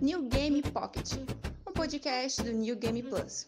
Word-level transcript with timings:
New 0.00 0.28
Game 0.30 0.62
Pocket, 0.62 1.18
um 1.66 1.74
podcast 1.74 2.42
do 2.42 2.52
New 2.52 2.74
Game 2.76 3.02
Plus. 3.02 3.44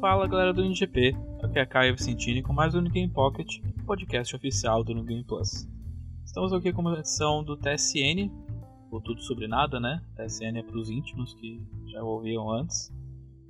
Fala 0.00 0.28
galera 0.28 0.52
do 0.52 0.62
NGP, 0.62 1.31
aqui 1.52 1.58
é 1.58 1.62
a 1.62 1.66
Caio 1.66 1.94
Vicentini 1.94 2.42
com 2.42 2.54
mais 2.54 2.74
um 2.74 2.82
Game 2.82 3.12
Pocket, 3.12 3.58
podcast 3.84 4.34
oficial 4.34 4.82
do 4.82 4.94
Game 5.04 5.22
Plus. 5.22 5.68
Estamos 6.24 6.50
aqui 6.50 6.72
com 6.72 6.80
uma 6.80 6.98
edição 6.98 7.44
do 7.44 7.58
TSN, 7.58 8.30
ou 8.90 9.02
Tudo 9.02 9.20
Sobre 9.20 9.46
Nada, 9.46 9.78
né? 9.78 10.02
TSN 10.16 10.56
é 10.56 10.62
para 10.62 10.78
os 10.78 10.88
íntimos 10.88 11.34
que 11.34 11.62
já 11.88 12.02
ouviam 12.02 12.50
antes. 12.50 12.90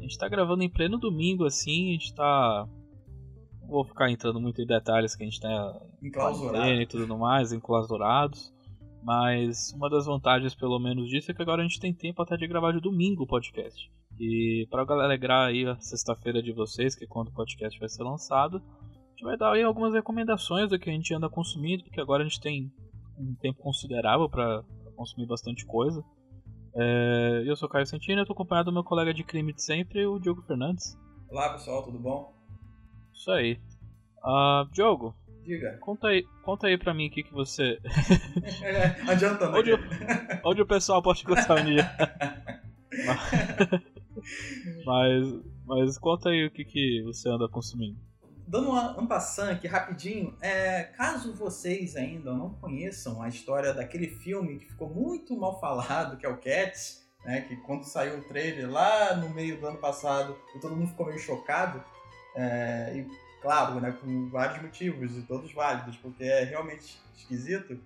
A 0.00 0.02
gente 0.02 0.10
está 0.10 0.28
gravando 0.28 0.64
em 0.64 0.68
pleno 0.68 0.98
domingo 0.98 1.44
assim, 1.44 1.90
a 1.90 1.92
gente 1.92 2.06
está. 2.06 2.66
Não 3.60 3.68
vou 3.68 3.84
ficar 3.84 4.10
entrando 4.10 4.40
muito 4.40 4.60
em 4.60 4.66
detalhes 4.66 5.14
que 5.14 5.22
a 5.22 5.26
gente 5.26 5.34
está 5.34 5.80
Enclausurado. 6.02 6.72
e 6.72 6.86
tudo 6.86 7.16
mais, 7.16 7.52
enclausurados. 7.52 8.52
Mas 9.00 9.72
uma 9.76 9.88
das 9.88 10.06
vantagens, 10.06 10.56
pelo 10.56 10.80
menos, 10.80 11.08
disso 11.08 11.30
é 11.30 11.34
que 11.34 11.42
agora 11.42 11.62
a 11.62 11.64
gente 11.64 11.78
tem 11.78 11.94
tempo 11.94 12.20
até 12.20 12.36
de 12.36 12.48
gravar 12.48 12.72
de 12.72 12.80
domingo 12.80 13.22
o 13.22 13.28
podcast. 13.28 13.88
E 14.24 14.68
para 14.70 14.82
alegrar 14.82 15.48
aí 15.48 15.66
a 15.66 15.74
sexta-feira 15.80 16.40
de 16.40 16.52
vocês, 16.52 16.94
que 16.94 17.02
é 17.02 17.08
quando 17.08 17.26
o 17.26 17.32
podcast 17.32 17.76
vai 17.80 17.88
ser 17.88 18.04
lançado, 18.04 18.58
a 18.58 19.10
gente 19.10 19.24
vai 19.24 19.36
dar 19.36 19.50
aí 19.52 19.64
algumas 19.64 19.92
recomendações 19.94 20.70
do 20.70 20.78
que 20.78 20.88
a 20.88 20.92
gente 20.92 21.12
anda 21.12 21.28
consumindo, 21.28 21.82
porque 21.82 22.00
agora 22.00 22.22
a 22.22 22.28
gente 22.28 22.40
tem 22.40 22.70
um 23.18 23.34
tempo 23.34 23.58
considerável 23.60 24.28
para 24.28 24.62
consumir 24.94 25.26
bastante 25.26 25.66
coisa. 25.66 26.04
É, 26.76 27.42
eu 27.44 27.56
sou 27.56 27.68
o 27.68 27.70
Caio 27.72 27.84
Santini, 27.84 28.18
eu 28.18 28.22
estou 28.22 28.34
acompanhado 28.34 28.70
do 28.70 28.72
meu 28.74 28.84
colega 28.84 29.12
de 29.12 29.24
crime 29.24 29.52
de 29.52 29.60
sempre, 29.60 30.06
o 30.06 30.20
Diogo 30.20 30.42
Fernandes. 30.42 30.96
Olá 31.28 31.52
pessoal, 31.54 31.82
tudo 31.82 31.98
bom? 31.98 32.32
Isso 33.12 33.28
aí. 33.32 33.58
Uh, 34.24 34.70
Diogo, 34.70 35.16
Diga. 35.44 35.78
conta 35.80 36.06
aí, 36.06 36.22
conta 36.44 36.68
aí 36.68 36.78
pra 36.78 36.94
mim 36.94 37.08
o 37.08 37.10
que, 37.10 37.24
que 37.24 37.32
você. 37.32 37.76
Adiantando 39.08 39.58
Onde, 39.58 39.72
o- 39.72 39.78
onde 40.44 40.62
o 40.62 40.66
pessoal 40.66 41.02
pode 41.02 41.24
gostar 41.24 41.60
um 41.60 41.64
dia. 41.64 41.90
Mas, 44.84 45.40
mas 45.66 45.98
conta 45.98 46.30
aí 46.30 46.46
o 46.46 46.50
que, 46.50 46.64
que 46.64 47.02
você 47.02 47.28
anda 47.28 47.48
consumindo. 47.48 47.98
Dando 48.46 48.70
um 49.00 49.06
passant 49.06 49.52
aqui 49.52 49.66
rapidinho, 49.66 50.36
é, 50.40 50.82
caso 50.82 51.32
vocês 51.32 51.96
ainda 51.96 52.34
não 52.34 52.50
conheçam 52.54 53.22
a 53.22 53.28
história 53.28 53.72
daquele 53.72 54.08
filme 54.08 54.58
que 54.58 54.66
ficou 54.66 54.90
muito 54.90 55.36
mal 55.36 55.58
falado, 55.60 56.16
que 56.16 56.26
é 56.26 56.28
o 56.28 56.36
Cats, 56.36 57.02
né, 57.24 57.42
que 57.42 57.56
quando 57.56 57.84
saiu 57.84 58.18
o 58.18 58.24
trailer 58.24 58.70
lá 58.70 59.16
no 59.16 59.30
meio 59.30 59.58
do 59.60 59.66
ano 59.66 59.78
passado, 59.78 60.36
todo 60.60 60.76
mundo 60.76 60.90
ficou 60.90 61.06
meio 61.06 61.18
chocado, 61.18 61.82
é, 62.34 62.92
e 62.96 63.06
claro, 63.40 63.80
né, 63.80 63.92
com 63.92 64.28
vários 64.28 64.60
motivos, 64.60 65.16
e 65.16 65.22
todos 65.22 65.52
válidos, 65.52 65.96
porque 65.96 66.24
é 66.24 66.44
realmente 66.44 67.00
esquisito, 67.16 67.78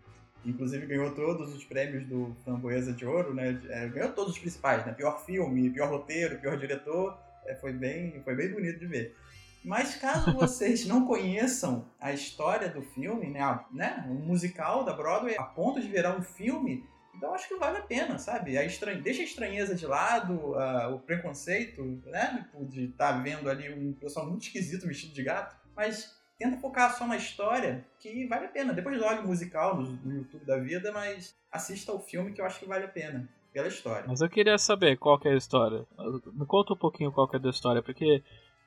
inclusive 0.47 0.87
ganhou 0.87 1.15
todos 1.15 1.55
os 1.55 1.65
prêmios 1.65 2.07
do 2.07 2.37
Framboesa 2.45 2.93
de 2.93 3.05
Ouro, 3.05 3.35
né, 3.35 3.61
é, 3.69 3.89
ganhou 3.89 4.13
todos 4.13 4.33
os 4.35 4.39
principais, 4.39 4.85
né, 4.87 4.93
pior 4.93 5.25
filme, 5.25 5.71
pior 5.71 5.89
roteiro, 5.91 6.39
pior 6.39 6.57
diretor, 6.57 7.19
é, 7.47 7.55
foi, 7.55 7.73
bem, 7.73 8.21
foi 8.25 8.35
bem 8.35 8.51
bonito 8.51 8.79
de 8.79 8.87
ver. 8.87 9.17
Mas 9.65 9.97
caso 9.97 10.33
vocês 10.37 10.87
não 10.87 11.07
conheçam 11.07 11.87
a 12.01 12.13
história 12.13 12.69
do 12.69 12.83
filme, 12.83 13.29
né, 13.29 13.41
a- 13.41 13.65
né, 13.73 14.07
o 14.09 14.15
musical 14.15 14.85
da 14.85 14.93
Broadway, 14.93 15.37
a 15.39 15.43
ponto 15.43 15.81
de 15.81 15.89
virar 15.89 16.17
um 16.17 16.23
filme, 16.23 16.85
então 17.15 17.33
acho 17.35 17.49
que 17.49 17.57
vale 17.57 17.79
a 17.79 17.83
pena, 17.83 18.19
sabe? 18.19 18.59
A 18.59 18.65
estran... 18.65 19.01
Deixa 19.01 19.23
a 19.23 19.25
estranheza 19.25 19.75
de 19.75 19.87
lado, 19.87 20.53
o 20.93 20.99
preconceito, 20.99 21.83
né, 22.07 22.47
de 22.69 22.85
estar 22.85 23.13
vendo 23.23 23.49
ali 23.49 23.73
um 23.73 23.95
pessoal 23.95 24.27
muito 24.27 24.43
esquisito 24.43 24.87
vestido 24.87 25.15
de 25.15 25.23
gato, 25.23 25.57
mas 25.75 26.16
tenta 26.39 26.57
focar 26.59 26.97
só 26.97 27.07
na 27.07 27.17
história, 27.17 27.85
que 27.99 28.27
vale 28.27 28.47
a 28.47 28.49
pena. 28.49 28.73
Depois 28.73 29.01
olha 29.03 29.21
o 29.21 29.27
musical 29.27 29.77
no, 29.77 29.93
no 29.93 30.17
YouTube 30.19 30.45
da 30.45 30.59
vida, 30.59 30.93
mas 30.93 31.35
assista 31.51 31.93
ao 31.93 32.01
filme 32.01 32.33
que 32.33 32.41
eu 32.41 32.45
acho 32.45 32.61
que 32.61 32.67
vale 32.67 32.85
a 32.85 32.89
pena, 32.89 33.29
pela 33.53 33.69
história. 33.69 34.05
Mas 34.07 34.21
eu 34.21 34.29
queria 34.29 34.59
saber 34.59 34.97
qual 34.99 35.19
que 35.19 35.29
é 35.29 35.33
a 35.33 35.37
história. 35.37 35.87
Me 36.33 36.47
conta 36.47 36.75
um 36.75 36.77
pouquinho 36.77 37.13
qual 37.13 37.29
que 37.29 37.37
é 37.37 37.39
da 37.39 37.51
história, 37.51 37.83
porque 37.83 38.23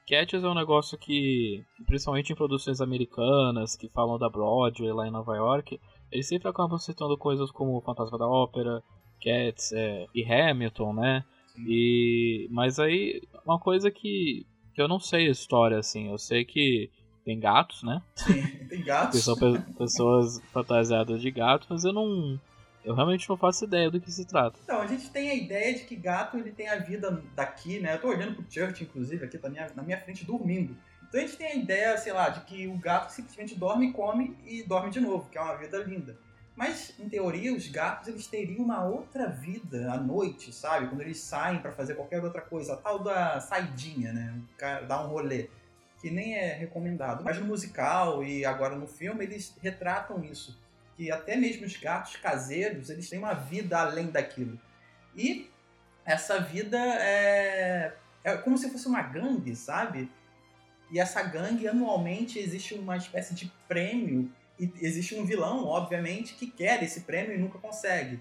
Cats 0.08 0.44
é 0.44 0.48
um 0.48 0.56
negócio 0.56 0.98
que, 0.98 1.64
principalmente 1.86 2.34
em 2.34 2.36
produções 2.36 2.82
americanas, 2.82 3.76
que 3.76 3.88
falam 3.90 4.18
da 4.18 4.30
Broadway 4.30 4.92
lá 4.92 5.08
em 5.08 5.12
Nova 5.12 5.36
York, 5.36 5.80
eles 6.12 6.28
sempre 6.28 6.50
acabam 6.50 6.80
citando 6.80 7.16
coisas 7.18 7.52
como 7.52 7.78
o 7.78 7.82
Fantasma 7.82 8.18
da 8.18 8.28
Ópera, 8.28 8.82
Cats 9.22 9.72
é, 9.72 10.08
e 10.16 10.24
Hamilton, 10.26 10.94
né? 10.94 11.24
E, 11.68 12.48
mas 12.50 12.80
aí, 12.80 13.22
uma 13.46 13.60
coisa 13.60 13.92
que, 13.92 14.48
que 14.74 14.82
eu 14.82 14.88
não 14.88 15.00
sei 15.00 15.28
a 15.28 15.32
história, 15.32 15.78
assim, 15.78 16.10
eu 16.10 16.18
sei 16.18 16.44
que 16.44 16.90
tem 17.30 17.40
gatos, 17.40 17.84
né? 17.84 18.02
Sim, 18.16 18.42
tem 18.68 18.84
gatos. 18.84 19.24
são 19.24 19.36
pe- 19.38 19.60
pessoas 19.78 20.42
fantasiadas 20.52 21.22
de 21.22 21.30
gatos, 21.30 21.68
mas 21.70 21.84
eu 21.84 21.94
não. 21.94 22.40
Eu 22.84 22.96
realmente 22.96 23.30
não 23.30 23.38
faço 23.38 23.66
ideia 23.66 23.92
do 23.92 24.02
que 24.02 24.12
se 24.12 24.26
trata. 24.26 24.58
Então, 24.64 24.82
a 24.82 24.88
gente 24.88 25.12
tem 25.12 25.30
a 25.30 25.36
ideia 25.36 25.76
de 25.76 25.84
que 25.84 25.96
gato 25.96 26.38
ele 26.38 26.52
tem 26.52 26.68
a 26.70 26.78
vida 26.78 27.22
daqui, 27.36 27.80
né? 27.80 27.94
Eu 27.94 28.02
tô 28.02 28.08
olhando 28.08 28.34
pro 28.36 28.46
Church, 28.50 28.84
inclusive, 28.84 29.24
aqui 29.26 29.38
tá 29.38 29.48
minha- 29.48 29.70
na 29.76 29.84
minha 29.84 30.00
frente 30.00 30.26
dormindo. 30.26 30.76
Então 31.08 31.20
a 31.22 31.24
gente 31.24 31.38
tem 31.38 31.48
a 31.48 31.56
ideia, 31.56 31.98
sei 31.98 32.14
lá, 32.14 32.30
de 32.30 32.42
que 32.42 32.68
o 32.68 32.78
gato 32.80 33.12
simplesmente 33.12 33.54
dorme, 33.56 33.92
come 33.94 34.36
e 34.46 34.64
dorme 34.64 34.90
de 34.90 35.00
novo, 35.00 35.30
que 35.30 35.38
é 35.38 35.42
uma 35.42 35.56
vida 35.56 35.78
linda. 35.84 36.18
Mas, 36.56 36.94
em 37.00 37.08
teoria, 37.08 37.54
os 37.54 37.68
gatos 37.68 38.08
eles 38.08 38.26
teriam 38.28 38.64
uma 38.66 38.84
outra 38.84 39.28
vida 39.28 39.92
à 39.94 39.98
noite, 39.98 40.52
sabe? 40.52 40.88
Quando 40.88 41.02
eles 41.02 41.20
saem 41.20 41.60
pra 41.60 41.72
fazer 41.72 41.94
qualquer 41.96 42.24
outra 42.24 42.42
coisa. 42.42 42.74
A 42.74 42.78
tal 42.78 43.00
da 43.00 43.40
saidinha, 43.40 44.12
né? 44.14 44.42
O 44.54 44.58
cara 44.58 44.82
dá 44.86 45.02
um 45.06 45.08
rolê. 45.10 45.48
Que 46.02 46.10
nem 46.10 46.36
é 46.36 46.54
recomendado. 46.54 47.24
Mas 47.24 47.38
no 47.40 47.46
musical 47.46 48.24
e 48.24 48.46
agora 48.46 48.76
no 48.76 48.88
filme, 48.88 49.26
eles 49.26 49.54
retratam 49.62 50.24
isso. 50.24 50.58
Que 50.96 51.12
até 51.12 51.36
mesmo 51.36 51.66
os 51.66 51.76
gatos 51.76 52.16
caseiros, 52.18 52.90
eles 52.90 53.10
têm 53.10 53.20
uma 53.20 53.34
vida 53.34 53.80
além 53.80 54.08
daquilo. 54.08 54.60
E 55.16 55.50
essa 56.06 56.40
vida 56.40 56.78
é, 56.78 57.94
é 58.24 58.38
como 58.38 58.58
se 58.58 58.70
fosse 58.70 58.88
uma 58.88 59.02
gangue, 59.02 59.56
sabe? 59.56 60.10
E 60.92 61.00
essa 61.00 61.22
gangue, 61.22 61.68
anualmente, 61.68 62.40
existe 62.40 62.74
uma 62.74 62.98
espécie 62.98 63.36
de 63.36 63.52
prêmio. 63.68 64.32
E 64.60 64.72
existe 64.82 65.16
um 65.16 65.26
vilão, 65.26 65.66
obviamente, 65.66 66.34
que 66.34 66.48
quer 66.48 66.82
esse 66.84 67.02
prêmio 67.02 67.34
e 67.34 67.38
nunca 67.38 67.60
consegue. 67.60 68.20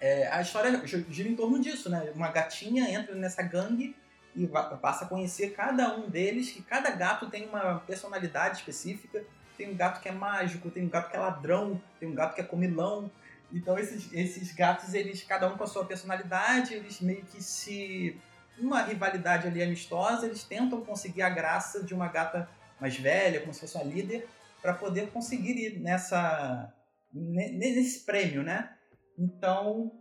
É, 0.00 0.26
a 0.28 0.40
história 0.40 0.86
gi- 0.86 1.06
gira 1.10 1.28
em 1.28 1.36
torno 1.36 1.60
disso, 1.60 1.88
né? 1.90 2.10
Uma 2.14 2.30
gatinha 2.30 2.90
entra 2.90 3.14
nessa 3.14 3.42
gangue 3.42 3.94
e 4.34 4.46
passa 4.46 5.04
a 5.04 5.08
conhecer 5.08 5.50
cada 5.54 5.96
um 5.96 6.08
deles, 6.08 6.50
que 6.50 6.62
cada 6.62 6.90
gato 6.90 7.28
tem 7.28 7.48
uma 7.48 7.80
personalidade 7.80 8.58
específica. 8.58 9.24
Tem 9.56 9.70
um 9.70 9.76
gato 9.76 10.00
que 10.00 10.08
é 10.08 10.12
mágico, 10.12 10.70
tem 10.70 10.84
um 10.84 10.88
gato 10.88 11.10
que 11.10 11.16
é 11.16 11.20
ladrão, 11.20 11.80
tem 11.98 12.08
um 12.08 12.14
gato 12.14 12.34
que 12.34 12.40
é 12.40 12.44
comilão. 12.44 13.10
Então 13.52 13.78
esses, 13.78 14.12
esses 14.12 14.52
gatos, 14.52 14.94
eles, 14.94 15.22
cada 15.24 15.48
um 15.48 15.56
com 15.56 15.64
a 15.64 15.66
sua 15.66 15.84
personalidade, 15.84 16.74
eles 16.74 17.00
meio 17.00 17.22
que 17.24 17.42
se. 17.42 18.18
Numa 18.56 18.82
rivalidade 18.82 19.46
ali 19.46 19.62
amistosa, 19.62 20.26
eles 20.26 20.44
tentam 20.44 20.82
conseguir 20.82 21.22
a 21.22 21.30
graça 21.30 21.82
de 21.82 21.94
uma 21.94 22.08
gata 22.08 22.48
mais 22.78 22.96
velha, 22.96 23.40
como 23.40 23.54
se 23.54 23.60
fosse 23.60 23.76
uma 23.76 23.84
líder, 23.84 24.28
para 24.60 24.74
poder 24.74 25.10
conseguir 25.10 25.56
ir 25.58 25.80
nessa. 25.80 26.72
ne- 27.12 27.52
nesse 27.52 28.00
prêmio, 28.04 28.42
né? 28.42 28.74
Então, 29.18 29.92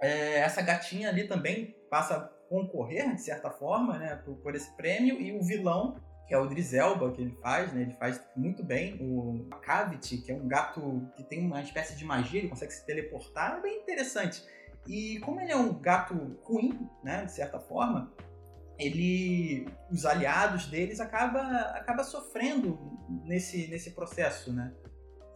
é, 0.00 0.38
essa 0.38 0.62
gatinha 0.62 1.08
ali 1.08 1.26
também 1.26 1.74
passa 1.90 2.35
concorrer, 2.48 3.14
de 3.14 3.20
certa 3.20 3.50
forma, 3.50 3.98
né, 3.98 4.16
por, 4.24 4.36
por 4.36 4.54
esse 4.54 4.74
prêmio, 4.76 5.20
e 5.20 5.32
o 5.32 5.42
vilão, 5.42 5.96
que 6.26 6.34
é 6.34 6.38
o 6.38 6.46
Drizelba, 6.46 7.12
que 7.12 7.22
ele 7.22 7.36
faz, 7.42 7.72
né, 7.72 7.82
ele 7.82 7.94
faz 7.94 8.20
muito 8.36 8.62
bem, 8.64 8.98
o 9.00 9.48
Cavity, 9.62 10.18
que 10.18 10.32
é 10.32 10.34
um 10.34 10.46
gato 10.46 11.08
que 11.14 11.24
tem 11.24 11.44
uma 11.44 11.62
espécie 11.62 11.96
de 11.96 12.04
magia, 12.04 12.40
ele 12.40 12.48
consegue 12.48 12.72
se 12.72 12.84
teleportar, 12.84 13.58
é 13.58 13.62
bem 13.62 13.78
interessante. 13.78 14.42
E 14.86 15.18
como 15.20 15.40
ele 15.40 15.52
é 15.52 15.56
um 15.56 15.72
gato 15.74 16.14
ruim, 16.44 16.88
né, 17.02 17.24
de 17.24 17.32
certa 17.32 17.58
forma, 17.58 18.12
ele, 18.78 19.66
os 19.90 20.04
aliados 20.04 20.66
deles 20.66 21.00
acaba, 21.00 21.40
acaba 21.74 22.04
sofrendo 22.04 22.78
nesse, 23.24 23.68
nesse 23.68 23.92
processo, 23.92 24.52
né? 24.52 24.72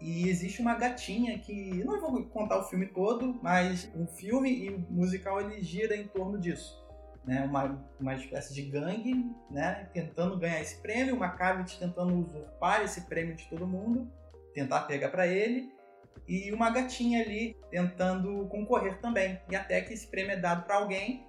E 0.00 0.28
existe 0.28 0.62
uma 0.62 0.74
gatinha 0.74 1.38
que. 1.38 1.84
Não 1.84 2.00
vou 2.00 2.24
contar 2.24 2.58
o 2.58 2.64
filme 2.64 2.86
todo, 2.86 3.38
mas 3.42 3.90
o 3.94 4.06
filme 4.06 4.50
e 4.50 4.70
o 4.70 4.78
musical 4.90 5.40
ele 5.40 5.62
gira 5.62 5.94
em 5.94 6.06
torno 6.08 6.38
disso. 6.38 6.79
Né? 7.24 7.44
Uma, 7.44 7.84
uma 8.00 8.14
espécie 8.14 8.54
de 8.54 8.62
gangue, 8.62 9.30
né? 9.50 9.88
Tentando 9.92 10.38
ganhar 10.38 10.60
esse 10.60 10.80
prêmio, 10.80 11.14
uma 11.14 11.30
Cavity 11.30 11.78
tentando 11.78 12.14
usurpar 12.14 12.82
esse 12.82 13.02
prêmio 13.02 13.36
de 13.36 13.48
todo 13.48 13.66
mundo, 13.66 14.10
tentar 14.54 14.82
pegar 14.82 15.10
para 15.10 15.26
ele, 15.26 15.70
e 16.26 16.52
uma 16.52 16.70
gatinha 16.70 17.22
ali 17.22 17.56
tentando 17.70 18.46
concorrer 18.48 19.00
também. 19.00 19.40
E 19.50 19.56
até 19.56 19.80
que 19.80 19.92
esse 19.92 20.06
prêmio 20.06 20.32
é 20.32 20.36
dado 20.36 20.64
para 20.64 20.76
alguém 20.76 21.26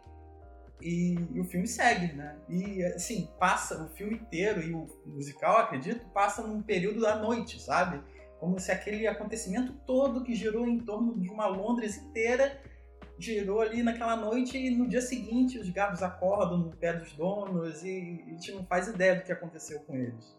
e, 0.81 1.15
e 1.31 1.39
o 1.39 1.43
filme 1.43 1.67
segue, 1.67 2.13
né? 2.13 2.37
E 2.49 2.83
assim, 2.83 3.29
passa 3.39 3.83
o 3.83 3.89
filme 3.89 4.15
inteiro 4.15 4.61
e 4.61 4.73
o 4.73 4.87
musical, 5.05 5.57
acredito, 5.57 6.05
passa 6.09 6.45
num 6.45 6.61
período 6.61 7.01
da 7.01 7.15
noite, 7.15 7.61
sabe? 7.61 8.01
Como 8.39 8.59
se 8.59 8.71
aquele 8.71 9.05
acontecimento 9.07 9.73
todo 9.85 10.23
que 10.23 10.33
girou 10.33 10.67
em 10.67 10.79
torno 10.79 11.19
de 11.19 11.29
uma 11.29 11.45
Londres 11.45 11.97
inteira 11.97 12.59
girou 13.21 13.62
ali 13.62 13.83
naquela 13.83 14.15
noite 14.15 14.57
e 14.57 14.71
no 14.71 14.88
dia 14.88 15.01
seguinte 15.01 15.59
os 15.59 15.69
gatos 15.69 16.01
acordam 16.01 16.57
no 16.57 16.75
pé 16.75 16.94
dos 16.94 17.13
donos 17.13 17.83
e 17.83 18.23
a 18.27 18.29
gente 18.31 18.51
não 18.51 18.65
faz 18.65 18.88
ideia 18.88 19.15
do 19.15 19.23
que 19.23 19.31
aconteceu 19.31 19.79
com 19.81 19.95
eles. 19.95 20.38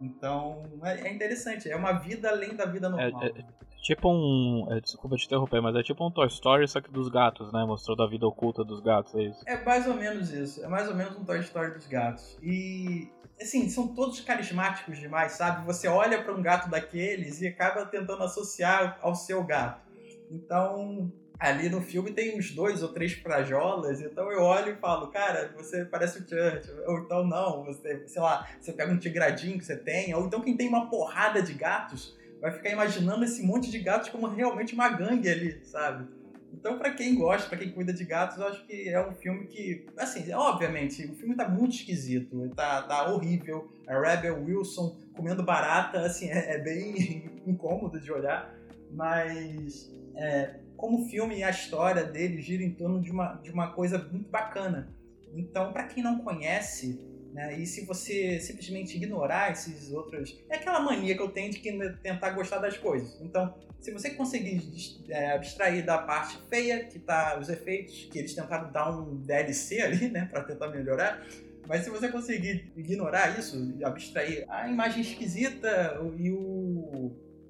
Então 0.00 0.64
é, 0.82 1.08
é 1.08 1.12
interessante, 1.12 1.70
é 1.70 1.76
uma 1.76 1.92
vida 1.92 2.28
além 2.30 2.56
da 2.56 2.64
vida 2.64 2.88
normal. 2.88 3.22
É, 3.22 3.28
é, 3.28 3.44
tipo 3.82 4.08
um. 4.10 4.66
É, 4.70 4.80
desculpa 4.80 5.16
te 5.16 5.26
interromper, 5.26 5.60
mas 5.60 5.76
é 5.76 5.82
tipo 5.82 6.06
um 6.06 6.10
Toy 6.10 6.26
Story, 6.26 6.66
só 6.66 6.80
que 6.80 6.90
dos 6.90 7.08
gatos, 7.08 7.52
né? 7.52 7.64
Mostrou 7.64 7.96
da 7.96 8.06
vida 8.06 8.26
oculta 8.26 8.64
dos 8.64 8.80
gatos, 8.80 9.14
é 9.14 9.22
isso? 9.22 9.42
É 9.46 9.62
mais 9.62 9.86
ou 9.86 9.94
menos 9.94 10.32
isso. 10.32 10.64
É 10.64 10.68
mais 10.68 10.88
ou 10.88 10.94
menos 10.94 11.16
um 11.16 11.24
Toy 11.24 11.40
Story 11.40 11.72
dos 11.72 11.86
gatos. 11.86 12.38
E. 12.42 13.10
Assim, 13.40 13.68
são 13.68 13.88
todos 13.88 14.20
carismáticos 14.20 14.98
demais, 14.98 15.32
sabe? 15.32 15.66
Você 15.66 15.88
olha 15.88 16.22
para 16.22 16.32
um 16.32 16.40
gato 16.40 16.70
daqueles 16.70 17.40
e 17.40 17.48
acaba 17.48 17.84
tentando 17.86 18.22
associar 18.22 18.98
ao 19.02 19.16
seu 19.16 19.42
gato. 19.42 19.80
Então, 20.30 21.12
ali 21.42 21.68
no 21.68 21.82
filme 21.82 22.12
tem 22.12 22.38
uns 22.38 22.52
dois 22.52 22.84
ou 22.84 22.90
três 22.90 23.16
prajolas, 23.16 24.00
então 24.00 24.30
eu 24.30 24.42
olho 24.42 24.74
e 24.74 24.76
falo, 24.76 25.08
cara, 25.08 25.52
você 25.56 25.84
parece 25.84 26.20
o 26.20 26.28
Church, 26.28 26.70
ou 26.86 27.00
então 27.00 27.26
não, 27.26 27.64
você, 27.64 28.06
sei 28.06 28.22
lá, 28.22 28.48
você 28.60 28.72
pega 28.72 28.92
um 28.92 28.96
tigradinho 28.96 29.58
que 29.58 29.64
você 29.64 29.76
tem, 29.76 30.14
ou 30.14 30.24
então 30.24 30.40
quem 30.40 30.56
tem 30.56 30.68
uma 30.68 30.88
porrada 30.88 31.42
de 31.42 31.52
gatos 31.52 32.16
vai 32.40 32.52
ficar 32.52 32.70
imaginando 32.70 33.24
esse 33.24 33.42
monte 33.42 33.72
de 33.72 33.80
gatos 33.80 34.08
como 34.08 34.28
realmente 34.28 34.72
uma 34.72 34.88
gangue 34.88 35.28
ali, 35.28 35.60
sabe? 35.64 36.06
Então, 36.52 36.78
para 36.78 36.92
quem 36.92 37.16
gosta, 37.16 37.48
para 37.48 37.58
quem 37.58 37.72
cuida 37.72 37.92
de 37.92 38.04
gatos, 38.04 38.38
eu 38.38 38.46
acho 38.46 38.64
que 38.64 38.88
é 38.88 39.04
um 39.04 39.12
filme 39.14 39.46
que, 39.46 39.86
assim, 39.96 40.32
obviamente, 40.32 41.04
o 41.06 41.14
filme 41.14 41.34
tá 41.34 41.48
muito 41.48 41.74
esquisito, 41.74 42.48
tá, 42.54 42.82
tá 42.82 43.10
horrível. 43.10 43.72
A 43.88 43.98
Rebel 43.98 44.44
Wilson 44.44 44.96
comendo 45.16 45.42
barata, 45.42 46.02
assim, 46.02 46.28
é, 46.28 46.54
é 46.54 46.58
bem 46.58 47.40
incômodo 47.46 47.98
de 47.98 48.12
olhar, 48.12 48.54
mas 48.92 49.90
é, 50.14 50.56
como 50.82 51.00
o 51.00 51.04
filme 51.08 51.38
e 51.38 51.44
a 51.44 51.50
história 51.50 52.02
dele 52.02 52.42
gira 52.42 52.60
em 52.60 52.72
torno 52.72 53.00
de 53.00 53.08
uma, 53.08 53.34
de 53.34 53.52
uma 53.52 53.70
coisa 53.70 53.98
muito 54.10 54.28
bacana. 54.28 54.92
Então, 55.32 55.72
para 55.72 55.84
quem 55.84 56.02
não 56.02 56.18
conhece, 56.18 56.98
né, 57.32 57.56
e 57.56 57.64
se 57.64 57.86
você 57.86 58.40
simplesmente 58.40 58.96
ignorar 58.96 59.52
esses 59.52 59.92
outros. 59.92 60.36
É 60.50 60.56
aquela 60.56 60.80
mania 60.80 61.14
que 61.14 61.22
eu 61.22 61.28
tenho 61.28 61.52
de 61.52 61.60
tentar 62.02 62.30
gostar 62.30 62.58
das 62.58 62.76
coisas. 62.76 63.16
Então, 63.20 63.54
se 63.78 63.92
você 63.92 64.10
conseguir 64.10 64.60
é, 65.08 65.30
abstrair 65.30 65.86
da 65.86 65.98
parte 65.98 66.36
feia, 66.50 66.84
que 66.84 66.98
tá 66.98 67.38
os 67.40 67.48
efeitos, 67.48 68.08
que 68.10 68.18
eles 68.18 68.34
tentaram 68.34 68.72
dar 68.72 68.90
um 68.90 69.18
DLC 69.18 69.80
ali, 69.82 70.08
né, 70.10 70.28
para 70.32 70.42
tentar 70.42 70.66
melhorar. 70.66 71.24
Mas 71.68 71.84
se 71.84 71.90
você 71.90 72.08
conseguir 72.08 72.72
ignorar 72.76 73.38
isso, 73.38 73.72
abstrair 73.84 74.44
a 74.48 74.68
imagem 74.68 75.00
esquisita 75.00 76.00
e 76.18 76.28
o 76.32 76.61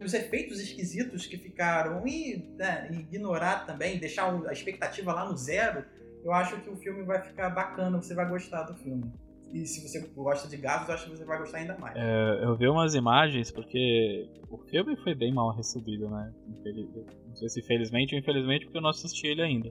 os 0.02 0.14
efeitos 0.14 0.60
esquisitos 0.60 1.26
que 1.26 1.36
ficaram 1.36 2.06
e 2.06 2.44
né, 2.56 2.88
ignorar 2.90 3.66
também, 3.66 3.98
deixar 3.98 4.32
a 4.48 4.52
expectativa 4.52 5.12
lá 5.12 5.28
no 5.28 5.36
zero, 5.36 5.84
eu 6.24 6.32
acho 6.32 6.60
que 6.60 6.70
o 6.70 6.76
filme 6.76 7.02
vai 7.02 7.20
ficar 7.22 7.50
bacana, 7.50 8.00
você 8.00 8.14
vai 8.14 8.28
gostar 8.28 8.62
do 8.62 8.74
filme. 8.74 9.10
E 9.52 9.66
se 9.66 9.86
você 9.86 10.00
gosta 10.14 10.48
de 10.48 10.56
gatos, 10.56 10.88
eu 10.88 10.94
acho 10.94 11.04
que 11.04 11.16
você 11.16 11.24
vai 11.24 11.38
gostar 11.38 11.58
ainda 11.58 11.76
mais. 11.76 11.94
É, 11.94 12.44
eu 12.44 12.56
vi 12.56 12.66
umas 12.66 12.94
imagens 12.94 13.50
porque 13.50 14.26
o 14.50 14.56
filme 14.56 14.96
foi 14.96 15.14
bem 15.14 15.32
mal 15.32 15.54
recebido, 15.54 16.08
né? 16.08 16.32
Não 17.26 17.36
sei 17.36 17.48
se 17.50 17.62
felizmente 17.62 18.14
ou 18.14 18.20
infelizmente, 18.20 18.64
porque 18.64 18.78
eu 18.78 18.82
não 18.82 18.90
assisti 18.90 19.26
ele 19.26 19.42
ainda. 19.42 19.70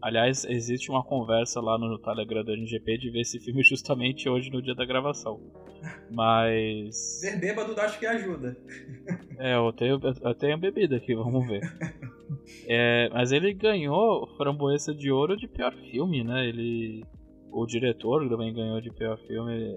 Aliás, 0.00 0.44
existe 0.44 0.90
uma 0.90 1.02
conversa 1.02 1.60
lá 1.60 1.76
no 1.76 1.98
Telegram 1.98 2.44
da 2.44 2.52
NGP 2.52 2.98
de 2.98 3.10
ver 3.10 3.20
esse 3.20 3.40
filme 3.40 3.62
justamente 3.62 4.28
hoje 4.28 4.50
no 4.50 4.62
dia 4.62 4.74
da 4.74 4.84
gravação. 4.84 5.40
Mas. 6.10 7.20
Ver 7.20 7.38
bêbado 7.40 7.78
acho 7.80 7.98
que 7.98 8.06
ajuda. 8.06 8.56
É, 9.40 9.54
eu 9.54 9.72
tenho, 9.72 10.00
eu 10.20 10.34
tenho 10.34 10.58
bebida 10.58 10.96
aqui, 10.96 11.14
vamos 11.14 11.46
ver. 11.46 11.60
É, 12.66 13.08
mas 13.12 13.30
ele 13.30 13.54
ganhou 13.54 14.26
framboesa 14.36 14.92
de 14.92 15.12
ouro 15.12 15.36
de 15.36 15.46
pior 15.46 15.72
filme, 15.92 16.24
né? 16.24 16.48
Ele. 16.48 17.04
O 17.52 17.64
diretor 17.64 18.28
também 18.28 18.52
ganhou 18.52 18.80
de 18.80 18.90
pior 18.90 19.16
filme. 19.28 19.76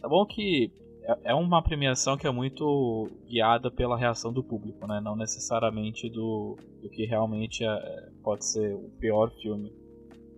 Tá 0.00 0.08
bom 0.08 0.24
que 0.24 0.72
é, 1.04 1.30
é 1.30 1.34
uma 1.34 1.62
premiação 1.62 2.16
que 2.16 2.26
é 2.26 2.30
muito 2.30 3.10
guiada 3.26 3.70
pela 3.70 3.96
reação 3.96 4.32
do 4.32 4.42
público, 4.42 4.86
né? 4.86 5.00
Não 5.00 5.16
necessariamente 5.16 6.08
do, 6.08 6.56
do 6.80 6.88
que 6.88 7.04
realmente 7.04 7.64
é, 7.64 8.08
pode 8.22 8.44
ser 8.44 8.74
o 8.74 8.90
pior 9.00 9.30
filme. 9.40 9.72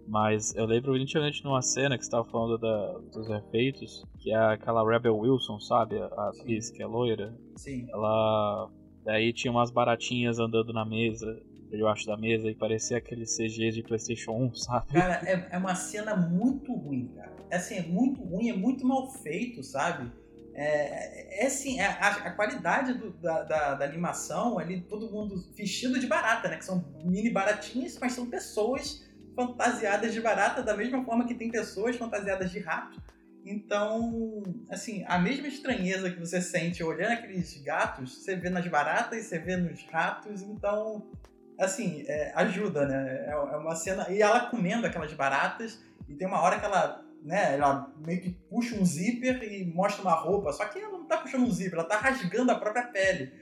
Mas 0.06 0.54
eu 0.54 0.66
lembro 0.66 0.94
nitidamente 0.94 1.42
numa 1.44 1.62
cena 1.62 1.96
que 1.96 2.04
você 2.04 2.08
estava 2.08 2.24
falando 2.24 2.58
da, 2.58 2.98
dos 3.12 3.28
efeitos, 3.30 4.04
que 4.20 4.30
é 4.32 4.36
aquela 4.36 4.86
Rebel 4.86 5.16
Wilson, 5.16 5.58
sabe? 5.60 5.98
A 5.98 6.28
atriz 6.28 6.70
que 6.70 6.82
é 6.82 6.86
loira. 6.86 7.34
Sim. 7.56 7.86
Ela. 7.90 8.70
Daí 9.04 9.32
tinha 9.32 9.50
umas 9.50 9.70
baratinhas 9.70 10.38
andando 10.38 10.72
na 10.72 10.84
mesa, 10.84 11.38
debaixo 11.70 12.06
da 12.06 12.16
mesa, 12.16 12.50
e 12.50 12.54
parecia 12.54 12.96
aquele 12.96 13.24
CG 13.24 13.70
de 13.70 13.82
PlayStation 13.82 14.32
1, 14.32 14.54
sabe? 14.56 14.92
Cara, 14.92 15.20
é, 15.26 15.48
é 15.52 15.58
uma 15.58 15.74
cena 15.74 16.16
muito 16.16 16.72
ruim, 16.74 17.08
cara. 17.08 17.34
É 17.50 17.56
assim, 17.56 17.76
é 17.76 17.82
muito 17.82 18.22
ruim, 18.22 18.48
é 18.48 18.56
muito 18.56 18.86
mal 18.86 19.10
feito, 19.10 19.62
sabe? 19.62 20.10
É, 20.54 21.42
é 21.42 21.46
assim, 21.46 21.80
é, 21.80 21.86
a, 21.86 22.08
a 22.08 22.30
qualidade 22.30 22.94
do, 22.94 23.10
da, 23.14 23.42
da, 23.42 23.74
da, 23.74 23.84
animação, 23.84 24.58
ali, 24.58 24.80
todo 24.82 25.10
mundo 25.10 25.34
vestido 25.56 25.98
de 25.98 26.06
barata, 26.06 26.48
né? 26.48 26.56
Que 26.56 26.64
são 26.64 26.84
mini 27.04 27.30
baratinhas, 27.30 27.98
mas 28.00 28.12
são 28.12 28.30
pessoas 28.30 29.04
fantasiadas 29.34 30.12
de 30.12 30.20
barata, 30.20 30.62
da 30.62 30.76
mesma 30.76 31.04
forma 31.04 31.26
que 31.26 31.34
tem 31.34 31.50
pessoas 31.50 31.96
fantasiadas 31.96 32.52
de 32.52 32.60
rato. 32.60 33.02
Então, 33.44 34.42
assim, 34.70 35.04
a 35.06 35.18
mesma 35.18 35.48
estranheza 35.48 36.10
que 36.10 36.18
você 36.18 36.40
sente 36.40 36.82
olhando 36.82 37.12
aqueles 37.12 37.60
gatos, 37.62 38.16
você 38.16 38.36
vê 38.36 38.48
nas 38.48 38.66
baratas, 38.66 39.24
você 39.24 39.38
vê 39.38 39.56
nos 39.56 39.84
ratos, 39.90 40.40
então, 40.40 41.10
assim, 41.58 42.04
é, 42.06 42.32
ajuda, 42.36 42.86
né? 42.86 43.26
É, 43.26 43.30
é 43.32 43.56
uma 43.56 43.74
cena. 43.74 44.06
E 44.08 44.22
ela 44.22 44.48
comendo 44.48 44.86
aquelas 44.86 45.12
baratas, 45.12 45.82
e 46.08 46.14
tem 46.14 46.28
uma 46.28 46.40
hora 46.40 46.60
que 46.60 46.64
ela 46.64 47.03
né, 47.24 47.54
ela 47.54 47.90
meio 48.06 48.20
que 48.20 48.30
puxa 48.30 48.76
um 48.76 48.84
zíper 48.84 49.42
e 49.42 49.64
mostra 49.64 50.02
uma 50.02 50.14
roupa, 50.14 50.52
só 50.52 50.66
que 50.66 50.78
ela 50.78 50.92
não 50.92 51.06
tá 51.06 51.16
puxando 51.16 51.44
um 51.44 51.50
zíper, 51.50 51.78
ela 51.78 51.88
tá 51.88 51.96
rasgando 51.96 52.52
a 52.52 52.54
própria 52.54 52.84
pele. 52.84 53.32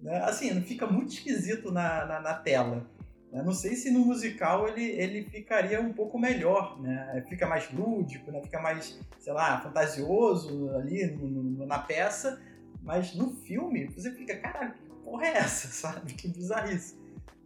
Né? 0.00 0.18
Assim, 0.24 0.58
fica 0.62 0.86
muito 0.86 1.12
esquisito 1.12 1.70
na, 1.70 2.06
na, 2.06 2.20
na 2.20 2.34
tela. 2.34 2.88
Eu 3.32 3.44
não 3.44 3.52
sei 3.52 3.74
se 3.74 3.90
no 3.90 4.00
musical 4.00 4.66
ele, 4.66 4.84
ele 4.84 5.24
ficaria 5.24 5.78
um 5.80 5.92
pouco 5.92 6.18
melhor, 6.18 6.80
né? 6.80 7.22
Fica 7.28 7.46
mais 7.46 7.70
lúdico, 7.70 8.30
né? 8.30 8.40
Fica 8.40 8.60
mais, 8.60 8.98
sei 9.18 9.32
lá, 9.32 9.60
fantasioso 9.60 10.70
ali 10.76 11.06
no, 11.06 11.28
no, 11.28 11.66
na 11.66 11.78
peça. 11.78 12.40
Mas 12.82 13.14
no 13.14 13.30
filme, 13.30 13.86
você 13.88 14.10
fica, 14.12 14.36
caralho, 14.36 14.72
que 14.72 14.88
porra 15.04 15.26
é 15.26 15.36
essa, 15.38 15.68
sabe? 15.92 16.14
Que 16.14 16.28
bizarrice. 16.28 16.94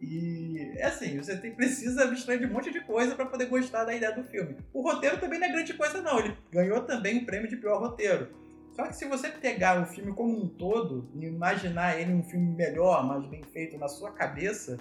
E 0.01 0.73
é 0.77 0.85
assim, 0.85 1.17
você 1.17 1.37
tem, 1.37 1.53
precisa 1.53 2.03
abstrair 2.03 2.39
de 2.39 2.47
um 2.47 2.53
monte 2.53 2.71
de 2.71 2.81
coisa 2.81 3.15
para 3.15 3.27
poder 3.27 3.45
gostar 3.45 3.85
da 3.85 3.93
ideia 3.93 4.13
do 4.13 4.23
filme. 4.23 4.57
O 4.73 4.81
roteiro 4.81 5.19
também 5.19 5.39
não 5.39 5.47
é 5.47 5.51
grande 5.51 5.73
coisa, 5.75 6.01
não. 6.01 6.19
Ele 6.19 6.35
ganhou 6.51 6.81
também 6.83 7.19
o 7.19 7.25
prêmio 7.25 7.47
de 7.47 7.57
pior 7.57 7.79
roteiro. 7.79 8.29
Só 8.71 8.87
que 8.87 8.95
se 8.95 9.07
você 9.07 9.29
pegar 9.29 9.81
o 9.81 9.85
filme 9.85 10.13
como 10.13 10.43
um 10.43 10.47
todo 10.47 11.07
e 11.13 11.25
imaginar 11.25 11.99
ele 11.99 12.13
um 12.13 12.23
filme 12.23 12.55
melhor, 12.55 13.05
mais 13.05 13.25
bem 13.27 13.43
feito 13.43 13.77
na 13.77 13.87
sua 13.87 14.11
cabeça, 14.11 14.77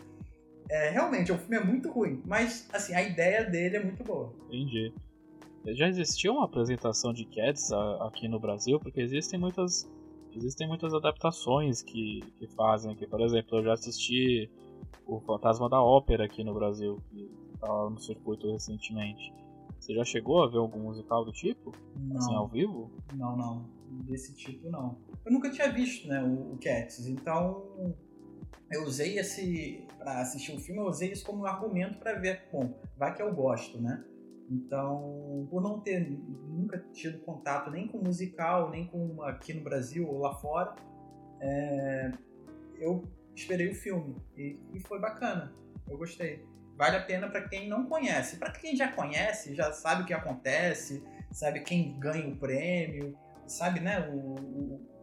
é, 0.71 0.91
realmente 0.91 1.33
o 1.33 1.39
filme 1.39 1.57
é 1.57 1.65
muito 1.65 1.91
ruim. 1.91 2.23
Mas 2.25 2.69
assim, 2.73 2.95
a 2.95 3.03
ideia 3.03 3.45
dele 3.45 3.77
é 3.77 3.85
muito 3.85 4.03
boa. 4.03 4.33
Entendi. 4.47 4.93
Já 5.67 5.89
existiu 5.89 6.33
uma 6.33 6.47
apresentação 6.47 7.13
de 7.13 7.27
Cats 7.27 7.71
aqui 8.01 8.27
no 8.27 8.41
Brasil? 8.41 8.81
Porque 8.81 9.01
existem 9.01 9.39
muitas, 9.39 9.87
existem 10.35 10.67
muitas 10.67 10.95
adaptações 10.95 11.83
que, 11.83 12.21
que 12.39 12.47
fazem 12.55 12.93
aqui. 12.93 13.07
Por 13.07 13.21
exemplo, 13.21 13.59
eu 13.59 13.65
já 13.65 13.75
assisti 13.75 14.49
o 15.07 15.21
Fantasma 15.21 15.69
da 15.69 15.83
Ópera 15.83 16.25
aqui 16.25 16.45
no 16.45 16.55
Brasil, 16.55 16.99
que 17.11 17.31
estava 17.55 17.85
tá 17.85 17.91
no 17.91 17.99
circuito 17.99 18.51
recentemente. 18.51 19.33
Você 19.79 19.95
já 19.95 20.05
chegou 20.05 20.43
a 20.43 20.49
ver 20.49 20.59
algum 20.59 20.81
musical 20.81 21.25
do 21.25 21.33
tipo? 21.33 21.73
Não. 21.97 22.17
Assim, 22.17 22.35
ao 22.35 22.49
vivo? 22.49 22.91
Não, 23.15 23.37
não. 23.37 23.65
Desse 24.05 24.35
tipo, 24.35 24.71
não. 24.71 24.99
Eu 25.25 25.33
nunca 25.33 25.51
tinha 25.51 25.73
visto, 25.73 26.07
né, 26.07 26.23
o, 26.23 26.55
o 26.55 26.59
Cats, 26.59 27.07
então 27.07 27.95
eu 28.71 28.85
usei 28.85 29.19
esse 29.19 29.85
para 29.99 30.21
assistir 30.21 30.53
o 30.53 30.57
um 30.57 30.61
filme, 30.61 30.81
eu 30.81 30.87
usei 30.87 31.11
isso 31.11 31.27
como 31.27 31.45
argumento 31.45 31.99
para 31.99 32.15
ver, 32.19 32.49
bom, 32.53 32.73
vai 32.97 33.15
que 33.15 33.21
eu 33.21 33.35
gosto, 33.35 33.81
né? 33.81 34.05
Então, 34.51 35.47
por 35.51 35.63
não 35.63 35.81
ter 35.81 36.09
nunca 36.49 36.79
tido 36.93 37.21
contato 37.21 37.71
nem 37.71 37.87
com 37.87 37.99
musical, 37.99 38.71
nem 38.71 38.87
com 38.87 39.23
aqui 39.23 39.53
no 39.55 39.63
Brasil 39.63 40.09
ou 40.09 40.19
lá 40.19 40.35
fora, 40.35 40.75
é, 41.41 42.13
eu 42.79 43.05
esperei 43.35 43.69
o 43.69 43.75
filme 43.75 44.17
e, 44.37 44.59
e 44.75 44.81
foi 44.81 44.99
bacana. 44.99 45.53
Eu 45.89 45.99
gostei. 45.99 46.45
Vale 46.77 46.97
a 46.97 47.03
pena 47.03 47.29
para 47.29 47.47
quem 47.47 47.69
não 47.69 47.85
conhece. 47.85 48.37
Para 48.37 48.53
quem 48.53 48.75
já 48.75 48.91
conhece, 48.91 49.55
já 49.55 49.73
sabe 49.73 50.03
o 50.03 50.07
que 50.07 50.15
acontece, 50.15 51.05
sabe 51.31 51.61
quem 51.61 51.99
ganha 51.99 52.27
o 52.27 52.37
prêmio, 52.37 53.15
sabe, 53.47 53.81
né, 53.81 54.09
o, 54.09 54.35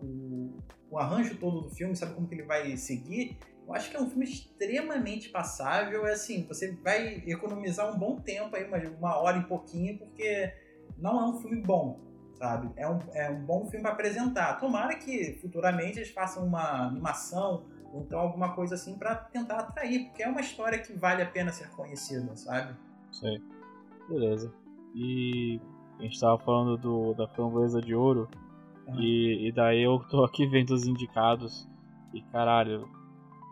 o, 0.02 0.58
o, 0.90 0.98
arranjo 0.98 1.36
todo 1.38 1.62
do 1.62 1.70
filme, 1.70 1.96
sabe 1.96 2.16
como 2.16 2.28
que 2.28 2.34
ele 2.34 2.44
vai 2.44 2.76
seguir. 2.78 3.38
Eu 3.68 3.74
acho 3.76 3.92
que 3.92 3.98
é 3.98 4.02
um 4.02 4.10
filme 4.10 4.26
extremamente 4.26 5.30
passável. 5.30 6.08
É 6.08 6.14
assim, 6.14 6.48
você 6.48 6.72
vai 6.72 7.22
economizar 7.28 7.94
um 7.94 8.00
bom 8.00 8.20
tempo 8.20 8.56
aí, 8.56 8.64
uma, 8.64 8.78
uma 8.98 9.18
hora 9.18 9.38
e 9.38 9.44
pouquinho, 9.44 10.00
porque 10.00 10.52
não 10.98 11.20
é 11.20 11.28
um 11.28 11.40
filme 11.40 11.62
bom, 11.62 12.00
sabe? 12.40 12.72
É 12.76 12.90
um, 12.90 13.00
é 13.14 13.30
um 13.30 13.46
bom 13.46 13.66
filme 13.70 13.84
para 13.84 13.92
apresentar. 13.92 14.60
Tomara 14.60 14.96
que 14.96 15.38
futuramente 15.42 16.00
eles 16.00 16.10
façam 16.10 16.44
uma 16.44 16.88
animação 16.88 17.66
Ou 17.94 18.02
então 18.02 18.20
alguma 18.20 18.54
coisa 18.54 18.76
assim 18.76 18.98
para 18.98 19.16
tentar 19.16 19.60
atrair, 19.60 20.06
porque 20.06 20.24
é 20.24 20.28
uma 20.28 20.42
história 20.42 20.80
que 20.80 20.94
vale 20.94 21.22
a 21.22 21.26
pena 21.26 21.52
ser 21.52 21.70
conhecida, 21.72 22.36
sabe? 22.36 22.76
Sei. 23.12 23.42
Beleza. 24.10 24.54
E 24.96 25.60
a 26.00 26.04
gente 26.04 26.20
tava 26.20 26.38
falando 26.40 26.78
do, 26.78 27.14
da 27.14 27.28
framboesa 27.28 27.82
de 27.82 27.94
ouro. 27.94 28.28
Uhum. 28.88 29.00
E, 29.00 29.48
e 29.48 29.52
daí 29.52 29.82
eu 29.82 30.00
tô 30.10 30.24
aqui 30.24 30.46
vendo 30.48 30.72
os 30.72 30.86
indicados. 30.86 31.68
E 32.14 32.22
caralho, 32.24 32.88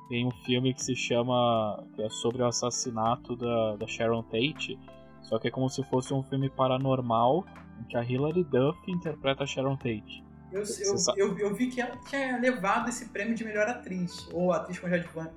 tem 0.09 0.25
um 0.25 0.31
filme 0.31 0.73
que 0.73 0.83
se 0.83 0.95
chama. 0.95 1.83
que 1.93 2.01
é 2.01 2.09
sobre 2.09 2.41
o 2.41 2.47
assassinato 2.47 3.35
da, 3.35 3.75
da 3.75 3.87
Sharon 3.87 4.23
Tate. 4.23 4.79
Só 5.23 5.39
que 5.39 5.47
é 5.47 5.51
como 5.51 5.69
se 5.69 5.83
fosse 5.83 6.13
um 6.13 6.23
filme 6.23 6.49
paranormal 6.49 7.45
em 7.79 7.83
que 7.85 7.97
a 7.97 8.03
Hilary 8.03 8.43
Duff 8.43 8.79
interpreta 8.87 9.43
a 9.43 9.47
Sharon 9.47 9.75
Tate. 9.75 10.24
Eu, 10.55 10.63
eu, 10.63 10.95
eu, 11.17 11.37
eu, 11.37 11.53
vi 11.53 11.67
que 11.67 11.81
ela 11.81 11.97
tinha 12.07 12.39
levado 12.39 12.87
esse 12.87 13.09
prêmio 13.09 13.35
de 13.35 13.43
melhor 13.43 13.67
atriz, 13.67 14.25
ou 14.31 14.53
atriz 14.53 14.79
com 14.79 14.87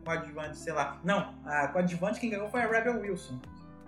coadjuvante, 0.04 0.56
sei 0.56 0.72
lá. 0.72 1.00
Não, 1.02 1.34
a 1.44 1.66
coadjuvante 1.66 2.20
quem 2.20 2.30
ganhou 2.30 2.48
foi 2.48 2.62
a 2.62 2.68
Rebel 2.68 3.00
Wilson. 3.00 3.40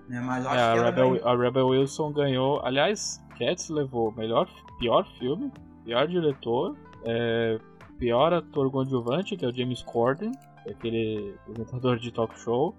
Né? 0.09 0.21
Mas 0.21 0.45
acho 0.45 0.57
é, 0.57 0.73
que 0.73 0.79
a, 0.81 0.85
Rebel, 0.87 1.11
ganhou... 1.13 1.29
a 1.29 1.37
Rebel 1.37 1.67
Wilson 1.69 2.13
ganhou. 2.13 2.67
Aliás, 2.67 3.25
Cats 3.39 3.69
levou 3.69 4.11
melhor, 4.11 4.51
pior 4.81 5.07
filme, 5.21 5.53
pior 5.85 6.09
diretor, 6.09 6.77
é, 7.05 7.61
pior 7.97 8.33
ator 8.33 8.69
coadjuvante, 8.69 9.37
que 9.37 9.45
é 9.45 9.49
o 9.49 9.55
James 9.55 9.83
Corden, 9.83 10.33
é 10.67 10.73
aquele 10.73 11.37
apresentador 11.47 11.97
de 11.97 12.11
talk 12.11 12.37
show, 12.41 12.75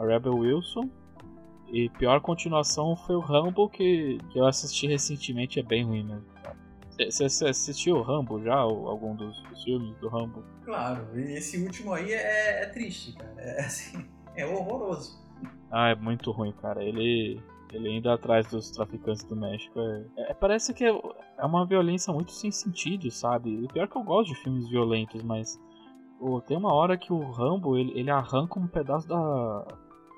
a 0.00 0.04
Rebel 0.04 0.34
Wilson. 0.34 0.90
E 1.68 1.88
pior 1.90 2.20
continuação 2.20 2.96
foi 2.96 3.14
o 3.14 3.20
Rambo, 3.20 3.68
que, 3.68 4.18
que 4.30 4.38
eu 4.38 4.46
assisti 4.46 4.88
recentemente, 4.88 5.60
é 5.60 5.62
bem 5.62 5.84
ruim 5.84 6.02
mesmo. 6.02 6.34
Você 7.10 7.24
assistiu 7.46 7.96
o 7.96 8.02
Rambo 8.02 8.42
já, 8.42 8.54
algum 8.54 9.16
dos, 9.16 9.42
dos, 9.44 9.64
filmes 9.64 9.96
do 9.98 10.08
Rambo? 10.08 10.44
Claro, 10.64 11.18
e 11.18 11.36
esse 11.36 11.58
último 11.58 11.92
aí 11.92 12.12
é, 12.12 12.62
é 12.62 12.66
triste, 12.66 13.12
cara. 13.16 13.34
É, 13.36 13.60
assim, 13.60 14.06
é 14.36 14.46
horroroso. 14.46 15.22
Ah, 15.70 15.88
é 15.88 15.94
muito 15.96 16.30
ruim, 16.30 16.52
cara. 16.52 16.84
Ele, 16.84 17.42
ele 17.72 17.88
ainda 17.88 18.14
atrás 18.14 18.46
dos 18.46 18.70
traficantes 18.70 19.24
do 19.24 19.34
México. 19.34 19.80
É, 19.80 20.30
é, 20.30 20.34
parece 20.34 20.72
que 20.72 20.84
é, 20.84 20.90
é 21.38 21.44
uma 21.44 21.66
violência 21.66 22.12
muito 22.12 22.30
sem 22.30 22.50
sentido, 22.52 23.10
sabe? 23.10 23.50
E 23.50 23.68
pior 23.68 23.88
que 23.88 23.96
eu 23.96 24.02
gosto 24.04 24.32
de 24.32 24.40
filmes 24.40 24.68
violentos, 24.68 25.22
mas 25.24 25.58
pô, 26.18 26.40
tem 26.40 26.56
uma 26.56 26.72
hora 26.72 26.96
que 26.96 27.12
o 27.12 27.30
Rambo 27.32 27.76
ele, 27.76 27.92
ele 27.98 28.10
arranca 28.10 28.58
um 28.58 28.68
pedaço 28.68 29.08
da. 29.08 29.66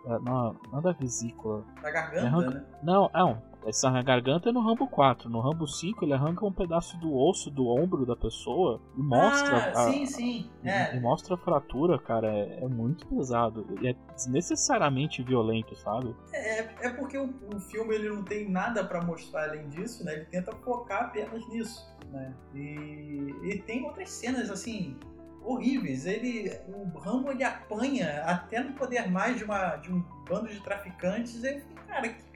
da 0.05 0.19
não, 0.21 0.57
não 0.71 0.83
da 0.83 0.93
vesícula. 0.93 1.65
Da 1.83 1.91
garganta, 1.91 2.27
arranca, 2.27 2.51
né? 2.51 2.67
Não, 2.83 3.11
não. 3.15 3.43
Essa 3.67 3.91
garganta 4.03 4.49
é 4.49 4.53
no 4.53 4.61
Rambo 4.61 4.87
4. 4.87 5.29
No 5.29 5.41
Rambo 5.41 5.67
5 5.67 6.05
ele 6.05 6.13
arranca 6.13 6.47
um 6.47 6.53
pedaço 6.53 6.97
do 6.99 7.13
osso 7.17 7.51
do 7.51 7.67
ombro 7.67 8.07
da 8.07 8.15
pessoa 8.15 8.81
e 8.97 9.03
mostra. 9.03 9.57
Ah, 9.57 9.87
a, 9.87 9.93
sim, 9.93 10.07
sim. 10.07 10.51
É. 10.65 10.95
E, 10.95 10.99
e, 10.99 11.01
mostra 11.01 11.35
a 11.35 11.39
fratura, 11.39 11.99
cara. 11.99 12.29
É, 12.29 12.61
é, 12.63 12.69
muito 12.69 13.07
pesado. 13.07 13.67
E 13.83 13.89
é 13.89 13.97
desnecessariamente 14.15 15.23
violento, 15.23 15.75
sabe? 15.77 16.15
É, 16.33 16.87
é 16.87 16.91
porque 16.91 17.19
o, 17.19 17.35
o 17.55 17.59
filme 17.59 17.95
ele 17.95 18.09
não 18.09 18.23
tem 18.23 18.49
nada 18.49 18.85
para 18.85 19.03
mostrar 19.03 19.49
além 19.49 19.69
disso, 19.69 20.05
né? 20.05 20.15
Ele 20.15 20.25
tenta 20.27 20.53
focar 20.53 21.07
apenas 21.07 21.47
nisso, 21.49 21.85
né? 22.13 22.33
E, 22.55 23.35
e 23.43 23.63
tem 23.67 23.85
outras 23.85 24.11
cenas 24.11 24.49
assim 24.49 24.97
horríveis. 25.43 26.07
Ele, 26.07 26.53
o 26.69 26.99
Rambo 26.99 27.33
ele 27.33 27.43
apanha 27.43 28.23
até 28.25 28.63
não 28.63 28.73
poder 28.75 29.11
mais 29.11 29.37
de, 29.37 29.45
uma, 29.45 29.77
de 29.77 29.93
um 29.93 30.01
bando 30.29 30.49
de 30.49 30.61
traficantes. 30.61 31.43
E, 31.43 31.63
cara, 31.87 32.09
que 32.09 32.36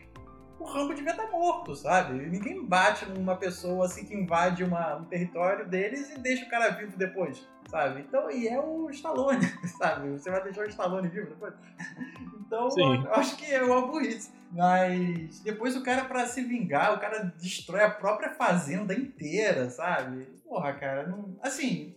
o 0.61 0.65
Rambo 0.65 0.95
devia 0.95 1.13
estar 1.13 1.25
tá 1.25 1.31
morto, 1.31 1.75
sabe? 1.75 2.15
Ninguém 2.27 2.65
bate 2.65 3.07
numa 3.07 3.35
pessoa 3.35 3.87
assim 3.87 4.05
que 4.05 4.15
invade 4.15 4.63
uma, 4.63 4.97
um 4.97 5.05
território 5.05 5.67
deles 5.67 6.11
e 6.11 6.19
deixa 6.19 6.45
o 6.45 6.51
cara 6.51 6.69
vivo 6.71 6.97
depois, 6.99 7.49
sabe? 7.69 8.03
Então, 8.03 8.31
e 8.31 8.47
é 8.47 8.61
o 8.61 8.91
Stallone, 8.91 9.47
sabe? 9.79 10.11
Você 10.11 10.31
vai 10.31 10.43
deixar 10.43 10.67
o 10.67 10.69
Stallone 10.69 11.09
vivo 11.09 11.29
depois? 11.29 11.55
Então, 12.51 12.69
eu 12.77 13.15
acho 13.15 13.37
que 13.37 13.45
é 13.45 13.63
uma 13.63 13.87
burrice. 13.87 14.33
Mas 14.51 15.39
depois 15.39 15.77
o 15.77 15.85
cara, 15.85 16.05
para 16.07 16.27
se 16.27 16.43
vingar, 16.43 16.97
o 16.97 16.99
cara 16.99 17.33
destrói 17.41 17.85
a 17.85 17.91
própria 17.91 18.31
fazenda 18.31 18.93
inteira, 18.93 19.71
sabe? 19.71 20.25
Porra, 20.45 20.73
cara, 20.73 21.07
não... 21.07 21.39
assim, 21.41 21.95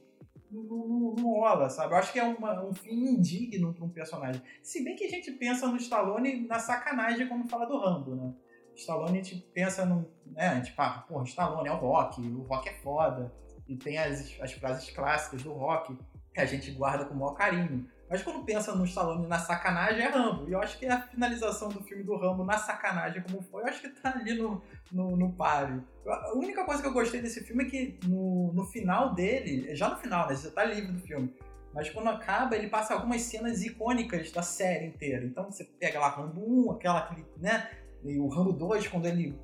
não, 0.51 0.61
não, 0.61 1.15
não, 1.15 1.23
rola, 1.23 1.71
sabe? 1.71 1.93
Eu 1.93 1.97
acho 1.97 2.13
que 2.13 2.19
é 2.19 2.23
uma, 2.23 2.63
um 2.63 2.71
fim 2.71 2.93
indigno 2.93 3.73
para 3.73 3.83
um 3.83 3.89
personagem. 3.89 4.39
Se 4.61 4.83
bem 4.83 4.95
que 4.95 5.05
a 5.05 5.09
gente 5.09 5.31
pensa 5.31 5.65
no 5.67 5.77
Stallone 5.77 6.45
na 6.45 6.59
sacanagem 6.59 7.27
quando 7.27 7.49
fala 7.49 7.65
do 7.65 7.79
Rambo, 7.79 8.15
né? 8.15 8.31
Stallone, 8.75 9.19
a 9.19 9.23
gente 9.23 9.35
pensa 9.53 9.85
num. 9.85 10.05
Né, 10.25 10.47
a 10.47 10.55
gente 10.55 10.71
fala, 10.73 10.99
pô, 11.07 11.21
Stallone 11.23 11.67
é 11.67 11.71
o 11.71 11.77
rock, 11.77 12.21
o 12.21 12.41
rock 12.43 12.69
é 12.69 12.73
foda. 12.73 13.33
E 13.67 13.75
tem 13.75 13.97
as, 13.97 14.37
as 14.41 14.51
frases 14.53 14.89
clássicas 14.89 15.43
do 15.43 15.53
rock 15.53 15.97
que 16.33 16.41
a 16.41 16.45
gente 16.45 16.71
guarda 16.71 17.05
com 17.05 17.13
o 17.13 17.17
maior 17.17 17.33
carinho. 17.33 17.87
Mas 18.09 18.21
quando 18.21 18.43
pensa 18.43 18.75
no 18.75 18.85
Stallone 18.85 19.27
na 19.27 19.39
sacanagem, 19.39 20.03
é 20.03 20.09
Rambo. 20.09 20.47
E 20.47 20.53
eu 20.53 20.61
acho 20.61 20.77
que 20.77 20.85
a 20.85 21.01
finalização 21.01 21.69
do 21.69 21.83
filme 21.83 22.03
do 22.03 22.15
Rambo 22.17 22.43
na 22.43 22.57
sacanagem, 22.57 23.23
como 23.23 23.41
foi, 23.41 23.63
eu 23.63 23.67
acho 23.67 23.81
que 23.81 23.89
tá 23.89 24.13
ali 24.15 24.35
no, 24.35 24.61
no, 24.91 25.15
no 25.15 25.33
páreo. 25.33 25.83
A 26.05 26.33
única 26.35 26.63
coisa 26.65 26.81
que 26.81 26.87
eu 26.87 26.93
gostei 26.93 27.21
desse 27.21 27.43
filme 27.43 27.65
é 27.65 27.69
que 27.69 27.99
no, 28.05 28.51
no 28.53 28.65
final 28.65 29.13
dele, 29.13 29.73
já 29.75 29.89
no 29.89 29.97
final, 29.97 30.27
né? 30.27 30.35
Você 30.35 30.51
tá 30.51 30.63
livre 30.63 30.91
do 30.91 30.99
filme. 30.99 31.33
Mas 31.73 31.89
quando 31.89 32.09
acaba, 32.09 32.55
ele 32.55 32.67
passa 32.67 32.93
algumas 32.93 33.21
cenas 33.23 33.63
icônicas 33.63 34.31
da 34.31 34.43
série 34.43 34.87
inteira. 34.87 35.25
Então 35.25 35.49
você 35.49 35.63
pega 35.63 35.99
lá 35.99 36.09
Rambo 36.09 36.67
1, 36.67 36.71
aquela, 36.73 37.15
né? 37.37 37.67
E 38.03 38.19
o 38.19 38.27
Rambo 38.27 38.53
2, 38.53 38.87
quando 38.87 39.05
ele 39.05 39.37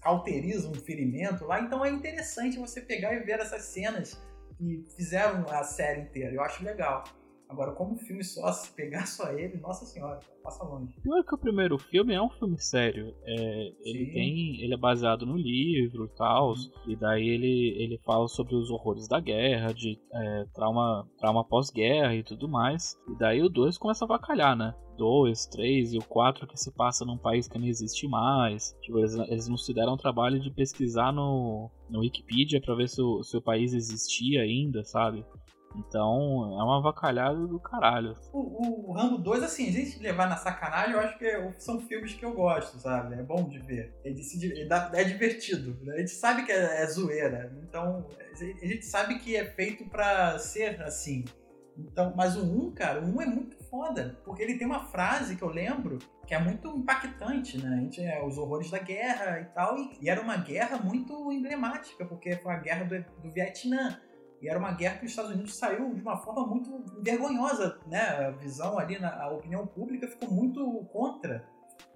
cauteriza 0.00 0.68
um 0.68 0.74
ferimento 0.74 1.44
lá, 1.44 1.60
então 1.60 1.84
é 1.84 1.90
interessante 1.90 2.58
você 2.58 2.80
pegar 2.80 3.14
e 3.14 3.20
ver 3.20 3.40
essas 3.40 3.62
cenas 3.62 4.20
que 4.56 4.84
fizeram 4.96 5.44
a 5.48 5.64
série 5.64 6.02
inteira. 6.02 6.34
Eu 6.34 6.42
acho 6.42 6.64
legal. 6.64 7.04
Agora, 7.52 7.72
como 7.72 7.98
filme 7.98 8.24
só, 8.24 8.50
se 8.50 8.72
pegar 8.72 9.06
só 9.06 9.30
ele, 9.30 9.58
nossa 9.58 9.84
senhora, 9.84 10.20
passa 10.42 10.64
longe. 10.64 10.94
Pior 11.02 11.22
que 11.22 11.34
o 11.34 11.38
primeiro 11.38 11.76
filme 11.76 12.14
é 12.14 12.22
um 12.22 12.30
filme 12.30 12.58
sério. 12.58 13.14
É, 13.24 13.72
ele 13.84 14.10
tem. 14.10 14.62
Ele 14.62 14.72
é 14.72 14.76
baseado 14.76 15.26
no 15.26 15.36
livro 15.36 16.06
e 16.06 16.16
tal. 16.16 16.54
E 16.86 16.96
daí 16.96 17.28
ele, 17.28 17.76
ele 17.78 17.98
fala 18.06 18.26
sobre 18.26 18.54
os 18.54 18.70
horrores 18.70 19.06
da 19.06 19.20
guerra, 19.20 19.74
de 19.74 20.00
é, 20.14 20.46
trauma, 20.54 21.06
trauma 21.18 21.44
pós-guerra 21.44 22.14
e 22.14 22.22
tudo 22.22 22.48
mais. 22.48 22.96
E 23.06 23.18
daí 23.18 23.42
o 23.42 23.50
2 23.50 23.76
começa 23.76 24.06
a 24.06 24.08
vacalhar, 24.08 24.56
né? 24.56 24.74
2, 24.96 25.46
3 25.46 25.94
e 25.94 25.98
o 25.98 26.04
4 26.04 26.46
que 26.46 26.56
se 26.56 26.72
passa 26.72 27.04
num 27.04 27.18
país 27.18 27.48
que 27.48 27.58
não 27.58 27.66
existe 27.66 28.08
mais. 28.08 28.74
Tipo, 28.80 28.98
eles, 28.98 29.14
eles 29.14 29.48
não 29.48 29.58
se 29.58 29.74
deram 29.74 29.92
o 29.92 29.98
trabalho 29.98 30.40
de 30.40 30.50
pesquisar 30.50 31.12
no, 31.12 31.70
no 31.90 32.00
Wikipedia 32.00 32.60
para 32.60 32.74
ver 32.74 32.88
se 32.88 33.02
o, 33.02 33.22
se 33.22 33.36
o 33.36 33.42
país 33.42 33.74
existia 33.74 34.42
ainda, 34.42 34.84
sabe? 34.84 35.24
Então, 35.76 36.58
é 36.58 36.62
uma 36.62 36.78
avacalhada 36.78 37.46
do 37.46 37.58
caralho. 37.58 38.16
O, 38.32 38.90
o, 38.90 38.92
Rambo 38.92 39.18
2, 39.18 39.42
assim, 39.42 39.68
a 39.68 39.72
gente 39.72 39.98
levar 40.00 40.28
na 40.28 40.36
sacanagem, 40.36 40.92
eu 40.92 41.00
acho 41.00 41.18
que 41.18 41.52
são 41.58 41.80
filmes 41.80 42.14
que 42.14 42.24
eu 42.24 42.32
gosto, 42.32 42.78
sabe? 42.78 43.14
É 43.14 43.22
bom 43.22 43.48
de 43.48 43.58
ver. 43.58 43.94
Se, 44.22 44.52
é 44.92 45.04
divertido. 45.04 45.76
Né? 45.82 45.94
A 45.94 45.98
gente 45.98 46.10
sabe 46.10 46.44
que 46.44 46.52
é, 46.52 46.82
é 46.82 46.86
zoeira. 46.86 47.52
Então, 47.62 48.06
a 48.34 48.66
gente 48.66 48.84
sabe 48.84 49.18
que 49.18 49.36
é 49.36 49.44
feito 49.44 49.84
para 49.88 50.38
ser 50.38 50.82
assim. 50.82 51.24
Então, 51.76 52.12
mas 52.16 52.36
o 52.36 52.42
1, 52.42 52.72
cara, 52.72 53.00
o 53.00 53.16
1 53.16 53.22
é 53.22 53.26
muito 53.26 53.56
foda. 53.64 54.18
Porque 54.24 54.42
ele 54.42 54.58
tem 54.58 54.66
uma 54.66 54.84
frase 54.84 55.36
que 55.36 55.42
eu 55.42 55.48
lembro 55.48 55.98
que 56.26 56.34
é 56.34 56.38
muito 56.38 56.68
impactante, 56.68 57.58
né? 57.58 57.76
A 57.76 57.80
gente, 57.80 58.00
é, 58.00 58.24
os 58.24 58.38
horrores 58.38 58.70
da 58.70 58.78
guerra 58.78 59.40
e 59.40 59.44
tal. 59.46 59.76
E, 59.78 59.98
e, 60.00 60.10
era 60.10 60.20
uma 60.20 60.36
guerra 60.36 60.78
muito 60.78 61.32
emblemática, 61.32 62.04
porque 62.04 62.36
foi 62.36 62.52
a 62.52 62.58
guerra 62.58 62.84
do, 62.84 63.22
do 63.22 63.30
Vietnã. 63.30 63.98
E 64.42 64.48
era 64.48 64.58
uma 64.58 64.72
guerra 64.72 64.98
que 64.98 65.04
os 65.04 65.12
Estados 65.12 65.30
Unidos 65.30 65.54
saiu 65.54 65.94
de 65.94 66.02
uma 66.02 66.16
forma 66.16 66.44
muito 66.44 66.84
vergonhosa, 67.00 67.78
né? 67.86 68.26
A 68.26 68.30
visão 68.30 68.76
ali, 68.76 68.98
na, 68.98 69.22
a 69.22 69.30
opinião 69.30 69.64
pública 69.64 70.08
ficou 70.08 70.28
muito 70.28 70.84
contra. 70.92 71.46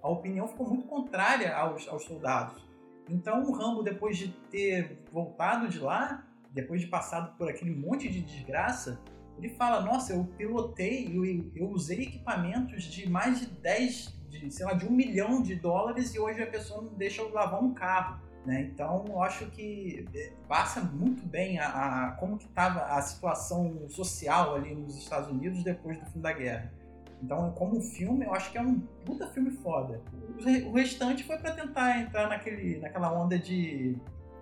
A 0.01 0.07
opinião 0.09 0.47
ficou 0.47 0.65
muito 0.65 0.87
contrária 0.87 1.53
aos, 1.53 1.85
aos 1.89 2.05
soldados. 2.05 2.65
Então 3.09 3.43
o 3.43 3.51
Rambo, 3.51 3.83
depois 3.83 4.17
de 4.17 4.29
ter 4.49 4.97
voltado 5.11 5.67
de 5.67 5.79
lá, 5.79 6.25
depois 6.51 6.79
de 6.79 6.87
passado 6.87 7.37
por 7.37 7.49
aquele 7.49 7.75
monte 7.75 8.09
de 8.09 8.21
desgraça, 8.21 8.97
ele 9.37 9.49
fala: 9.49 9.81
Nossa, 9.81 10.13
eu 10.13 10.23
pilotei, 10.37 11.11
eu, 11.13 11.25
eu 11.53 11.69
usei 11.69 12.03
equipamentos 12.03 12.83
de 12.83 13.09
mais 13.09 13.41
de 13.41 13.47
10, 13.47 14.19
de, 14.29 14.51
sei 14.51 14.65
lá, 14.65 14.73
de 14.73 14.85
um 14.85 14.91
milhão 14.91 15.41
de 15.41 15.55
dólares 15.55 16.15
e 16.15 16.19
hoje 16.19 16.41
a 16.41 16.47
pessoa 16.47 16.81
não 16.81 16.93
deixa 16.93 17.21
eu 17.21 17.33
lavar 17.33 17.61
um 17.61 17.73
carro. 17.73 18.21
Né? 18.45 18.61
Então, 18.61 19.03
eu 19.07 19.21
acho 19.21 19.45
que 19.47 20.05
é, 20.13 20.31
passa 20.47 20.81
muito 20.81 21.25
bem 21.25 21.59
a, 21.59 21.67
a 22.07 22.11
como 22.13 22.37
que 22.37 22.45
estava 22.45 22.81
a 22.85 23.01
situação 23.01 23.87
social 23.89 24.55
ali 24.55 24.73
nos 24.73 24.97
Estados 24.97 25.29
Unidos 25.29 25.63
depois 25.63 25.97
do 25.97 26.05
fim 26.05 26.21
da 26.21 26.31
guerra. 26.31 26.71
Então, 27.21 27.51
como 27.51 27.81
filme, 27.81 28.25
eu 28.25 28.33
acho 28.33 28.51
que 28.51 28.57
é 28.57 28.61
um 28.61 28.79
puta 29.03 29.27
filme 29.27 29.51
foda. 29.51 30.01
O 30.65 30.71
restante 30.71 31.23
foi 31.23 31.37
para 31.37 31.51
tentar 31.51 31.99
entrar 31.99 32.29
naquele, 32.29 32.79
naquela 32.79 33.11
onda 33.11 33.37
de 33.39 33.97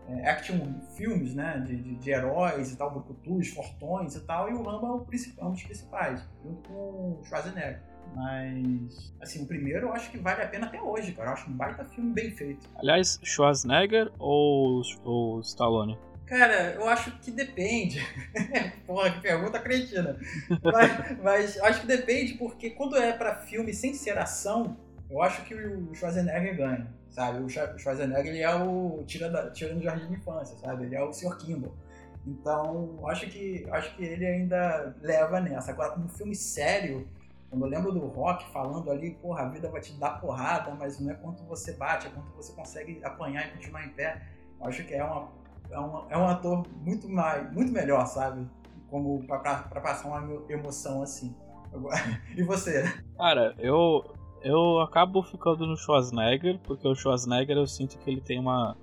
é, 0.07 0.29
action 0.29 0.59
filmes, 0.95 1.33
né? 1.33 1.63
De, 1.65 1.75
de, 1.75 1.95
de, 1.95 2.11
heróis 2.11 2.71
e 2.71 2.77
tal, 2.77 2.91
brucutus, 2.91 3.47
fortões 3.49 4.15
e 4.15 4.21
tal. 4.21 4.49
E 4.49 4.53
o 4.53 4.61
Rambo 4.61 4.85
é, 4.85 4.91
o, 4.91 5.07
é 5.39 5.45
um 5.45 5.51
dos 5.51 5.63
principais, 5.63 6.23
junto 6.43 6.69
com 6.69 6.73
o 6.73 7.21
Schwarzenegger. 7.23 7.81
Mas, 8.13 9.13
assim, 9.21 9.43
o 9.43 9.47
primeiro 9.47 9.87
eu 9.87 9.93
acho 9.93 10.09
que 10.11 10.17
vale 10.17 10.41
a 10.41 10.47
pena 10.47 10.67
até 10.67 10.81
hoje, 10.81 11.11
cara. 11.11 11.29
Eu 11.29 11.33
acho 11.33 11.49
um 11.49 11.53
baita 11.53 11.83
filme 11.85 12.13
bem 12.13 12.31
feito. 12.31 12.69
Aliás, 12.75 13.19
Schwarzenegger 13.23 14.11
ou, 14.19 14.81
ou 15.03 15.39
Stallone? 15.41 15.97
Cara, 16.25 16.73
eu 16.73 16.87
acho 16.89 17.11
que 17.19 17.29
depende. 17.29 17.99
Porra, 18.87 19.11
que 19.11 19.21
pergunta 19.21 19.59
cretina. 19.59 20.17
Mas, 20.63 21.21
mas 21.21 21.59
acho 21.59 21.81
que 21.81 21.87
depende, 21.87 22.33
porque 22.33 22.71
quando 22.71 22.97
é 22.97 23.13
pra 23.13 23.35
filme 23.35 23.73
sem 23.73 23.93
ser 23.93 24.17
ação, 24.17 24.77
eu 25.09 25.21
acho 25.21 25.43
que 25.43 25.53
o 25.53 25.93
Schwarzenegger 25.93 26.57
ganha, 26.57 26.87
sabe? 27.09 27.43
O 27.43 27.49
Schwarzenegger 27.49 28.27
ele 28.27 28.41
é 28.41 28.55
o 28.55 29.03
tira, 29.05 29.29
da, 29.29 29.51
tira 29.51 29.75
do 29.75 29.83
jardim 29.83 30.07
de 30.07 30.13
infância, 30.15 30.57
sabe? 30.57 30.85
Ele 30.85 30.95
é 30.95 31.03
o 31.03 31.13
Sr. 31.13 31.37
Kimball. 31.37 31.75
Então, 32.25 33.07
acho 33.07 33.27
que, 33.27 33.67
acho 33.69 33.95
que 33.95 34.03
ele 34.03 34.25
ainda 34.25 34.95
leva 35.01 35.39
nessa. 35.39 35.71
Agora, 35.71 35.91
como 35.91 36.09
filme 36.09 36.35
sério, 36.35 37.07
quando 37.55 37.63
eu 37.63 37.69
lembro 37.69 37.91
do 37.93 38.05
Rock 38.07 38.45
falando 38.51 38.91
ali, 38.91 39.11
porra, 39.11 39.43
a 39.43 39.49
vida 39.49 39.69
vai 39.69 39.79
te 39.79 39.93
dar 39.93 40.19
porrada, 40.19 40.75
mas 40.75 40.99
não 40.99 41.09
é 41.09 41.13
quanto 41.13 41.43
você 41.45 41.73
bate, 41.73 42.07
é 42.07 42.09
quanto 42.09 42.31
você 42.33 42.53
consegue 42.53 42.99
apanhar 43.03 43.47
e 43.47 43.51
continuar 43.51 43.85
em 43.85 43.89
pé. 43.89 44.21
Eu 44.59 44.67
acho 44.67 44.85
que 44.85 44.93
é 44.93 45.03
uma 45.03 45.29
é 45.71 45.79
um, 45.79 46.09
é 46.09 46.17
um 46.17 46.27
ator 46.27 46.63
muito, 46.81 47.09
mais, 47.09 47.51
muito 47.53 47.71
melhor, 47.71 48.05
sabe? 48.05 48.47
Como 48.89 49.25
pra, 49.25 49.39
pra 49.39 49.81
passar 49.81 50.07
uma 50.07 50.43
emoção 50.49 51.01
assim. 51.01 51.35
E 52.37 52.43
você? 52.43 52.83
Cara, 53.17 53.53
eu, 53.57 54.05
eu 54.41 54.79
acabo 54.79 55.21
ficando 55.23 55.65
no 55.65 55.75
Schwarzenegger, 55.75 56.57
porque 56.59 56.87
o 56.87 56.95
Schwarzenegger 56.95 57.57
eu 57.57 57.67
sinto 57.67 57.97
que 57.97 58.09
ele 58.09 58.21
tem 58.21 58.39
uma. 58.39 58.77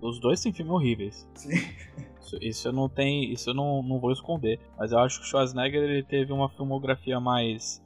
Os 0.00 0.20
dois 0.20 0.40
têm 0.40 0.52
filmes 0.52 0.72
horríveis. 0.72 1.28
Sim. 1.34 1.56
Isso, 2.20 2.38
isso 2.40 2.68
eu 2.68 2.72
não 2.72 2.88
tenho. 2.88 3.32
Isso 3.32 3.50
eu 3.50 3.54
não, 3.54 3.82
não 3.82 3.98
vou 3.98 4.12
esconder. 4.12 4.60
Mas 4.78 4.92
eu 4.92 4.98
acho 5.00 5.18
que 5.18 5.24
o 5.24 5.28
Schwarzenegger 5.28 5.82
ele 5.82 6.04
teve 6.04 6.32
uma 6.32 6.48
filmografia 6.48 7.18
mais 7.18 7.84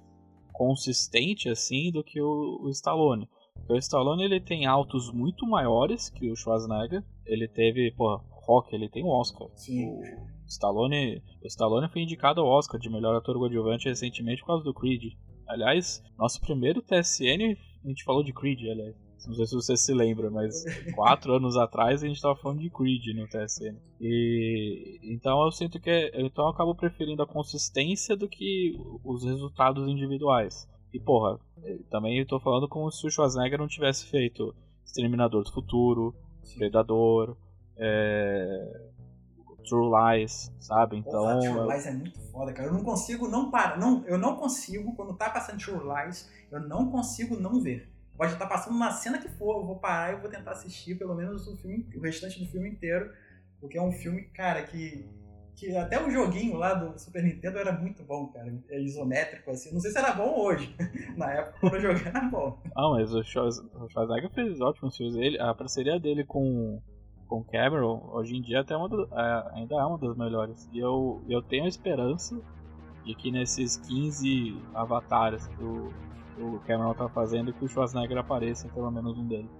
consistente 0.60 1.48
assim 1.48 1.90
do 1.90 2.04
que 2.04 2.20
o, 2.20 2.60
o 2.62 2.68
Stallone. 2.68 3.26
Porque 3.54 3.72
o 3.72 3.78
Stallone 3.78 4.24
ele 4.24 4.38
tem 4.38 4.66
altos 4.66 5.10
muito 5.10 5.46
maiores 5.46 6.10
que 6.10 6.30
o 6.30 6.36
Schwarzenegger. 6.36 7.02
Ele 7.24 7.48
teve, 7.48 7.90
pô, 7.92 8.20
Rock, 8.28 8.74
ele 8.74 8.90
tem 8.90 9.02
um 9.02 9.08
Oscar. 9.08 9.48
Sim. 9.54 9.88
O 9.88 10.46
Stallone, 10.46 11.22
o 11.42 11.46
Stallone 11.46 11.88
foi 11.88 12.02
indicado 12.02 12.42
ao 12.42 12.46
Oscar 12.46 12.78
de 12.78 12.90
melhor 12.90 13.16
ator 13.16 13.38
coadjuvante 13.38 13.88
recentemente 13.88 14.42
por 14.42 14.48
causa 14.48 14.64
do 14.64 14.74
Creed. 14.74 15.14
Aliás, 15.48 16.02
nosso 16.18 16.38
primeiro 16.42 16.82
TSN, 16.82 17.56
a 17.82 17.88
gente 17.88 18.04
falou 18.04 18.22
de 18.22 18.34
Creed, 18.34 18.60
aliás. 18.70 18.94
Não 19.26 19.34
sei 19.34 19.46
se 19.46 19.54
você 19.54 19.76
se 19.76 19.92
lembra, 19.92 20.30
mas 20.30 20.64
quatro 20.94 21.34
anos 21.34 21.56
atrás 21.56 22.02
a 22.02 22.06
gente 22.06 22.16
estava 22.16 22.36
falando 22.36 22.60
de 22.60 22.70
Creed 22.70 23.14
no 23.14 23.28
TSN. 23.28 23.76
E 24.00 24.98
então 25.02 25.44
eu 25.44 25.52
sinto 25.52 25.78
que 25.78 25.90
é, 25.90 26.20
então 26.20 26.44
eu 26.44 26.50
acabo 26.50 26.74
preferindo 26.74 27.22
a 27.22 27.26
consistência 27.26 28.16
do 28.16 28.28
que 28.28 28.74
os 29.04 29.24
resultados 29.24 29.88
individuais. 29.88 30.68
E 30.92 30.98
porra, 30.98 31.38
também 31.90 32.18
eu 32.18 32.26
tô 32.26 32.40
falando 32.40 32.68
como 32.68 32.90
se 32.90 33.06
o 33.06 33.10
Schwarzenegger 33.10 33.58
não 33.58 33.68
tivesse 33.68 34.06
feito 34.06 34.54
Exterminador 34.84 35.44
do 35.44 35.52
Futuro, 35.52 36.14
Sim. 36.42 36.58
Predador, 36.58 37.36
é... 37.76 38.90
True 39.68 39.88
Lies, 39.88 40.50
sabe? 40.58 40.96
Então. 40.96 41.22
Porra, 41.22 41.38
True 41.38 41.72
Lies 41.72 41.86
é 41.86 41.92
muito 41.92 42.20
foda, 42.32 42.52
cara. 42.52 42.68
Eu 42.68 42.72
não 42.72 42.82
consigo 42.82 43.28
não 43.28 43.50
parar. 43.50 43.78
Não, 43.78 44.04
eu 44.04 44.18
não 44.18 44.34
consigo, 44.36 44.94
quando 44.96 45.14
tá 45.14 45.30
passando 45.30 45.58
True 45.58 45.78
Lies, 45.78 46.28
eu 46.50 46.60
não 46.60 46.90
consigo 46.90 47.36
não 47.36 47.60
ver. 47.60 47.88
Pode 48.20 48.34
estar 48.34 48.44
tá 48.44 48.54
passando 48.54 48.74
uma 48.74 48.90
cena 48.90 49.16
que 49.16 49.30
for, 49.30 49.62
eu 49.62 49.66
vou 49.66 49.78
parar 49.78 50.12
e 50.12 50.20
vou 50.20 50.28
tentar 50.28 50.50
assistir 50.50 50.94
pelo 50.94 51.14
menos 51.14 51.48
o 51.48 51.56
filme, 51.56 51.88
o 51.96 52.00
restante 52.02 52.38
do 52.38 52.44
filme 52.50 52.68
inteiro. 52.68 53.10
Porque 53.58 53.78
é 53.78 53.82
um 53.82 53.90
filme, 53.90 54.24
cara, 54.24 54.62
que. 54.62 55.08
que 55.56 55.74
até 55.74 55.98
o 55.98 56.10
joguinho 56.10 56.58
lá 56.58 56.74
do 56.74 56.98
Super 56.98 57.22
Nintendo 57.22 57.56
era 57.56 57.72
muito 57.72 58.02
bom, 58.02 58.26
cara. 58.26 58.54
É 58.68 58.78
isométrico, 58.78 59.50
assim. 59.50 59.72
Não 59.72 59.80
sei 59.80 59.90
se 59.90 59.96
era 59.96 60.12
bom 60.12 60.38
hoje. 60.38 60.76
Na 61.16 61.32
época, 61.32 61.60
quando 61.60 61.74
eu 61.76 61.80
joguei, 61.80 62.08
era 62.08 62.20
bom. 62.28 62.62
Ah, 62.76 62.90
mas 62.90 63.10
o 63.14 63.22
Schwarzenegger 63.22 64.30
fez 64.34 64.60
ótimos 64.60 64.98
filmes. 64.98 65.16
Ele, 65.16 65.40
a 65.40 65.54
parceria 65.54 65.98
dele 65.98 66.22
com 66.22 66.78
com 67.26 67.42
Cameron, 67.44 68.10
hoje 68.12 68.36
em 68.36 68.42
dia 68.42 68.60
até 68.60 68.76
uma 68.76 68.88
do, 68.88 69.08
é, 69.14 69.50
ainda 69.54 69.76
é 69.76 69.84
uma 69.84 69.96
das 69.96 70.14
melhores. 70.14 70.68
E 70.74 70.78
eu, 70.78 71.22
eu 71.26 71.40
tenho 71.40 71.64
a 71.64 71.68
esperança 71.68 72.38
de 73.02 73.14
que 73.14 73.30
nesses 73.30 73.78
15 73.78 74.60
avatares 74.74 75.46
que 75.46 75.62
o, 75.62 75.90
o 76.42 76.60
Cameron 76.60 76.94
tá 76.94 77.08
fazendo, 77.08 77.52
que 77.52 77.64
o 77.64 77.68
Schwarzenegger 77.68 78.18
apareça 78.18 78.68
pelo 78.68 78.90
menos 78.90 79.18
um 79.18 79.26
deles. 79.26 79.50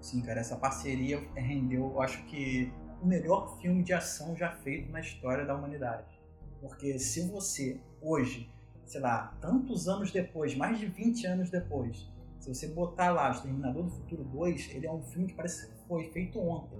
Sim, 0.00 0.22
cara, 0.22 0.40
essa 0.40 0.56
parceria 0.56 1.20
rendeu, 1.34 1.90
eu 1.92 2.00
acho 2.00 2.24
que, 2.26 2.72
o 3.02 3.06
melhor 3.06 3.56
filme 3.60 3.82
de 3.82 3.92
ação 3.92 4.36
já 4.36 4.50
feito 4.50 4.90
na 4.90 5.00
história 5.00 5.44
da 5.44 5.54
humanidade. 5.54 6.20
Porque 6.60 6.98
se 6.98 7.28
você, 7.28 7.80
hoje, 8.02 8.50
sei 8.84 9.00
lá, 9.00 9.36
tantos 9.40 9.88
anos 9.88 10.10
depois, 10.10 10.56
mais 10.56 10.78
de 10.78 10.86
20 10.86 11.26
anos 11.26 11.50
depois, 11.50 12.10
se 12.40 12.48
você 12.48 12.68
botar 12.68 13.10
lá 13.10 13.30
o 13.30 13.40
Terminador 13.40 13.84
do 13.84 13.90
Futuro 13.90 14.24
2, 14.24 14.70
ele 14.74 14.86
é 14.86 14.92
um 14.92 15.02
filme 15.02 15.28
que 15.28 15.34
parece 15.34 15.68
que 15.68 15.88
foi 15.88 16.10
feito 16.10 16.40
ontem 16.40 16.78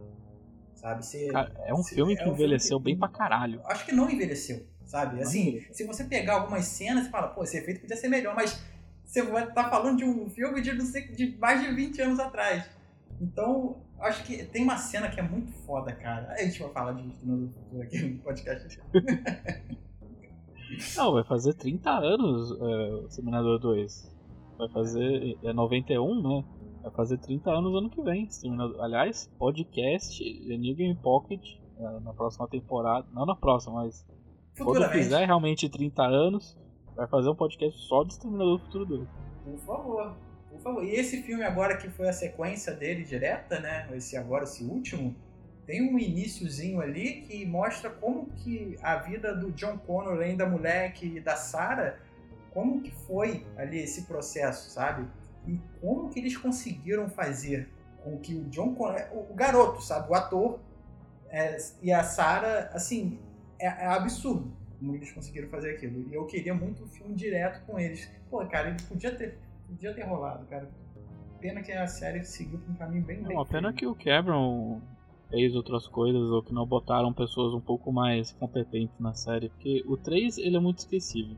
sabe? 0.79 1.05
Você, 1.05 1.29
é 1.67 1.75
um 1.75 1.83
filme 1.83 2.17
que 2.17 2.23
é 2.23 2.27
um 2.27 2.33
envelheceu 2.33 2.79
filme 2.79 2.85
que, 2.85 2.91
bem 2.93 2.99
pra 2.99 3.09
caralho. 3.09 3.61
Acho 3.67 3.85
que 3.85 3.93
não 3.93 4.09
envelheceu, 4.09 4.67
sabe? 4.85 5.21
Assim, 5.21 5.65
se 5.73 5.85
você 5.85 6.05
pegar 6.05 6.35
algumas 6.35 6.65
cenas 6.65 7.07
e 7.07 7.11
fala, 7.11 7.29
pô, 7.29 7.43
esse 7.43 7.59
efeito 7.59 7.81
podia 7.81 7.97
ser 7.97 8.09
melhor, 8.09 8.35
mas 8.35 8.63
você 9.09 9.23
vai 9.23 9.49
estar 9.49 9.64
tá 9.64 9.71
falando 9.71 9.97
de 9.97 10.05
um 10.05 10.29
filme 10.29 10.61
de, 10.61 10.79
sei, 10.83 11.09
de 11.09 11.35
mais 11.38 11.62
de 11.62 11.75
20 11.75 12.03
anos 12.03 12.21
atrás. 12.21 12.68
Então, 13.18 13.81
acho 14.01 14.23
que 14.25 14.44
tem 14.44 14.62
uma 14.62 14.77
cena 14.77 15.09
que 15.09 15.18
é 15.18 15.23
muito 15.23 15.51
foda, 15.64 15.90
cara. 15.92 16.31
A 16.35 16.42
gente 16.42 16.61
vai 16.61 16.71
falar 16.71 16.92
de 16.92 17.05
no 17.25 17.49
futuro 17.49 17.83
aqui 17.83 18.03
no 18.03 18.18
podcast. 18.23 18.79
Não, 20.94 21.12
vai 21.12 21.25
fazer 21.25 21.55
30 21.55 21.90
anos 21.90 22.53
é, 22.53 22.55
o 23.07 23.09
Seminador 23.09 23.59
2. 23.59 24.14
Vai 24.59 24.68
fazer. 24.68 25.38
É 25.42 25.55
91, 25.55 26.23
né? 26.23 26.44
Vai 26.83 26.92
fazer 26.92 27.16
30 27.16 27.51
anos 27.51 27.75
ano 27.75 27.88
que 27.88 28.03
vem. 28.03 28.29
Aliás, 28.79 29.33
podcast 29.38 30.23
The 30.47 30.59
New 30.59 30.77
Game 30.77 30.94
Pocket 30.97 31.40
é, 31.79 32.01
na 32.01 32.12
próxima 32.12 32.47
temporada. 32.47 33.07
Não 33.14 33.25
na 33.25 33.35
próxima, 33.35 33.77
mas 33.77 34.07
quando 34.59 34.87
fizer 34.90 35.25
realmente 35.25 35.66
30 35.66 36.03
anos, 36.03 36.59
vai 36.99 37.07
fazer 37.07 37.31
um 37.31 37.35
podcast 37.35 37.81
só 37.87 38.05
de 38.05 38.13
Exterminador 38.13 38.59
do 38.59 38.65
Futuro 38.65 38.85
2. 38.85 39.09
Por 39.45 39.59
favor, 39.61 40.17
por 40.51 40.61
favor. 40.61 40.85
E 40.85 40.91
esse 40.91 41.23
filme 41.23 41.45
agora 41.45 41.77
que 41.77 41.89
foi 41.89 42.09
a 42.09 42.13
sequência 42.13 42.75
dele 42.75 43.05
direta, 43.05 43.59
né? 43.61 43.89
Esse 43.95 44.17
agora, 44.17 44.45
esse 44.45 44.65
último, 44.65 45.15
tem 45.65 45.83
um 45.83 45.99
iníciozinho 45.99 46.81
ali 46.81 47.23
que 47.23 47.47
mostra 47.47 47.89
como 47.89 48.27
que 48.27 48.77
a 48.83 48.97
vida 48.97 49.35
do 49.35 49.53
John 49.53 49.79
Connor, 49.79 50.15
além 50.15 50.37
da 50.37 50.47
moleque 50.47 51.07
e 51.07 51.21
da 51.21 51.37
Sarah, 51.37 51.99
como 52.53 52.83
que 52.83 52.91
foi 52.91 53.47
ali 53.57 53.79
esse 53.79 54.03
processo, 54.03 54.69
sabe? 54.71 55.07
e 55.49 55.61
como 55.81 56.11
que 56.11 56.19
eles 56.19 56.37
conseguiram 56.37 57.09
fazer 57.09 57.69
com 58.05 58.19
que 58.19 58.35
o 58.35 58.45
John 58.45 58.75
Connor, 58.75 59.01
o 59.13 59.35
garoto, 59.35 59.83
sabe, 59.83 60.11
o 60.11 60.15
ator 60.15 60.61
é, 61.31 61.57
e 61.83 61.91
a 61.91 62.05
Sarah, 62.05 62.71
assim, 62.73 63.19
é, 63.59 63.67
é, 63.67 63.87
absurdo 63.87 64.53
como 64.79 64.95
eles 64.95 65.12
conseguiram 65.12 65.49
fazer 65.49 65.73
aquilo. 65.73 66.09
E 66.09 66.14
eu 66.14 66.25
queria 66.27 66.55
muito 66.55 66.85
um 66.85 66.88
filme 66.88 67.14
direto 67.14 67.64
com 67.67 67.79
eles. 67.79 68.11
Pô, 68.31 68.45
cara, 68.47 68.71
ele 68.71 68.83
podia 68.88 69.14
ter, 69.14 69.38
podia 69.67 69.93
ter 69.93 70.03
rolado, 70.03 70.47
cara. 70.47 70.69
Pena 71.41 71.62
que 71.62 71.73
a 71.73 71.87
série 71.87 72.25
seguiu 72.25 72.59
por 72.59 72.71
um 72.71 72.75
caminho 72.75 73.05
bem 73.05 73.21
Não, 73.23 73.41
a 73.41 73.47
pena 73.47 73.73
que 73.73 73.87
o 73.87 73.95
Cameron 73.95 74.81
fez 75.31 75.55
outras 75.55 75.87
coisas 75.87 76.31
ou 76.31 76.43
que 76.43 76.53
não 76.53 76.67
botaram 76.67 77.12
pessoas 77.12 77.55
um 77.55 77.61
pouco 77.61 77.93
mais 77.93 78.33
competentes 78.33 78.99
na 78.99 79.14
série, 79.14 79.49
porque 79.51 79.85
o 79.87 79.97
3 79.97 80.38
ele 80.38 80.57
é 80.57 80.61
muito 80.61 80.79
esquecível. 80.79 81.37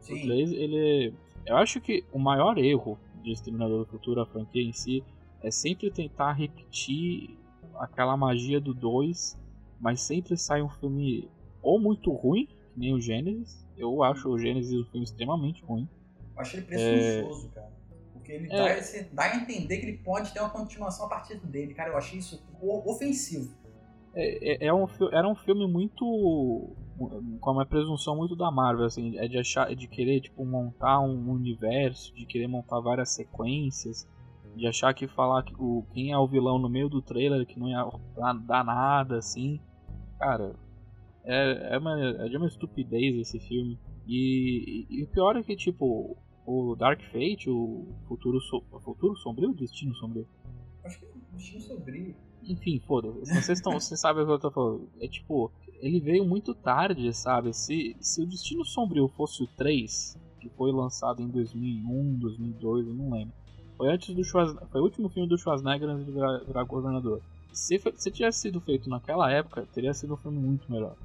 Sim. 0.00 0.14
O 0.14 0.22
3 0.22 0.52
ele 0.52 1.12
eu 1.44 1.56
acho 1.56 1.80
que 1.80 2.04
o 2.12 2.18
maior 2.18 2.56
erro 2.58 2.98
de 3.22 3.32
Exterminador 3.32 3.84
do 3.84 3.90
Futuro, 3.90 4.20
a 4.20 4.26
franquia 4.26 4.62
em 4.62 4.72
si, 4.72 5.02
é 5.42 5.50
sempre 5.50 5.90
tentar 5.90 6.32
repetir 6.32 7.36
aquela 7.76 8.16
magia 8.16 8.60
do 8.60 8.72
2, 8.72 9.38
mas 9.80 10.00
sempre 10.00 10.36
sai 10.36 10.62
um 10.62 10.68
filme 10.68 11.28
ou 11.62 11.80
muito 11.80 12.10
ruim, 12.12 12.46
que 12.46 12.78
nem 12.78 12.94
o 12.94 13.00
Gênesis. 13.00 13.66
Eu 13.76 14.02
acho 14.02 14.28
o 14.28 14.38
Gênesis 14.38 14.72
um 14.72 14.84
filme 14.90 15.04
extremamente 15.04 15.62
ruim. 15.64 15.88
Eu 16.34 16.40
acho 16.40 16.56
ele 16.56 16.66
presunçoso, 16.66 17.48
é... 17.48 17.54
cara. 17.54 17.72
Porque 18.12 18.32
ele 18.32 18.52
é... 18.52 18.56
dá, 18.56 18.78
esse, 18.78 19.04
dá 19.04 19.22
a 19.24 19.36
entender 19.36 19.78
que 19.78 19.86
ele 19.86 19.98
pode 19.98 20.32
ter 20.32 20.40
uma 20.40 20.50
continuação 20.50 21.06
a 21.06 21.08
partir 21.08 21.36
dele, 21.46 21.74
cara. 21.74 21.90
Eu 21.90 21.96
achei 21.96 22.18
isso 22.18 22.42
ofensivo. 22.60 23.54
É, 24.14 24.64
é, 24.64 24.66
é 24.66 24.74
um, 24.74 24.86
era 25.10 25.26
um 25.26 25.34
filme 25.34 25.66
muito 25.66 26.76
com 27.40 27.50
uma 27.50 27.66
presunção 27.66 28.16
muito 28.16 28.36
da 28.36 28.50
Marvel, 28.50 28.84
assim, 28.84 29.18
é 29.18 29.26
de 29.26 29.38
achar, 29.38 29.74
de 29.74 29.88
querer 29.88 30.20
tipo 30.20 30.44
montar 30.44 31.00
um 31.00 31.30
universo, 31.30 32.14
de 32.14 32.26
querer 32.26 32.46
montar 32.46 32.80
várias 32.80 33.14
sequências, 33.14 34.06
de 34.54 34.66
achar 34.66 34.92
que 34.94 35.08
falar 35.08 35.42
que 35.42 35.54
o 35.58 35.84
quem 35.92 36.12
é 36.12 36.18
o 36.18 36.26
vilão 36.26 36.58
no 36.58 36.68
meio 36.68 36.88
do 36.88 37.00
trailer 37.00 37.46
que 37.46 37.58
não 37.58 37.68
ia 37.68 37.90
dar 38.46 38.64
nada, 38.64 39.16
assim, 39.18 39.60
cara, 40.18 40.54
é, 41.24 41.74
é, 41.74 41.78
uma, 41.78 42.00
é 42.00 42.28
de 42.28 42.36
uma 42.36 42.46
estupidez 42.46 43.16
esse 43.16 43.38
filme. 43.40 43.78
E, 44.06 44.86
e, 44.90 45.00
e 45.00 45.02
o 45.04 45.06
pior 45.06 45.36
é 45.36 45.42
que 45.42 45.56
tipo 45.56 46.16
o 46.46 46.74
Dark 46.74 47.00
Fate, 47.12 47.48
o 47.48 47.86
futuro, 48.08 48.40
so, 48.40 48.62
o 48.72 48.80
futuro 48.80 49.16
sombrio, 49.16 49.50
o 49.50 49.54
destino 49.54 49.94
sombrio. 49.94 50.26
Acho 50.84 50.98
que 50.98 51.06
é 51.06 51.08
o 51.08 51.36
destino 51.36 51.60
sombrio. 51.60 52.14
Enfim, 52.44 52.80
foda-se. 52.80 53.40
Vocês, 53.40 53.60
vocês 53.62 54.00
sabem 54.00 54.24
o 54.24 54.26
que 54.26 54.32
eu 54.32 54.38
tô 54.38 54.50
falando. 54.50 54.88
É 55.00 55.06
tipo, 55.06 55.52
ele 55.80 56.00
veio 56.00 56.24
muito 56.24 56.54
tarde, 56.54 57.12
sabe? 57.12 57.52
Se, 57.52 57.96
se 58.00 58.22
o 58.22 58.26
Destino 58.26 58.64
Sombrio 58.64 59.08
fosse 59.08 59.42
o 59.44 59.46
3, 59.46 60.18
que 60.40 60.48
foi 60.50 60.72
lançado 60.72 61.22
em 61.22 61.28
2001, 61.28 62.18
2002, 62.18 62.88
eu 62.88 62.94
não 62.94 63.10
lembro. 63.10 63.34
Foi 63.76 63.88
antes 63.88 64.14
do 64.14 64.24
Schwarzenegger, 64.24 64.68
foi 64.68 64.80
o 64.80 64.84
último 64.84 65.08
filme 65.08 65.28
do 65.28 65.38
Schwarzenegger 65.38 65.88
antes 65.88 66.06
de 66.06 66.12
virar, 66.12 66.38
virar 66.44 66.64
governador. 66.64 67.22
se, 67.52 67.80
se 67.96 68.10
tivesse 68.10 68.40
sido 68.40 68.60
feito 68.60 68.88
naquela 68.88 69.30
época, 69.30 69.66
teria 69.72 69.94
sido 69.94 70.14
um 70.14 70.16
filme 70.16 70.38
muito 70.38 70.70
melhor. 70.70 70.96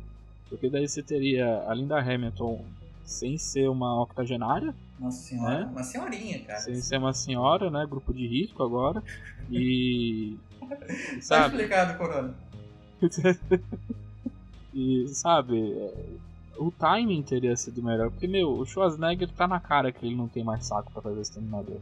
Porque 0.50 0.70
daí 0.70 0.88
você 0.88 1.04
teria 1.04 1.64
a 1.68 1.74
Linda 1.74 2.00
Hamilton 2.00 2.64
sem 3.04 3.38
ser 3.38 3.70
uma 3.70 4.02
octogenária. 4.02 4.74
Nossa 5.00 5.18
senhora, 5.18 5.60
né? 5.60 5.70
uma 5.72 5.84
senhorinha, 5.84 6.40
cara. 6.40 6.60
Sem 6.60 6.76
ser 6.76 6.98
uma 6.98 7.14
senhora, 7.14 7.70
né? 7.70 7.86
Grupo 7.90 8.14
de 8.14 8.28
risco 8.28 8.64
agora. 8.64 9.04
E. 9.52 10.38
Sabe? 11.22 11.44
Tá 11.44 11.48
explicado, 11.48 11.98
Corona. 11.98 12.36
e, 14.74 15.08
sabe, 15.10 15.76
o 16.58 16.72
timing 16.72 17.22
teria 17.22 17.56
sido 17.56 17.84
melhor. 17.84 18.10
Porque, 18.10 18.28
meu, 18.28 18.50
o 18.50 18.66
Schwarzenegger 18.66 19.30
tá 19.30 19.48
na 19.48 19.60
cara 19.60 19.92
que 19.92 20.06
ele 20.06 20.16
não 20.16 20.28
tem 20.28 20.44
mais 20.44 20.66
saco 20.66 20.92
pra 20.92 21.02
fazer 21.02 21.22
Exterminador. 21.22 21.78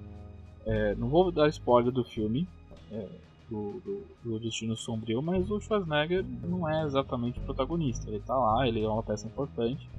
É, 0.65 0.95
não 0.95 1.07
vou 1.07 1.31
dar 1.31 1.47
spoiler 1.49 1.91
do 1.91 2.03
filme. 2.03 2.47
É, 2.91 3.07
do, 3.49 3.79
do, 3.79 4.07
do, 4.23 4.39
Destino 4.39 4.75
Sombrio, 4.75 5.21
mas 5.21 5.49
o 5.49 5.59
Schwarzenegger 5.59 6.25
não 6.43 6.67
é 6.67 6.83
exatamente 6.83 7.39
o 7.39 7.43
protagonista. 7.43 8.09
Ele 8.09 8.19
tá 8.19 8.35
lá, 8.35 8.67
ele 8.67 8.83
é 8.83 8.87
uma 8.87 9.03
peça 9.03 9.27
importante. 9.27 9.89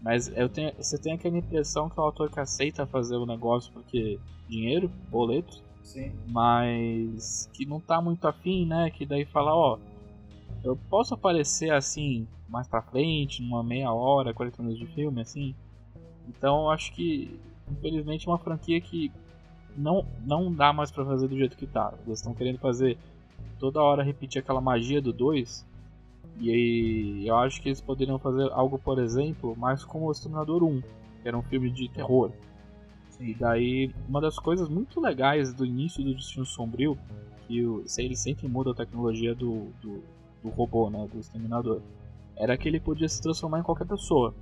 Mas 0.00 0.28
eu 0.34 0.48
tenho, 0.48 0.72
você 0.76 0.98
tem 0.98 1.12
aquela 1.12 1.38
impressão 1.38 1.88
que 1.88 2.00
o 2.00 2.02
autor 2.02 2.30
que 2.30 2.40
aceita 2.40 2.86
fazer 2.86 3.16
o 3.16 3.26
negócio 3.26 3.72
porque 3.72 4.18
dinheiro, 4.48 4.90
boletos, 5.10 5.62
Sim. 5.82 6.12
mas 6.28 7.48
que 7.52 7.66
não 7.66 7.80
tá 7.80 8.00
muito 8.00 8.26
afim, 8.26 8.66
né? 8.66 8.90
Que 8.90 9.04
daí 9.04 9.24
fala, 9.26 9.54
ó, 9.54 9.78
eu 10.64 10.76
posso 10.88 11.14
aparecer 11.14 11.72
assim 11.72 12.26
mais 12.48 12.66
pra 12.66 12.82
frente, 12.82 13.42
numa 13.42 13.62
meia 13.62 13.92
hora, 13.92 14.34
40 14.34 14.62
minutos 14.62 14.80
de 14.80 14.92
filme, 14.94 15.20
assim. 15.20 15.54
Então 16.28 16.62
eu 16.62 16.70
acho 16.70 16.92
que, 16.92 17.38
infelizmente, 17.70 18.26
é 18.26 18.30
uma 18.30 18.38
franquia 18.38 18.80
que 18.80 19.12
não, 19.80 20.06
não 20.24 20.52
dá 20.52 20.72
mais 20.72 20.90
para 20.90 21.04
fazer 21.04 21.26
do 21.28 21.36
jeito 21.36 21.56
que 21.56 21.66
tá. 21.66 21.92
Eles 22.06 22.18
estão 22.18 22.34
querendo 22.34 22.58
fazer 22.58 22.98
toda 23.58 23.82
hora 23.82 24.02
repetir 24.02 24.40
aquela 24.40 24.60
magia 24.60 25.00
do 25.00 25.12
2. 25.12 25.66
E 26.38 26.50
aí 26.50 27.26
eu 27.26 27.36
acho 27.36 27.60
que 27.60 27.68
eles 27.68 27.80
poderiam 27.80 28.18
fazer 28.18 28.50
algo, 28.52 28.78
por 28.78 28.98
exemplo, 28.98 29.56
mais 29.56 29.84
como 29.84 30.06
o 30.06 30.12
Exterminador 30.12 30.62
1, 30.62 30.80
que 30.80 31.28
era 31.28 31.36
um 31.36 31.42
filme 31.42 31.70
de 31.70 31.88
terror. 31.88 32.30
E 33.18 33.34
daí, 33.34 33.92
uma 34.08 34.20
das 34.20 34.38
coisas 34.38 34.68
muito 34.68 34.98
legais 34.98 35.52
do 35.52 35.66
início 35.66 36.02
do 36.02 36.14
Destino 36.14 36.46
Sombrio, 36.46 36.96
que 37.46 37.62
o, 37.62 37.84
ele 37.98 38.16
sempre 38.16 38.48
muda 38.48 38.70
a 38.70 38.74
tecnologia 38.74 39.34
do, 39.34 39.66
do, 39.82 40.02
do 40.42 40.48
robô, 40.48 40.88
né, 40.88 41.06
do 41.12 41.18
Exterminador, 41.18 41.82
era 42.34 42.56
que 42.56 42.66
ele 42.66 42.80
podia 42.80 43.08
se 43.08 43.20
transformar 43.20 43.60
em 43.60 43.62
qualquer 43.62 43.86
pessoa. 43.86 44.34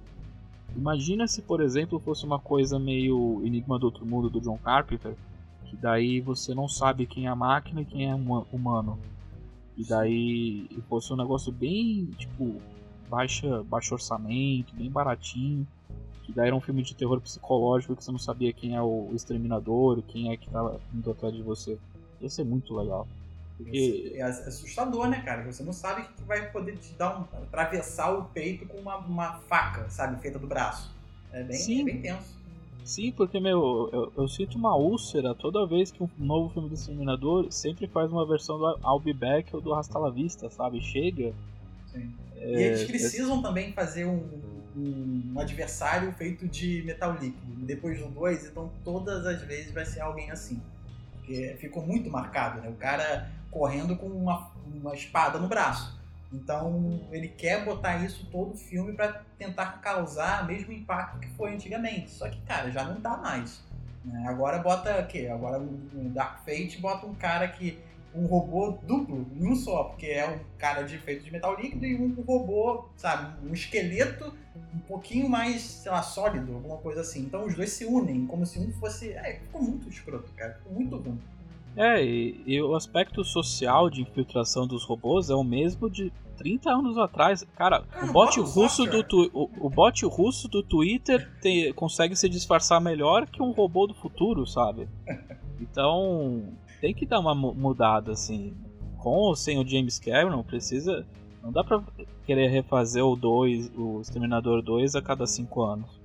Imagina 0.77 1.27
se, 1.27 1.43
por 1.43 1.61
exemplo, 1.61 1.99
fosse 1.99 2.25
uma 2.25 2.39
coisa 2.39 2.79
meio 2.79 3.43
Enigma 3.45 3.79
do 3.79 3.87
Outro 3.87 4.07
Mundo 4.07 4.31
do 4.31 4.41
John 4.41 4.59
Carpenter, 4.59 5.17
que 5.69 5.77
daí 5.77 6.21
você 6.21 6.55
não 6.55 6.67
sabe 6.67 7.07
quem 7.07 7.27
é 7.27 7.29
a 7.29 7.37
máquina 7.37 7.83
e 7.83 7.85
quem 7.85 8.11
é 8.11 8.15
humano. 8.15 8.99
E 9.77 9.85
daí 9.85 10.69
fosse 10.89 11.13
um 11.13 11.17
negócio 11.17 11.53
bem, 11.53 12.07
tipo, 12.17 12.61
baixa, 13.09 13.63
baixo 13.63 13.95
orçamento, 13.95 14.75
bem 14.75 14.91
baratinho. 14.91 15.67
Que 16.25 16.33
daí 16.33 16.49
era 16.49 16.57
um 16.57 16.61
filme 16.61 16.83
de 16.83 16.95
terror 16.95 17.21
psicológico 17.21 17.95
que 17.95 18.03
você 18.03 18.11
não 18.11 18.19
sabia 18.19 18.53
quem 18.53 18.75
é 18.75 18.83
o 18.83 19.11
exterminador, 19.15 20.03
quem 20.03 20.33
é 20.33 20.37
que 20.37 20.51
tava 20.51 20.81
indo 20.93 21.11
atrás 21.11 21.35
de 21.35 21.43
você. 21.43 21.79
Ia 22.21 22.29
ser 22.29 22.45
muito 22.45 22.75
legal. 22.75 23.07
Porque... 23.57 24.13
É 24.15 24.23
assustador, 24.23 25.09
né, 25.09 25.21
cara? 25.23 25.45
Você 25.45 25.63
não 25.63 25.73
sabe 25.73 26.03
que 26.03 26.23
vai 26.25 26.51
poder 26.51 26.77
te 26.77 26.95
dar 26.95 27.19
um. 27.19 27.43
atravessar 27.43 28.13
o 28.13 28.25
peito 28.25 28.67
com 28.67 28.79
uma, 28.79 28.97
uma 28.99 29.39
faca, 29.41 29.89
sabe, 29.91 30.21
feita 30.21 30.39
do 30.39 30.47
braço. 30.47 30.95
É 31.33 31.43
bem, 31.43 31.57
Sim. 31.57 31.81
É 31.83 31.85
bem 31.85 32.01
tenso. 32.01 32.38
Sim, 32.89 33.13
porque, 33.13 33.39
meu, 33.39 33.91
eu, 33.93 34.13
eu, 34.17 34.27
sinto 34.27 34.57
uma 34.57 34.75
úlcera 34.75 35.35
toda 35.35 35.67
vez 35.67 35.91
que 35.91 36.03
um 36.03 36.09
novo 36.17 36.49
filme 36.49 36.71
do 36.71 36.75
Exterminador 36.75 37.53
sempre 37.53 37.87
faz 37.87 38.11
uma 38.11 38.27
versão 38.27 38.59
do 38.59 38.79
I'll 38.79 38.99
Be 38.99 39.13
Back 39.13 39.55
ou 39.55 39.61
do 39.61 39.75
Rasta 39.75 39.99
La 39.99 40.09
Vista, 40.09 40.49
sabe? 40.49 40.81
Chega. 40.81 41.35
Sim. 41.93 42.11
É, 42.39 42.51
e 42.51 42.63
eles 42.63 42.85
precisam 42.85 43.41
é... 43.41 43.43
também 43.43 43.75
fazer 43.75 44.07
um, 44.07 44.27
um, 44.75 45.35
adversário 45.39 46.11
feito 46.13 46.49
de 46.49 46.83
metal 46.83 47.13
líquido. 47.13 47.67
Depois 47.67 47.99
do 47.99 48.09
2, 48.09 48.47
então 48.47 48.71
todas 48.83 49.27
as 49.27 49.43
vezes 49.43 49.71
vai 49.71 49.85
ser 49.85 50.01
alguém 50.01 50.31
assim. 50.31 50.59
Porque 51.13 51.57
ficou 51.61 51.87
muito 51.87 52.09
marcado, 52.09 52.63
né? 52.63 52.71
O 52.71 52.77
cara 52.77 53.31
correndo 53.51 53.97
com 53.97 54.07
uma, 54.07 54.51
uma 54.67 54.95
espada 54.95 55.39
no 55.39 55.47
braço. 55.47 55.98
Então 56.33 57.01
ele 57.11 57.29
quer 57.29 57.65
botar 57.65 58.05
isso 58.05 58.27
todo 58.31 58.53
o 58.53 58.57
filme 58.57 58.93
para 58.93 59.23
tentar 59.39 59.81
causar 59.81 60.45
o 60.45 60.47
mesmo 60.47 60.73
impacto 60.73 61.19
que 61.19 61.29
foi 61.31 61.55
antigamente. 61.55 62.11
Só 62.11 62.29
que, 62.29 62.41
cara, 62.43 62.71
já 62.71 62.85
não 62.85 63.01
dá 63.01 63.17
mais. 63.17 63.63
Né? 64.05 64.27
Agora 64.29 64.59
bota 64.59 65.01
o 65.01 65.07
quê? 65.07 65.29
Agora 65.33 65.59
no 65.59 66.11
Dark 66.11 66.45
Fate 66.45 66.79
bota 66.81 67.07
um 67.07 67.15
cara 67.15 67.49
que. 67.49 67.79
Um 68.15 68.27
robô 68.27 68.79
duplo, 68.83 69.27
em 69.37 69.47
um 69.47 69.55
só, 69.55 69.85
porque 69.85 70.07
é 70.07 70.27
um 70.27 70.41
cara 70.57 70.83
de 70.83 70.97
feito 70.99 71.23
de 71.23 71.31
metal 71.31 71.55
líquido 71.55 71.85
e 71.85 71.95
um 71.95 72.15
robô, 72.23 72.89
sabe, 72.97 73.47
um 73.47 73.53
esqueleto 73.53 74.35
um 74.75 74.79
pouquinho 74.81 75.29
mais, 75.29 75.63
sei 75.63 75.93
lá, 75.93 76.03
sólido, 76.03 76.55
alguma 76.55 76.79
coisa 76.79 77.03
assim. 77.03 77.21
Então 77.21 77.45
os 77.45 77.55
dois 77.55 77.71
se 77.71 77.85
unem, 77.85 78.27
como 78.27 78.47
se 78.47 78.59
um 78.59 78.73
fosse. 78.73 79.13
É, 79.13 79.41
ficou 79.41 79.63
muito 79.63 79.89
escroto, 79.89 80.33
cara. 80.35 80.55
Ficou 80.55 80.73
muito 80.73 80.97
ruim. 80.97 81.21
É, 81.79 82.05
e, 82.05 82.43
e, 82.45 82.61
o 82.61 82.75
aspecto 82.75 83.23
social 83.25 83.89
de 83.89 84.03
infiltração 84.03 84.67
dos 84.67 84.85
robôs 84.85 85.31
é 85.31 85.35
o 85.35 85.45
mesmo 85.45 85.89
de 85.89 86.13
30 86.37 86.71
anos 86.71 86.99
atrás. 86.99 87.47
Cara, 87.57 87.85
o 88.03 88.13
bot 88.13 88.41
russo 88.41 88.85
do 88.85 89.05
tu, 89.05 89.31
o, 89.33 89.49
o 89.67 89.71
bot 89.71 90.05
russo 90.05 90.49
do 90.49 90.61
Twitter 90.61 91.31
tem, 91.41 91.73
consegue 91.73 92.17
se 92.17 92.29
disfarçar 92.29 92.81
melhor 92.81 93.27
que 93.27 93.41
um 93.41 93.53
robô 93.53 93.87
do 93.87 93.95
futuro, 93.95 94.47
sabe? 94.47 94.89
Então, 95.61 96.53
tem 96.81 96.95
que 96.95 97.05
dar 97.05 97.19
uma 97.19 97.35
mudada 97.35 98.13
assim. 98.13 98.55
Com 98.97 99.17
ou 99.17 99.35
sem 99.35 99.59
o 99.59 99.67
James 99.67 99.99
Cameron, 99.99 100.45
precisa 100.45 101.05
não 101.43 101.53
dá 101.53 101.65
pra 101.65 101.83
querer 102.27 102.49
refazer 102.49 103.05
o 103.05 103.17
2, 103.17 103.73
o 103.75 104.01
Exterminador 104.01 104.63
2 104.63 104.95
a 104.95 105.03
cada 105.03 105.27
5 105.27 105.63
anos. 105.63 105.98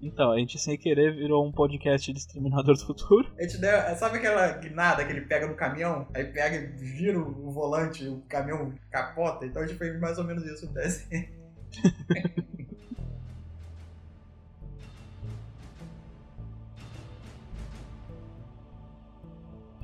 Então, 0.00 0.30
a 0.30 0.38
gente 0.38 0.58
sem 0.58 0.76
querer 0.76 1.14
virou 1.14 1.46
um 1.46 1.50
podcast 1.50 2.12
de 2.12 2.18
Exterminador 2.18 2.74
do 2.76 2.84
Futuro. 2.84 3.32
A 3.38 3.42
gente 3.42 3.58
deu, 3.58 3.70
sabe 3.96 4.18
aquela 4.18 4.52
guinada 4.52 5.04
que 5.04 5.10
ele 5.10 5.22
pega 5.22 5.46
no 5.46 5.54
caminhão? 5.54 6.06
Aí 6.14 6.24
pega 6.24 6.56
e 6.56 6.66
vira 6.66 7.18
o 7.18 7.50
volante, 7.50 8.06
o 8.06 8.20
caminhão 8.28 8.74
capota? 8.90 9.46
Então 9.46 9.62
a 9.62 9.66
gente 9.66 9.78
fez 9.78 9.98
mais 9.98 10.18
ou 10.18 10.24
menos 10.24 10.44
isso 10.44 10.66
no 10.66 10.74
desenho. 10.74 11.28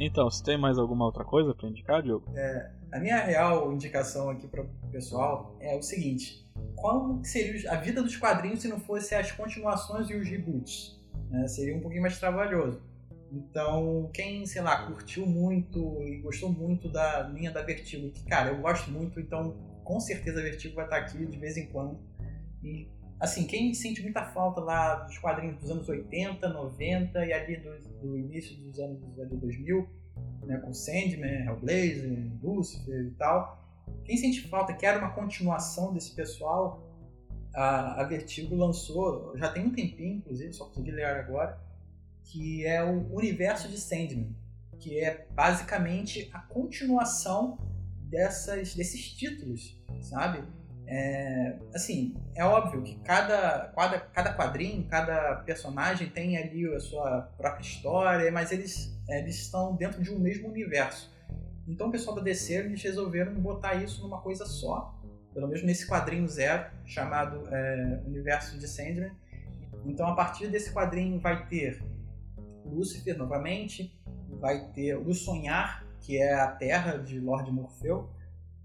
Então, 0.05 0.29
você 0.29 0.42
tem 0.42 0.59
mais 0.59 0.79
alguma 0.79 1.05
outra 1.05 1.25
coisa 1.25 1.55
para 1.55 1.68
indicar, 1.68 2.03
Diogo? 2.03 2.27
É, 2.35 2.72
a 2.90 2.98
minha 2.98 3.18
real 3.18 3.72
indicação 3.72 4.31
aqui 4.31 4.48
para 4.48 4.62
o 4.62 4.68
pessoal 4.90 5.55
é 5.61 5.77
o 5.77 5.83
seguinte: 5.83 6.41
como 6.76 7.24
seria 7.24 7.70
a 7.70 7.76
vida 7.76 8.02
dos 8.02 8.16
quadrinhos 8.16 8.60
se 8.60 8.68
não 8.68 8.80
fosse 8.80 9.14
as 9.14 9.30
continuações 9.30 10.10
e 10.10 10.14
os 10.14 10.28
reboots? 10.28 11.00
Né? 11.30 11.46
Seria 11.46 11.76
um 11.76 11.80
pouquinho 11.80 12.02
mais 12.02 12.18
trabalhoso. 12.18 12.82
Então, 13.32 14.10
quem, 14.12 14.44
sei 14.44 14.60
lá, 14.60 14.86
curtiu 14.86 15.24
muito 15.26 16.02
e 16.02 16.18
gostou 16.18 16.52
muito 16.52 16.88
da 16.88 17.22
linha 17.28 17.50
da 17.50 17.62
Vertigo, 17.62 18.10
que, 18.10 18.24
cara, 18.24 18.50
eu 18.50 18.60
gosto 18.60 18.90
muito, 18.90 19.18
então 19.18 19.56
com 19.82 19.98
certeza 19.98 20.40
a 20.40 20.42
Vertigo 20.42 20.74
vai 20.74 20.84
estar 20.84 20.98
aqui 20.98 21.24
de 21.24 21.38
vez 21.38 21.56
em 21.56 21.66
quando. 21.66 21.98
E, 22.62 22.88
assim, 23.18 23.46
quem 23.46 23.72
sente 23.72 24.02
muita 24.02 24.24
falta 24.26 24.60
lá 24.60 24.96
dos 24.96 25.16
quadrinhos 25.18 25.58
dos 25.58 25.70
anos 25.70 25.88
80, 25.88 26.46
90 26.46 27.24
e 27.24 27.32
ali 27.32 27.56
do, 27.56 27.78
do 28.00 28.18
início 28.18 28.54
dos 28.58 28.78
anos 28.78 29.18
ali, 29.18 29.36
2000, 29.36 29.88
né, 30.44 30.58
com 30.58 30.74
Sandman, 30.74 31.46
Hellblazer, 31.46 32.30
Lucifer 32.42 33.06
e 33.06 33.10
tal, 33.12 33.62
quem 34.04 34.16
sente 34.16 34.48
falta, 34.48 34.72
quer 34.72 34.98
uma 34.98 35.10
continuação 35.10 35.92
desse 35.92 36.12
pessoal, 36.12 36.82
a, 37.54 38.00
a 38.00 38.04
Vertigo 38.04 38.54
lançou, 38.56 39.36
já 39.36 39.50
tem 39.50 39.66
um 39.66 39.72
tempinho, 39.72 40.16
inclusive, 40.16 40.52
só 40.52 40.66
consegui 40.66 40.90
ler 40.90 41.04
agora, 41.04 41.60
que 42.24 42.66
é 42.66 42.82
o 42.82 43.14
Universo 43.14 43.68
de 43.68 43.78
Sandman, 43.78 44.34
que 44.78 44.98
é 44.98 45.26
basicamente 45.32 46.30
a 46.32 46.40
continuação 46.40 47.58
dessas, 48.08 48.74
desses 48.74 49.12
títulos, 49.12 49.80
sabe? 50.00 50.42
É, 50.86 51.56
assim, 51.74 52.14
é 52.34 52.44
óbvio 52.44 52.82
que 52.82 52.96
cada, 53.00 53.72
cada, 53.74 54.00
cada 54.00 54.34
quadrinho, 54.36 54.84
cada 54.88 55.36
personagem 55.36 56.08
tem 56.08 56.36
ali 56.36 56.66
a 56.74 56.80
sua 56.80 57.22
própria 57.36 57.62
história, 57.62 58.30
mas 58.32 58.50
eles, 58.52 58.98
eles 59.08 59.36
estão 59.36 59.76
dentro 59.76 60.02
de 60.02 60.12
um 60.12 60.18
mesmo 60.18 60.48
universo. 60.48 61.10
Então 61.66 61.88
o 61.88 61.92
pessoal 61.92 62.16
da 62.16 62.22
DC 62.22 62.55
eles 62.55 62.83
resolveram 62.83 63.35
botar 63.35 63.75
isso 63.75 64.03
numa 64.03 64.20
coisa 64.20 64.44
só, 64.44 64.98
pelo 65.33 65.46
menos 65.46 65.62
nesse 65.62 65.87
quadrinho 65.87 66.27
zero, 66.29 66.70
chamado 66.85 67.48
é, 67.51 68.01
Universo 68.07 68.59
de 68.59 68.68
Sandman. 68.68 69.12
Então 69.85 70.07
a 70.07 70.14
partir 70.14 70.48
desse 70.48 70.72
quadrinho 70.72 71.18
vai 71.20 71.46
ter 71.46 71.83
Lúcifer 72.64 73.16
novamente, 73.16 73.96
vai 74.40 74.70
ter 74.72 74.96
o 74.96 75.12
Sonhar, 75.14 75.87
que 76.01 76.18
é 76.18 76.35
a 76.35 76.48
Terra 76.48 76.96
de 76.96 77.20
Lord 77.20 77.51
Morfeu, 77.51 78.11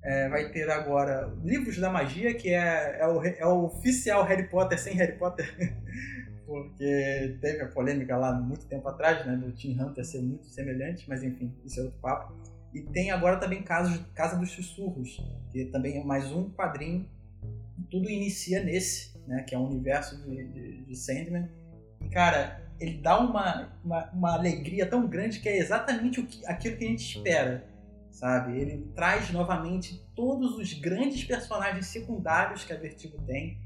é, 0.03 0.29
vai 0.29 0.49
ter 0.51 0.69
agora 0.69 1.33
Livros 1.43 1.77
da 1.77 1.89
Magia, 1.89 2.33
que 2.33 2.49
é, 2.49 2.99
é, 2.99 3.07
o, 3.07 3.23
é 3.23 3.45
o 3.45 3.65
oficial 3.65 4.23
Harry 4.23 4.47
Potter 4.47 4.79
sem 4.79 4.93
Harry 4.95 5.17
Potter, 5.17 5.53
porque 6.45 7.37
teve 7.41 7.61
a 7.61 7.67
polêmica 7.67 8.15
lá 8.15 8.33
muito 8.33 8.65
tempo 8.67 8.87
atrás, 8.87 9.25
né, 9.25 9.35
do 9.35 9.51
Tim 9.51 9.79
Hunter 9.79 10.05
ser 10.05 10.21
muito 10.21 10.47
semelhante, 10.47 11.07
mas 11.09 11.23
enfim, 11.23 11.53
isso 11.65 11.79
é 11.79 11.83
outro 11.83 11.99
papo. 11.99 12.33
E 12.77 12.81
tem 12.83 13.09
agora 13.09 13.37
também 13.37 13.63
Casa, 13.63 14.05
Casa 14.13 14.37
dos 14.37 14.51
Sussurros, 14.51 15.19
que 15.49 15.65
também 15.65 15.97
é 15.97 16.03
mais 16.03 16.31
um 16.31 16.47
quadrinho. 16.51 17.09
Tudo 17.89 18.07
inicia 18.07 18.63
nesse, 18.63 19.17
né? 19.25 19.41
Que 19.41 19.55
é 19.55 19.57
o 19.57 19.63
universo 19.63 20.21
de, 20.21 20.47
de, 20.49 20.81
de 20.83 20.95
Sandman. 20.95 21.49
E, 22.01 22.07
cara, 22.09 22.61
ele 22.79 22.99
dá 22.99 23.19
uma, 23.19 23.73
uma, 23.83 24.11
uma, 24.11 24.33
alegria 24.35 24.85
tão 24.85 25.07
grande 25.07 25.39
que 25.39 25.49
é 25.49 25.57
exatamente 25.57 26.19
o 26.19 26.27
que, 26.27 26.45
aquilo 26.45 26.77
que 26.77 26.85
a 26.85 26.87
gente 26.87 27.17
espera, 27.17 27.67
sabe? 28.11 28.59
Ele 28.59 28.85
traz 28.95 29.31
novamente 29.31 30.05
todos 30.15 30.55
os 30.55 30.71
grandes 30.73 31.23
personagens 31.23 31.87
secundários 31.87 32.63
que 32.63 32.73
a 32.73 32.77
Vertigo 32.77 33.19
tem. 33.23 33.57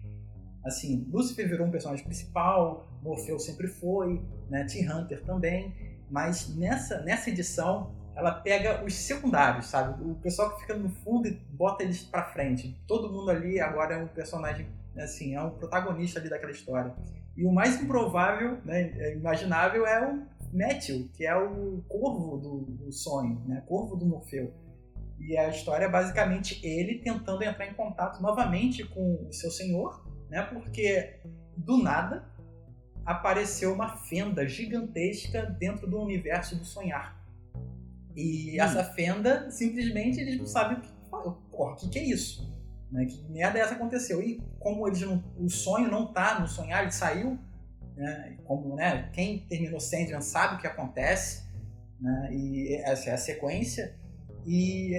Assim, 0.64 1.06
Lucifer 1.12 1.50
virou 1.50 1.68
um 1.68 1.72
personagem 1.72 2.06
principal, 2.06 2.88
Morpheus 3.04 3.44
sempre 3.44 3.68
foi, 3.68 4.22
né? 4.50 4.64
T-Hunter 4.64 5.22
também, 5.26 5.76
mas 6.10 6.56
nessa, 6.56 7.02
nessa 7.02 7.30
edição 7.30 8.00
ela 8.16 8.32
pega 8.32 8.84
os 8.84 8.94
secundários, 8.94 9.68
sabe? 9.68 10.04
O 10.04 10.16
pessoal 10.16 10.54
que 10.54 10.62
fica 10.62 10.76
no 10.76 10.90
fundo 10.90 11.28
e 11.28 11.32
bota 11.32 11.84
eles 11.84 12.04
pra 12.04 12.26
frente. 12.26 12.78
Todo 12.88 13.12
mundo 13.12 13.32
ali 13.32 13.60
agora 13.60 13.96
é 13.96 14.04
um 14.04 14.08
personagem, 14.08 14.68
assim, 14.98 15.36
é 15.36 15.42
um 15.42 15.52
protagonista 15.52 16.20
ali 16.20 16.30
daquela 16.30 16.52
história. 16.52 16.94
E 17.36 17.46
o 17.46 17.52
mais 17.52 17.82
improvável, 17.82 18.58
né, 18.66 18.92
é 18.98 19.16
imaginável, 19.16 19.86
é 19.86 20.06
o 20.06 20.24
Matthew, 20.54 21.10
que 21.14 21.26
é 21.26 21.36
o 21.36 21.82
corvo 21.88 22.38
do, 22.38 22.60
do 22.86 22.92
sonho, 22.92 23.42
né? 23.48 23.64
Corvo 23.66 23.96
do 23.96 24.06
Morfeu. 24.06 24.54
E 25.18 25.38
a 25.38 25.50
história 25.50 25.86
é 25.86 25.90
basicamente 25.90 26.60
ele 26.66 27.00
tentando 27.00 27.44
entrar 27.44 27.68
em 27.68 27.74
contato 27.74 28.22
novamente 28.22 28.84
com 28.84 29.28
o 29.28 29.32
seu 29.32 29.50
senhor, 29.50 30.06
né? 30.30 30.42
Porque 30.42 31.22
do 31.56 31.78
nada 31.78 32.26
apareceu 33.06 33.74
uma 33.74 33.96
fenda 33.98 34.48
gigantesca 34.48 35.44
dentro 35.46 35.88
do 35.88 36.00
universo 36.02 36.56
do 36.56 36.66
sonhar. 36.66 37.21
E 38.16 38.60
hum. 38.60 38.64
essa 38.64 38.84
fenda, 38.84 39.50
simplesmente, 39.52 40.20
eles 40.20 40.38
não 40.38 40.46
sabem 40.46 40.78
o 40.78 40.82
que, 40.82 40.92
porra, 41.50 41.74
o 41.74 41.76
que, 41.76 41.90
que 41.90 42.00
é 42.00 42.04
isso. 42.04 42.52
Né? 42.92 43.06
Que 43.06 43.24
merda 43.30 43.60
é 43.60 43.62
essa 43.62 43.74
aconteceu? 43.74 44.22
E 44.22 44.42
como 44.60 44.88
eles 44.88 45.02
não, 45.02 45.24
o 45.38 45.50
sonho 45.50 45.90
não 45.90 46.12
tá 46.12 46.40
no 46.40 46.48
sonhar, 46.48 46.84
ele 46.84 46.92
saiu, 46.92 47.40
né? 47.96 48.38
como 48.46 48.76
né, 48.76 49.10
quem 49.14 49.40
terminou 49.40 49.80
Sandman 49.80 50.22
sabe 50.22 50.56
o 50.56 50.58
que 50.58 50.68
acontece, 50.68 51.44
né? 52.00 52.30
e 52.32 52.76
essa 52.84 53.10
é 53.10 53.14
a 53.14 53.18
sequência. 53.18 53.96
E 54.46 54.98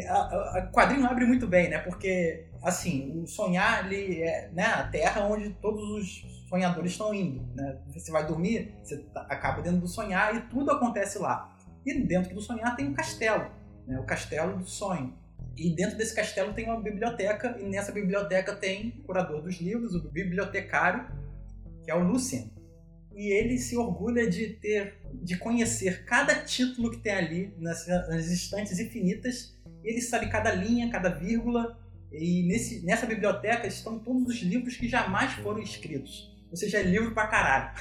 o 0.68 0.72
quadrinho 0.72 1.04
abre 1.04 1.24
muito 1.24 1.48
bem, 1.48 1.68
né? 1.68 1.78
Porque, 1.78 2.46
assim, 2.62 3.20
o 3.20 3.26
sonhar 3.26 3.80
ali 3.80 4.22
é 4.22 4.48
né, 4.52 4.64
a 4.66 4.84
terra 4.84 5.26
onde 5.26 5.50
todos 5.54 5.82
os 5.82 6.46
sonhadores 6.48 6.92
estão 6.92 7.12
indo. 7.12 7.44
Né? 7.54 7.76
Você 7.92 8.12
vai 8.12 8.24
dormir, 8.24 8.72
você 8.82 8.98
tá, 8.98 9.22
acaba 9.22 9.60
dentro 9.60 9.80
do 9.80 9.88
sonhar 9.88 10.36
e 10.36 10.42
tudo 10.42 10.70
acontece 10.70 11.18
lá. 11.18 11.51
E 11.84 12.00
dentro 12.00 12.34
do 12.34 12.40
sonhar 12.40 12.76
tem 12.76 12.86
um 12.86 12.94
castelo, 12.94 13.50
né? 13.86 13.98
o 13.98 14.04
castelo 14.04 14.58
do 14.58 14.66
sonho. 14.66 15.14
E 15.56 15.70
dentro 15.74 15.98
desse 15.98 16.14
castelo 16.14 16.54
tem 16.54 16.64
uma 16.64 16.80
biblioteca, 16.80 17.58
e 17.60 17.68
nessa 17.68 17.92
biblioteca 17.92 18.54
tem 18.54 18.94
o 19.00 19.02
curador 19.02 19.42
dos 19.42 19.60
livros, 19.60 19.94
o 19.94 20.08
bibliotecário, 20.08 21.06
que 21.84 21.90
é 21.90 21.94
o 21.94 22.02
Lucien. 22.02 22.50
E 23.14 23.30
ele 23.30 23.58
se 23.58 23.76
orgulha 23.76 24.28
de 24.28 24.48
ter, 24.54 24.98
de 25.12 25.36
conhecer 25.36 26.04
cada 26.04 26.34
título 26.34 26.90
que 26.90 26.98
tem 26.98 27.12
ali 27.12 27.54
nas, 27.58 27.86
nas 27.86 28.30
estantes 28.30 28.78
infinitas. 28.78 29.54
Ele 29.84 30.00
sabe 30.00 30.30
cada 30.30 30.54
linha, 30.54 30.90
cada 30.90 31.10
vírgula. 31.10 31.78
E 32.10 32.42
nesse, 32.44 32.84
nessa 32.84 33.04
biblioteca 33.04 33.66
estão 33.66 33.98
todos 33.98 34.34
os 34.34 34.40
livros 34.40 34.76
que 34.76 34.88
jamais 34.88 35.32
foram 35.34 35.60
escritos. 35.60 36.32
Ou 36.50 36.56
seja, 36.56 36.78
é 36.78 36.82
livro 36.82 37.12
pra 37.12 37.26
caralho. 37.26 37.74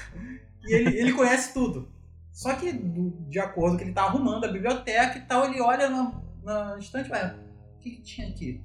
E 0.66 0.74
ele, 0.74 0.98
ele 0.98 1.14
conhece 1.14 1.54
tudo. 1.54 1.90
Só 2.32 2.56
que, 2.56 2.72
do, 2.72 3.12
de 3.30 3.40
acordo 3.40 3.78
que 3.78 3.84
ele 3.84 3.94
tá 3.94 4.04
arrumando 4.04 4.46
a 4.46 4.52
biblioteca 4.52 5.18
e 5.18 5.22
tal, 5.22 5.46
ele 5.46 5.62
olha 5.62 5.90
na, 5.90 6.22
na 6.44 6.78
estante, 6.78 7.10
vai, 7.10 7.34
o 7.34 7.80
que, 7.80 7.92
que 7.92 8.02
tinha 8.02 8.28
aqui? 8.30 8.64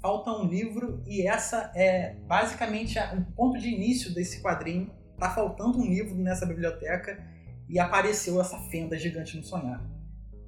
Falta 0.00 0.30
um 0.30 0.46
livro 0.46 1.02
e 1.06 1.26
essa 1.26 1.70
é 1.74 2.14
basicamente 2.26 2.98
o 2.98 3.32
ponto 3.32 3.58
de 3.58 3.68
início 3.68 4.14
desse 4.14 4.40
quadrinho. 4.40 4.90
Tá 5.18 5.30
faltando 5.30 5.78
um 5.78 5.84
livro 5.84 6.14
nessa 6.14 6.46
biblioteca 6.46 7.22
e 7.68 7.78
apareceu 7.78 8.40
essa 8.40 8.56
fenda 8.70 8.96
gigante 8.96 9.36
no 9.36 9.42
sonhar. 9.42 9.84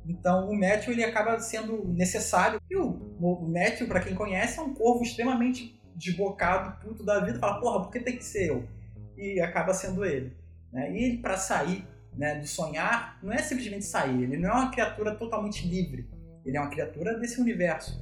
Então 0.06 0.48
o 0.48 0.58
Matthew 0.58 0.92
ele 0.92 1.04
acaba 1.04 1.38
sendo 1.40 1.86
necessário. 1.88 2.60
E 2.70 2.76
o, 2.76 2.88
o 3.20 3.48
Matthew, 3.48 3.88
para 3.88 4.00
quem 4.00 4.14
conhece, 4.14 4.58
é 4.58 4.62
um 4.62 4.72
corvo 4.72 5.02
extremamente 5.02 5.80
desbocado, 5.94 6.80
puto 6.80 7.04
da 7.04 7.20
vida. 7.20 7.38
Fala, 7.38 7.60
porra, 7.60 7.82
por 7.82 7.90
que 7.90 8.00
tem 8.00 8.16
que 8.16 8.24
ser 8.24 8.48
eu? 8.48 8.68
E 9.16 9.40
acaba 9.40 9.74
sendo 9.74 10.04
ele. 10.04 10.36
Né? 10.72 10.92
E 10.92 11.04
ele, 11.04 11.18
para 11.18 11.36
sair 11.36 11.84
né, 12.16 12.38
do 12.38 12.46
sonhar, 12.46 13.18
não 13.22 13.32
é 13.32 13.38
simplesmente 13.38 13.84
sair. 13.84 14.22
Ele 14.22 14.36
não 14.36 14.50
é 14.50 14.52
uma 14.52 14.70
criatura 14.70 15.14
totalmente 15.14 15.66
livre 15.66 16.08
ele 16.44 16.56
é 16.56 16.60
uma 16.60 16.70
criatura 16.70 17.18
desse 17.18 17.40
universo. 17.40 18.00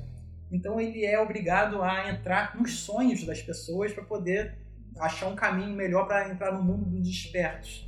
Então 0.50 0.80
ele 0.80 1.04
é 1.04 1.20
obrigado 1.20 1.82
a 1.82 2.10
entrar 2.10 2.56
nos 2.56 2.80
sonhos 2.80 3.24
das 3.24 3.42
pessoas 3.42 3.92
para 3.92 4.04
poder 4.04 4.58
achar 4.98 5.26
um 5.28 5.36
caminho 5.36 5.74
melhor 5.76 6.06
para 6.06 6.30
entrar 6.30 6.52
no 6.52 6.62
mundo 6.62 6.86
dos 6.86 7.02
despertos. 7.02 7.86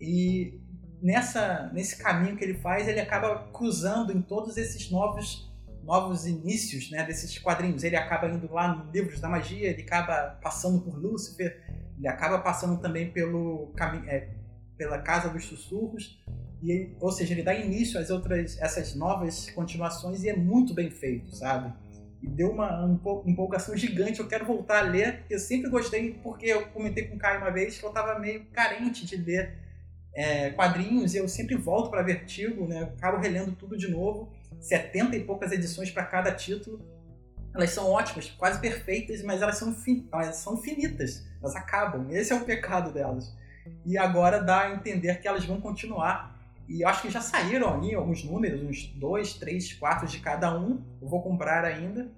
E 0.00 0.60
nessa 1.00 1.70
nesse 1.72 1.96
caminho 1.96 2.36
que 2.36 2.44
ele 2.44 2.54
faz, 2.54 2.88
ele 2.88 3.00
acaba 3.00 3.48
cruzando 3.52 4.12
em 4.12 4.20
todos 4.20 4.56
esses 4.56 4.90
novos 4.90 5.46
novos 5.84 6.26
inícios, 6.26 6.90
né, 6.90 7.02
desses 7.04 7.38
quadrinhos. 7.38 7.82
Ele 7.82 7.96
acaba 7.96 8.28
indo 8.28 8.52
lá 8.52 8.74
no 8.74 8.90
Livros 8.90 9.20
da 9.20 9.28
Magia, 9.28 9.70
ele 9.70 9.82
acaba 9.82 10.38
passando 10.42 10.82
por 10.82 10.98
Lúcifer, 10.98 11.64
ele 11.96 12.06
acaba 12.06 12.40
passando 12.40 12.78
também 12.78 13.10
pelo 13.10 13.72
é, 14.06 14.28
pela 14.78 14.98
Casa 14.98 15.28
dos 15.28 15.44
Sussurros 15.44 16.18
e, 16.62 16.96
ou 17.00 17.12
seja, 17.12 17.32
ele 17.32 17.42
dá 17.42 17.54
início 17.54 18.00
às 18.00 18.10
outras, 18.10 18.58
essas 18.60 18.94
novas 18.94 19.50
continuações 19.50 20.24
e 20.24 20.28
é 20.28 20.36
muito 20.36 20.74
bem 20.74 20.90
feito, 20.90 21.34
sabe? 21.34 21.72
E 22.20 22.28
deu 22.28 22.50
uma 22.50 22.98
empolgação 23.26 23.76
gigante. 23.76 24.18
Eu 24.18 24.26
quero 24.26 24.44
voltar 24.44 24.78
a 24.78 24.88
ler. 24.88 25.24
Eu 25.30 25.38
sempre 25.38 25.70
gostei, 25.70 26.14
porque 26.14 26.46
eu 26.46 26.66
comentei 26.68 27.04
com 27.04 27.14
o 27.14 27.18
Caio 27.18 27.40
uma 27.40 27.50
vez 27.50 27.78
que 27.78 27.84
eu 27.84 27.90
estava 27.90 28.18
meio 28.18 28.44
carente 28.46 29.06
de 29.06 29.16
ler 29.16 29.56
é, 30.12 30.50
quadrinhos. 30.50 31.14
E 31.14 31.18
eu 31.18 31.28
sempre 31.28 31.54
volto 31.54 31.90
para 31.90 32.02
Vertigo, 32.02 32.66
né? 32.66 32.92
Acabo 32.96 33.18
relendo 33.18 33.52
tudo 33.54 33.76
de 33.76 33.88
novo. 33.88 34.32
70 34.60 35.16
e 35.16 35.24
poucas 35.24 35.52
edições 35.52 35.92
para 35.92 36.04
cada 36.04 36.32
título. 36.32 36.84
Elas 37.54 37.70
são 37.70 37.88
ótimas, 37.88 38.28
quase 38.30 38.60
perfeitas, 38.60 39.22
mas 39.22 39.40
elas 39.40 39.56
são, 39.56 39.72
fin 39.72 40.08
elas 40.12 40.36
são 40.36 40.56
finitas. 40.60 41.24
Elas 41.40 41.54
acabam. 41.54 42.10
Esse 42.10 42.32
é 42.32 42.36
o 42.36 42.44
pecado 42.44 42.92
delas. 42.92 43.32
E 43.84 43.96
agora 43.96 44.40
dá 44.40 44.62
a 44.62 44.74
entender 44.74 45.20
que 45.20 45.28
elas 45.28 45.44
vão 45.44 45.60
continuar 45.60 46.38
e 46.68 46.84
acho 46.84 47.02
que 47.02 47.10
já 47.10 47.20
saíram 47.20 47.72
ali 47.72 47.94
alguns 47.94 48.22
números, 48.22 48.62
uns 48.62 48.86
dois, 48.94 49.32
três, 49.32 49.72
quatro 49.72 50.06
de 50.06 50.20
cada 50.20 50.56
um. 50.56 50.82
Eu 51.00 51.08
vou 51.08 51.22
comprar 51.22 51.64
ainda. 51.64 52.10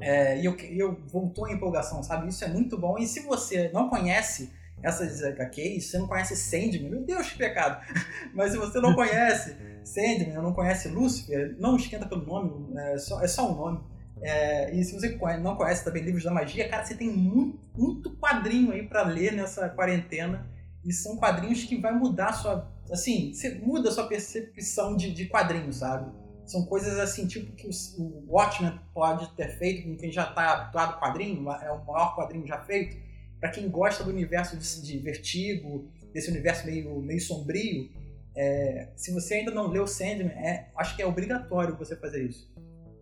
É, 0.00 0.38
e 0.38 0.44
eu, 0.44 0.54
eu 0.56 1.00
voltou 1.06 1.46
a 1.46 1.52
empolgação, 1.52 2.02
sabe? 2.02 2.28
Isso 2.28 2.44
é 2.44 2.48
muito 2.48 2.76
bom. 2.78 2.98
E 2.98 3.06
se 3.06 3.20
você 3.20 3.70
não 3.72 3.88
conhece 3.88 4.52
essas 4.82 5.22
HQs, 5.22 5.86
você 5.86 5.98
não 5.98 6.06
conhece 6.06 6.36
Sandman, 6.36 6.90
meu 6.90 7.04
Deus, 7.04 7.30
que 7.30 7.38
pecado! 7.38 7.82
Mas 8.34 8.52
se 8.52 8.58
você 8.58 8.80
não 8.80 8.94
conhece 8.94 9.56
Sandman, 9.82 10.34
não 10.34 10.52
conhece 10.52 10.88
Lucifer, 10.88 11.56
não 11.58 11.76
esquenta 11.76 12.06
pelo 12.06 12.24
nome, 12.24 12.78
é 12.78 12.98
só, 12.98 13.22
é 13.22 13.26
só 13.26 13.50
um 13.50 13.56
nome. 13.56 13.80
É, 14.22 14.74
e 14.74 14.84
se 14.84 14.92
você 14.92 15.18
não 15.38 15.56
conhece 15.56 15.84
também 15.84 16.02
Livros 16.02 16.24
da 16.24 16.30
Magia, 16.30 16.68
cara, 16.68 16.84
você 16.84 16.94
tem 16.94 17.10
muito, 17.10 17.58
muito 17.74 18.10
quadrinho 18.16 18.72
aí 18.72 18.86
para 18.86 19.02
ler 19.02 19.32
nessa 19.32 19.68
quarentena. 19.70 20.46
E 20.84 20.92
são 20.92 21.16
quadrinhos 21.16 21.64
que 21.64 21.76
vai 21.76 21.92
mudar 21.92 22.32
sua 22.32 22.70
assim, 22.92 23.32
você 23.32 23.54
muda 23.54 23.90
sua 23.90 24.06
percepção 24.06 24.96
de, 24.96 25.12
de 25.12 25.26
quadrinhos, 25.26 25.76
sabe? 25.76 26.10
São 26.44 26.64
coisas 26.66 26.98
assim, 26.98 27.26
tipo 27.26 27.52
que 27.52 27.68
o, 27.68 27.70
o 28.02 28.24
Watchmen 28.34 28.78
pode 28.92 29.30
ter 29.36 29.56
feito 29.56 29.88
com 29.88 29.96
quem 29.96 30.10
já 30.10 30.24
está 30.24 30.54
habituado 30.54 30.94
ao 30.94 31.00
quadrinho, 31.00 31.48
é 31.50 31.70
o 31.70 31.84
maior 31.84 32.16
quadrinho 32.16 32.46
já 32.46 32.58
feito. 32.64 32.96
Para 33.38 33.50
quem 33.50 33.68
gosta 33.68 34.02
do 34.04 34.10
universo 34.10 34.56
de, 34.56 34.82
de, 34.82 34.98
vertigo, 34.98 35.88
desse 36.12 36.30
universo 36.30 36.66
meio, 36.66 37.00
meio 37.00 37.20
sombrio, 37.20 37.88
é, 38.34 38.88
se 38.96 39.12
você 39.12 39.34
ainda 39.34 39.50
não 39.50 39.68
leu 39.68 39.86
Sandman, 39.86 40.28
é, 40.28 40.68
acho 40.76 40.96
que 40.96 41.02
é 41.02 41.06
obrigatório 41.06 41.76
você 41.76 41.96
fazer 41.96 42.24
isso. 42.24 42.52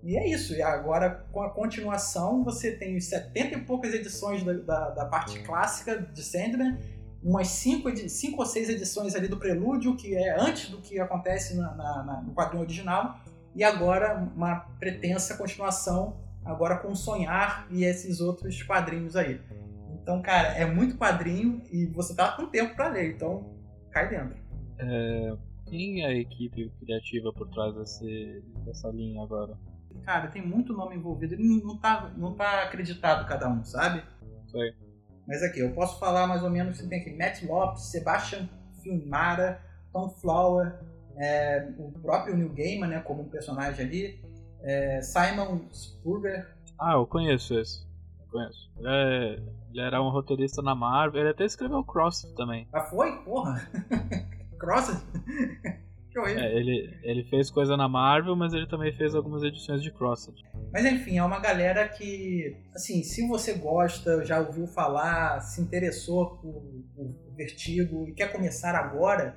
E 0.03 0.17
é 0.17 0.29
isso. 0.29 0.55
E 0.55 0.63
agora, 0.63 1.27
com 1.33 1.43
a 1.43 1.51
continuação, 1.51 2.45
você 2.45 2.73
tem 2.73 3.01
70 3.01 3.57
e 3.57 3.61
poucas 3.63 3.93
edições 3.93 4.45
da, 4.45 4.53
da, 4.53 4.91
da 4.91 5.05
parte 5.07 5.41
clássica 5.41 5.99
de 6.01 6.23
Sandman 6.23 6.79
umas 7.23 7.49
cinco, 7.49 7.95
cinco 8.09 8.41
ou 8.41 8.47
seis 8.47 8.69
edições 8.69 9.15
ali 9.15 9.29
do 9.29 9.37
Prelúdio, 9.37 9.97
que 9.97 10.15
é 10.15 10.39
antes 10.41 10.71
do 10.71 10.79
que 10.79 10.99
acontece 11.01 11.57
na, 11.57 11.75
na, 11.75 12.03
na, 12.05 12.23
no 12.23 12.33
quadrinho 12.33 12.63
original, 12.63 13.21
e 13.55 13.65
agora 13.65 14.15
uma 14.37 14.61
pretensa 14.79 15.37
continuação, 15.37 16.17
agora 16.45 16.79
com 16.79 16.95
Sonhar 16.95 17.67
e 17.71 17.85
esses 17.85 18.21
outros 18.21 18.63
quadrinhos 18.63 19.17
aí. 19.17 19.41
Então, 20.01 20.23
cara, 20.23 20.49
é 20.49 20.65
muito 20.65 20.97
quadrinho 20.97 21.63
e 21.71 21.87
você 21.87 22.15
tá 22.15 22.33
com 22.33 22.47
tempo 22.47 22.75
para 22.77 22.89
ler, 22.89 23.15
então 23.15 23.55
cai 23.91 24.09
dentro. 24.09 24.37
É, 24.79 25.37
quem 25.67 26.03
é 26.03 26.07
a 26.07 26.15
equipe 26.15 26.73
criativa 26.81 27.33
por 27.33 27.49
trás 27.49 27.75
desse, 27.75 28.43
dessa 28.65 28.89
linha 28.89 29.23
agora? 29.23 29.59
Cara, 30.05 30.29
tem 30.29 30.41
muito 30.41 30.73
nome 30.73 30.97
envolvido, 30.97 31.37
não 31.37 31.77
tá, 31.77 32.13
não 32.17 32.35
tá 32.35 32.63
acreditado 32.63 33.27
cada 33.27 33.49
um, 33.49 33.65
sabe? 33.65 34.03
Sei. 34.47 34.75
Mas 35.29 35.43
aqui, 35.43 35.61
eu 35.61 35.71
posso 35.73 36.01
falar 36.01 36.27
mais 36.27 36.43
ou 36.43 36.49
menos, 36.49 36.79
você 36.79 36.89
tem 36.89 37.03
aqui 37.03 37.15
Matt 37.15 37.43
Lopes, 37.43 37.83
Sebastian 37.83 38.49
Filmara, 38.83 39.61
Tom 39.93 40.09
Flower, 40.09 40.81
é, 41.19 41.69
o 41.77 41.93
próprio 42.01 42.35
Neil 42.35 42.49
Gaiman, 42.55 42.89
né, 42.89 43.01
como 43.01 43.23
um 43.23 43.29
personagem 43.29 43.85
ali, 43.85 44.25
é, 44.63 45.03
Simon 45.03 45.61
Spurrier. 45.71 46.49
Ah, 46.81 46.95
eu 46.95 47.07
conheço 47.07 47.59
esse. 47.61 47.87
Eu 48.21 48.27
conheço. 48.33 48.73
Ele, 48.79 48.89
é, 48.89 49.33
ele, 49.71 49.81
era 49.83 50.03
um 50.03 50.09
roteirista 50.09 50.63
na 50.63 50.75
Marvel, 50.75 51.21
ele 51.21 51.31
até 51.31 51.45
escreveu 51.45 51.85
Cross 51.85 52.23
também. 52.35 52.67
Ah, 52.73 52.81
foi? 52.81 53.13
Porra! 53.23 53.69
Cross? 54.59 54.93
É, 56.27 56.57
ele, 56.57 56.99
ele 57.03 57.25
fez 57.25 57.51
coisa 57.51 57.77
na 57.77 57.89
Marvel, 57.89 58.35
mas 58.37 58.53
ele 58.53 58.67
também 58.67 58.93
fez 58.97 59.15
algumas 59.15 59.43
edições 59.43 59.83
de 59.83 59.91
Crossed. 59.91 60.35
Mas 60.73 60.85
enfim, 60.85 61.19
é 61.19 61.25
uma 61.25 61.41
galera 61.41 61.89
que, 61.89 62.57
assim, 62.75 63.03
se 63.03 63.27
você 63.27 63.55
gosta, 63.55 64.25
já 64.25 64.41
ouviu 64.41 64.67
falar, 64.67 65.41
se 65.41 65.61
interessou 65.61 66.37
por, 66.37 66.63
por 66.95 67.15
Vertigo 67.37 68.07
e 68.09 68.13
quer 68.13 68.33
começar 68.33 68.75
agora, 68.75 69.37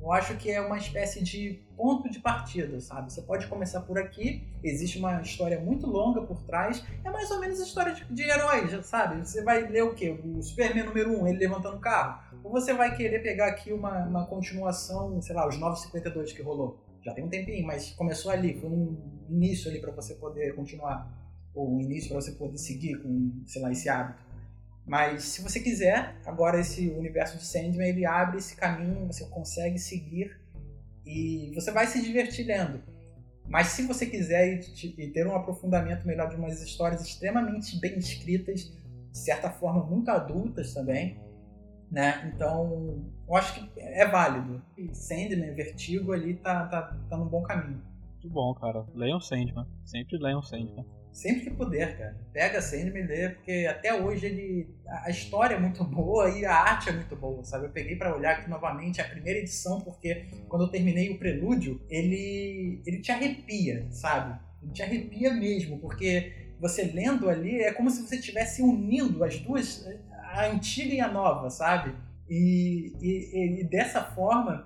eu 0.00 0.12
acho 0.12 0.36
que 0.36 0.50
é 0.50 0.60
uma 0.60 0.76
espécie 0.76 1.22
de 1.22 1.62
ponto 1.80 2.10
de 2.10 2.20
partida, 2.20 2.78
sabe? 2.78 3.10
Você 3.10 3.22
pode 3.22 3.46
começar 3.46 3.80
por 3.80 3.98
aqui, 3.98 4.46
existe 4.62 4.98
uma 4.98 5.22
história 5.22 5.58
muito 5.58 5.86
longa 5.86 6.20
por 6.20 6.42
trás, 6.42 6.84
é 7.02 7.08
mais 7.08 7.30
ou 7.30 7.40
menos 7.40 7.58
a 7.58 7.64
história 7.64 7.94
de, 7.94 8.04
de 8.04 8.22
heróis, 8.22 8.84
sabe? 8.84 9.26
Você 9.26 9.42
vai 9.42 9.66
ler 9.66 9.84
o 9.84 9.94
quê? 9.94 10.10
O 10.10 10.42
Superman 10.42 10.84
número 10.84 11.10
1, 11.10 11.22
um, 11.22 11.26
ele 11.26 11.38
levantando 11.38 11.78
o 11.78 11.80
carro. 11.80 12.22
Ou 12.44 12.50
você 12.50 12.74
vai 12.74 12.94
querer 12.94 13.20
pegar 13.20 13.46
aqui 13.46 13.72
uma, 13.72 14.04
uma 14.04 14.26
continuação, 14.26 15.22
sei 15.22 15.34
lá, 15.34 15.48
os 15.48 15.58
952 15.58 16.34
que 16.34 16.42
rolou. 16.42 16.78
Já 17.02 17.14
tem 17.14 17.24
um 17.24 17.30
tempinho, 17.30 17.66
mas 17.66 17.92
começou 17.92 18.30
ali, 18.30 18.60
foi 18.60 18.68
um 18.68 18.98
início 19.30 19.70
ali 19.70 19.80
para 19.80 19.90
você 19.90 20.14
poder 20.16 20.54
continuar. 20.54 21.10
Ou 21.54 21.76
um 21.76 21.80
início 21.80 22.10
para 22.10 22.20
você 22.20 22.32
poder 22.32 22.58
seguir 22.58 23.00
com, 23.02 23.42
sei 23.46 23.62
lá, 23.62 23.72
esse 23.72 23.88
hábito. 23.88 24.22
Mas 24.84 25.22
se 25.22 25.40
você 25.40 25.60
quiser, 25.60 26.16
agora 26.26 26.60
esse 26.60 26.88
universo 26.90 27.38
de 27.38 27.46
Sandman 27.46 27.88
ele 27.88 28.04
abre 28.04 28.36
esse 28.36 28.54
caminho, 28.54 29.06
você 29.06 29.24
consegue 29.26 29.78
seguir 29.78 30.39
e 31.10 31.54
você 31.54 31.70
vai 31.72 31.86
se 31.86 32.00
divertir 32.02 32.46
lendo. 32.46 32.82
Mas 33.48 33.68
se 33.68 33.82
você 33.86 34.06
quiser 34.06 34.60
e, 34.98 35.08
ter 35.08 35.26
um 35.26 35.34
aprofundamento 35.34 36.06
melhor 36.06 36.28
de 36.28 36.36
umas 36.36 36.62
histórias 36.62 37.02
extremamente 37.02 37.78
bem 37.80 37.98
escritas, 37.98 38.72
de 39.10 39.18
certa 39.18 39.50
forma 39.50 39.84
muito 39.84 40.08
adultas 40.08 40.72
também, 40.72 41.18
né? 41.90 42.32
Então, 42.32 43.04
eu 43.26 43.34
acho 43.34 43.54
que 43.54 43.80
é 43.80 44.06
válido. 44.06 44.62
Sandman, 44.92 45.52
Vertigo 45.54 46.12
ali 46.12 46.34
tá, 46.34 46.66
tá, 46.66 46.96
tá 47.08 47.16
no 47.16 47.24
bom 47.24 47.42
caminho. 47.42 47.82
Muito 48.12 48.30
bom, 48.30 48.54
cara. 48.54 48.86
Leiam 48.94 49.20
Sandman. 49.20 49.66
Sempre 49.84 50.16
leiam 50.18 50.42
Sandman. 50.42 50.86
Sempre 51.12 51.42
que 51.42 51.50
puder, 51.50 51.98
cara. 51.98 52.16
Pega 52.32 52.62
Sandman 52.62 53.02
e 53.02 53.06
lê, 53.06 53.28
porque 53.30 53.66
até 53.68 53.94
hoje 53.94 54.26
ele. 54.26 54.68
A 54.86 55.10
história 55.10 55.54
é 55.54 55.58
muito 55.58 55.82
boa 55.84 56.30
e 56.30 56.44
a 56.44 56.54
arte 56.54 56.88
é 56.88 56.92
muito 56.92 57.16
boa, 57.16 57.42
sabe? 57.44 57.66
Eu 57.66 57.70
peguei 57.70 57.96
para 57.96 58.14
olhar 58.14 58.32
aqui 58.32 58.48
novamente 58.48 59.00
a 59.00 59.04
primeira 59.04 59.40
edição, 59.40 59.80
porque 59.80 60.26
quando 60.48 60.62
eu 60.62 60.68
terminei 60.68 61.10
o 61.10 61.18
prelúdio, 61.18 61.80
ele. 61.88 62.82
ele 62.86 63.00
te 63.00 63.10
arrepia, 63.10 63.86
sabe? 63.90 64.38
Ele 64.62 64.72
te 64.72 64.82
arrepia 64.82 65.32
mesmo, 65.34 65.78
porque 65.78 66.32
você 66.60 66.84
lendo 66.84 67.28
ali 67.28 67.60
é 67.60 67.72
como 67.72 67.90
se 67.90 68.06
você 68.06 68.16
estivesse 68.16 68.62
unindo 68.62 69.24
as 69.24 69.38
duas, 69.38 69.86
a 70.12 70.46
antiga 70.46 70.94
e 70.94 71.00
a 71.00 71.08
nova, 71.08 71.50
sabe? 71.50 71.94
E, 72.28 72.92
e, 73.00 73.60
e 73.60 73.64
dessa 73.64 74.04
forma 74.04 74.64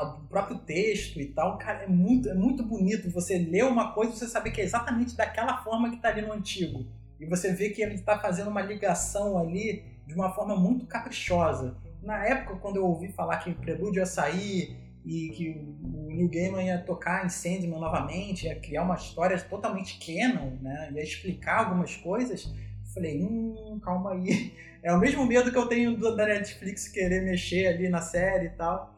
o 0.00 0.20
próprio 0.28 0.58
texto 0.58 1.20
e 1.20 1.26
tal, 1.26 1.58
cara, 1.58 1.84
é 1.84 1.86
muito, 1.86 2.28
é 2.28 2.34
muito 2.34 2.62
bonito 2.62 3.10
você 3.10 3.36
ler 3.36 3.64
uma 3.64 3.92
coisa 3.92 4.12
e 4.12 4.16
você 4.16 4.26
saber 4.26 4.50
que 4.50 4.60
é 4.60 4.64
exatamente 4.64 5.14
daquela 5.14 5.62
forma 5.62 5.90
que 5.90 5.96
está 5.96 6.08
ali 6.08 6.22
no 6.22 6.32
antigo. 6.32 6.86
E 7.20 7.26
você 7.26 7.52
vê 7.52 7.70
que 7.70 7.82
ele 7.82 7.94
está 7.94 8.18
fazendo 8.18 8.48
uma 8.48 8.62
ligação 8.62 9.38
ali 9.38 9.84
de 10.06 10.14
uma 10.14 10.32
forma 10.32 10.56
muito 10.56 10.86
caprichosa. 10.86 11.76
Na 12.02 12.26
época, 12.26 12.56
quando 12.56 12.76
eu 12.76 12.86
ouvi 12.86 13.12
falar 13.12 13.36
que 13.38 13.50
o 13.50 13.54
Prelúdio 13.54 14.00
ia 14.00 14.06
sair 14.06 14.76
e 15.04 15.28
que 15.30 15.50
o 15.50 16.06
Neil 16.08 16.28
Gaiman 16.28 16.64
ia 16.64 16.78
tocar 16.78 17.24
em 17.24 17.28
Sandman 17.28 17.78
novamente, 17.78 18.46
ia 18.46 18.58
criar 18.58 18.82
uma 18.82 18.96
história 18.96 19.38
totalmente 19.38 19.98
canon, 20.04 20.56
né? 20.60 20.90
ia 20.94 21.02
explicar 21.02 21.66
algumas 21.66 21.96
coisas, 21.96 22.52
falei, 22.94 23.22
hum, 23.22 23.78
calma 23.82 24.12
aí. 24.12 24.52
É 24.84 24.92
o 24.92 24.98
mesmo 24.98 25.24
medo 25.24 25.52
que 25.52 25.56
eu 25.56 25.68
tenho 25.68 25.96
da 25.96 26.26
Netflix 26.26 26.88
querer 26.88 27.22
mexer 27.22 27.68
ali 27.68 27.88
na 27.88 28.00
série 28.00 28.46
e 28.46 28.50
tal 28.50 28.91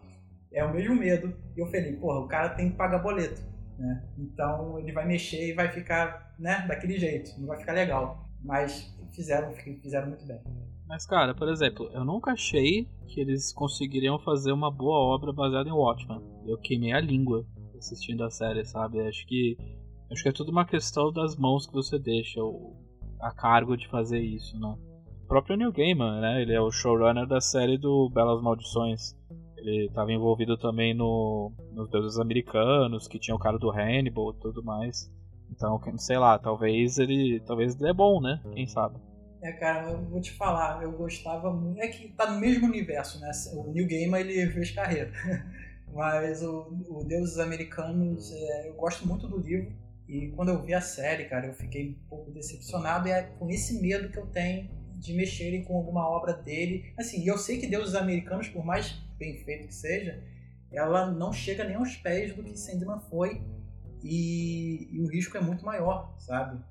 é 0.54 0.64
o 0.64 0.72
mesmo 0.72 0.94
medo. 0.94 1.34
E 1.56 1.60
eu 1.60 1.66
falei, 1.66 1.92
porra, 1.96 2.20
o 2.20 2.28
cara 2.28 2.50
tem 2.50 2.70
que 2.70 2.76
pagar 2.76 2.98
boleto, 2.98 3.42
né? 3.78 4.04
Então 4.16 4.78
ele 4.78 4.92
vai 4.92 5.06
mexer 5.06 5.50
e 5.50 5.52
vai 5.52 5.70
ficar, 5.70 6.34
né, 6.38 6.66
daquele 6.66 6.98
jeito, 6.98 7.38
não 7.38 7.48
vai 7.48 7.58
ficar 7.58 7.72
legal. 7.72 8.28
Mas 8.42 8.96
fizeram, 9.12 9.52
fizeram 9.52 10.08
muito 10.08 10.24
bem. 10.26 10.40
Mas 10.86 11.06
cara, 11.06 11.34
por 11.34 11.48
exemplo, 11.48 11.90
eu 11.92 12.04
nunca 12.04 12.32
achei 12.32 12.88
que 13.08 13.20
eles 13.20 13.52
conseguiriam 13.52 14.18
fazer 14.18 14.52
uma 14.52 14.70
boa 14.70 14.98
obra 14.98 15.32
baseada 15.32 15.68
em 15.68 15.72
Watchmen. 15.72 16.20
Eu 16.46 16.58
queimei 16.58 16.92
a 16.92 17.00
língua 17.00 17.44
assistindo 17.76 18.24
a 18.24 18.30
série, 18.30 18.64
sabe? 18.64 19.00
Acho 19.00 19.26
que 19.26 19.56
acho 20.10 20.22
que 20.22 20.28
é 20.28 20.32
tudo 20.32 20.50
uma 20.50 20.66
questão 20.66 21.10
das 21.12 21.36
mãos 21.36 21.66
que 21.66 21.72
você 21.72 21.98
deixa 21.98 22.40
a 23.20 23.32
cargo 23.32 23.76
de 23.76 23.88
fazer 23.88 24.20
isso, 24.20 24.58
né? 24.58 24.76
O 25.24 25.26
próprio 25.26 25.56
Neil 25.56 25.72
Gaiman, 25.72 26.20
né? 26.20 26.42
Ele 26.42 26.52
é 26.52 26.60
o 26.60 26.70
showrunner 26.70 27.26
da 27.26 27.40
série 27.40 27.78
do 27.78 28.10
Belas 28.10 28.42
Maldições. 28.42 29.16
Ele 29.64 29.86
estava 29.86 30.12
envolvido 30.12 30.58
também 30.58 30.92
no, 30.92 31.50
nos 31.72 31.88
deuses 31.88 32.18
americanos, 32.18 33.08
que 33.08 33.18
tinha 33.18 33.34
o 33.34 33.38
cara 33.38 33.58
do 33.58 33.70
Hannibal 33.70 34.32
e 34.32 34.40
tudo 34.40 34.62
mais. 34.62 35.10
Então, 35.50 35.80
sei 35.96 36.18
lá, 36.18 36.38
talvez 36.38 36.98
ele. 36.98 37.40
Talvez 37.46 37.74
ele 37.80 37.88
é 37.88 37.94
bom, 37.94 38.20
né? 38.20 38.40
Quem 38.52 38.66
sabe? 38.66 38.98
É, 39.40 39.52
cara, 39.52 39.90
eu 39.90 40.02
vou 40.04 40.20
te 40.20 40.32
falar, 40.32 40.82
eu 40.82 40.92
gostava 40.92 41.52
muito. 41.52 41.80
É 41.80 41.88
que 41.88 42.08
tá 42.08 42.30
no 42.30 42.40
mesmo 42.40 42.66
universo, 42.66 43.20
né? 43.20 43.30
O 43.54 43.72
Neil 43.72 43.88
Gaiman 43.88 44.20
ele 44.20 44.50
fez 44.50 44.70
carreira. 44.70 45.12
Mas 45.92 46.42
o, 46.42 46.72
o 46.88 47.04
Deuses 47.04 47.38
Americanos, 47.38 48.32
é, 48.32 48.68
eu 48.68 48.74
gosto 48.74 49.06
muito 49.06 49.28
do 49.28 49.38
livro. 49.38 49.72
E 50.08 50.28
quando 50.28 50.48
eu 50.48 50.62
vi 50.62 50.74
a 50.74 50.80
série, 50.80 51.24
cara, 51.24 51.46
eu 51.46 51.54
fiquei 51.54 51.90
um 51.90 52.08
pouco 52.08 52.30
decepcionado. 52.30 53.08
E 53.08 53.12
é 53.12 53.22
com 53.22 53.48
esse 53.48 53.80
medo 53.80 54.10
que 54.10 54.18
eu 54.18 54.26
tenho 54.26 54.68
de 54.96 55.12
mexerem 55.14 55.62
com 55.62 55.76
alguma 55.76 56.08
obra 56.08 56.32
dele. 56.32 56.92
Assim, 56.98 57.26
eu 57.26 57.38
sei 57.38 57.58
que 57.58 57.66
Deuses 57.66 57.94
Americanos, 57.94 58.48
por 58.48 58.64
mais 58.64 59.03
bem 59.16 59.38
feito 59.44 59.68
que 59.68 59.74
seja, 59.74 60.22
ela 60.72 61.10
não 61.10 61.32
chega 61.32 61.64
nem 61.64 61.76
aos 61.76 61.96
pés 61.96 62.34
do 62.34 62.42
que 62.42 62.56
Sandman 62.56 63.00
foi 63.08 63.42
e, 64.02 64.88
e, 64.92 65.00
o 65.00 65.06
risco 65.06 65.36
é 65.38 65.40
muito 65.40 65.64
maior, 65.64 66.14
sabe? 66.18 66.62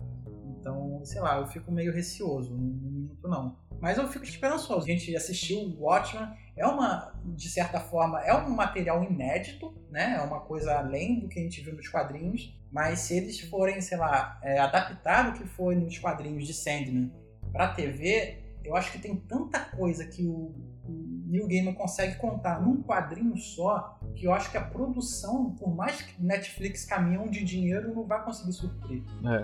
Então, 0.60 1.04
sei 1.04 1.20
lá, 1.20 1.40
eu 1.40 1.48
fico 1.48 1.72
meio 1.72 1.92
receoso, 1.92 2.56
não, 2.56 2.64
muito 2.64 3.28
não. 3.28 3.58
Mas 3.82 3.98
eu 3.98 4.08
fico 4.08 4.24
esperançoso. 4.24 4.86
A 4.86 4.92
gente 4.92 5.14
assistiu 5.16 5.60
o 5.60 5.84
Watchmen, 5.84 6.30
é 6.56 6.66
uma, 6.66 7.14
de 7.26 7.50
certa 7.50 7.80
forma, 7.80 8.22
é 8.22 8.34
um 8.34 8.50
material 8.50 9.04
inédito, 9.04 9.74
né? 9.90 10.16
É 10.16 10.22
uma 10.22 10.42
coisa 10.42 10.78
além 10.78 11.20
do 11.20 11.28
que 11.28 11.40
a 11.40 11.42
gente 11.42 11.62
viu 11.62 11.76
nos 11.76 11.88
quadrinhos. 11.90 12.58
Mas 12.72 13.00
se 13.00 13.18
eles 13.18 13.40
forem, 13.42 13.82
sei 13.82 13.98
lá, 13.98 14.40
é, 14.42 14.60
adaptar 14.60 15.30
o 15.30 15.34
que 15.34 15.46
foi 15.46 15.76
nos 15.76 15.98
quadrinhos 15.98 16.46
de 16.48 16.54
Sandman 16.54 17.12
pra 17.52 17.74
TV, 17.74 18.38
eu 18.64 18.76
acho 18.76 18.92
que 18.92 19.00
tem 19.00 19.16
tanta 19.16 19.60
coisa 19.60 20.06
que 20.06 20.26
o, 20.26 20.56
o 20.86 21.23
Neil 21.34 21.48
Gaiman 21.48 21.74
consegue 21.74 22.16
contar 22.18 22.62
num 22.62 22.84
quadrinho 22.84 23.36
só 23.36 24.00
que 24.16 24.28
eu 24.28 24.32
acho 24.32 24.52
que 24.52 24.58
a 24.58 24.62
produção, 24.62 25.50
por 25.56 25.74
mais 25.74 26.00
que 26.00 26.24
Netflix 26.24 26.86
caminhão 26.86 27.28
de 27.28 27.44
dinheiro, 27.44 27.92
não 27.92 28.06
vai 28.06 28.24
conseguir 28.24 28.54
suprir. 28.54 29.02
É. 29.26 29.44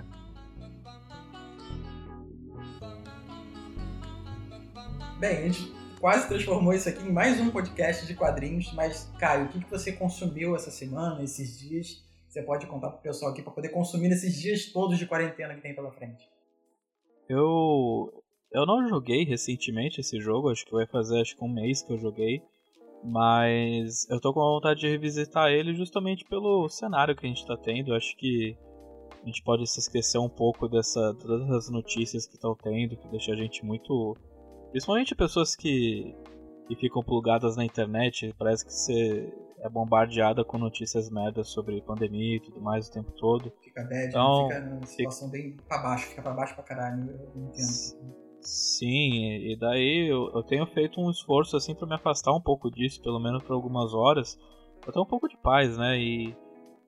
Bem, 5.18 5.38
a 5.38 5.42
gente 5.48 5.74
quase 5.98 6.28
transformou 6.28 6.72
isso 6.72 6.88
aqui 6.88 7.04
em 7.04 7.12
mais 7.12 7.40
um 7.40 7.50
podcast 7.50 8.06
de 8.06 8.14
quadrinhos, 8.14 8.72
mas, 8.72 9.10
Caio, 9.18 9.46
o 9.46 9.48
que, 9.48 9.58
que 9.58 9.68
você 9.68 9.90
consumiu 9.90 10.54
essa 10.54 10.70
semana, 10.70 11.24
esses 11.24 11.58
dias? 11.58 12.04
Você 12.28 12.40
pode 12.40 12.68
contar 12.68 12.90
pro 12.90 13.02
pessoal 13.02 13.32
aqui 13.32 13.42
para 13.42 13.52
poder 13.52 13.70
consumir 13.70 14.08
nesses 14.08 14.40
dias 14.40 14.66
todos 14.66 14.96
de 14.96 15.06
quarentena 15.06 15.56
que 15.56 15.60
tem 15.60 15.74
pela 15.74 15.90
frente. 15.90 16.30
Eu 17.28 18.22
eu 18.52 18.66
não 18.66 18.88
joguei 18.88 19.24
recentemente 19.24 20.00
esse 20.00 20.20
jogo, 20.20 20.50
acho 20.50 20.64
que 20.64 20.72
vai 20.72 20.86
fazer 20.86 21.20
acho 21.20 21.36
que 21.36 21.44
um 21.44 21.52
mês 21.52 21.82
que 21.82 21.92
eu 21.92 21.98
joguei. 21.98 22.42
Mas 23.02 24.06
eu 24.10 24.20
tô 24.20 24.32
com 24.32 24.40
vontade 24.40 24.80
de 24.80 24.88
revisitar 24.88 25.50
ele 25.50 25.74
justamente 25.74 26.24
pelo 26.26 26.68
cenário 26.68 27.16
que 27.16 27.24
a 27.24 27.28
gente 27.28 27.46
tá 27.46 27.56
tendo. 27.56 27.94
Acho 27.94 28.14
que 28.16 28.56
a 29.22 29.26
gente 29.26 29.42
pode 29.42 29.66
se 29.66 29.80
esquecer 29.80 30.18
um 30.18 30.28
pouco 30.28 30.68
dessa 30.68 31.14
todas 31.14 31.50
as 31.50 31.70
notícias 31.70 32.26
que 32.26 32.34
estão 32.34 32.54
tendo, 32.54 32.96
que 32.96 33.08
deixa 33.08 33.32
a 33.32 33.36
gente 33.36 33.64
muito. 33.64 34.16
Principalmente 34.70 35.14
pessoas 35.14 35.56
que, 35.56 36.14
que 36.68 36.76
ficam 36.76 37.02
plugadas 37.02 37.56
na 37.56 37.64
internet, 37.64 38.34
parece 38.38 38.66
que 38.66 38.72
você 38.72 39.32
é 39.60 39.68
bombardeada 39.68 40.44
com 40.44 40.58
notícias 40.58 41.10
merdas 41.10 41.48
sobre 41.48 41.80
pandemia 41.82 42.36
e 42.36 42.40
tudo 42.40 42.60
mais 42.60 42.88
o 42.88 42.92
tempo 42.92 43.12
todo. 43.12 43.52
Fica 43.62 43.82
bad, 43.82 44.08
então, 44.08 44.48
fica 44.48 44.60
numa 44.60 44.86
situação 44.86 45.28
sim. 45.28 45.32
bem 45.32 45.56
pra 45.66 45.78
baixo, 45.78 46.06
fica 46.06 46.22
pra 46.22 46.32
baixo 46.32 46.54
pra 46.54 46.64
caralho, 46.64 47.10
eu 47.10 47.42
entendo. 47.42 48.29
Sim, 48.40 49.50
e 49.50 49.56
daí 49.56 50.08
eu, 50.10 50.30
eu 50.34 50.42
tenho 50.42 50.66
feito 50.66 51.00
um 51.00 51.10
esforço 51.10 51.56
assim 51.56 51.74
para 51.74 51.86
me 51.86 51.94
afastar 51.94 52.32
um 52.32 52.40
pouco 52.40 52.70
disso, 52.70 53.02
pelo 53.02 53.20
menos 53.20 53.42
por 53.42 53.52
algumas 53.52 53.92
horas, 53.92 54.38
ter 54.80 54.98
um 54.98 55.04
pouco 55.04 55.28
de 55.28 55.36
paz, 55.36 55.76
né? 55.76 55.98
E, 55.98 56.34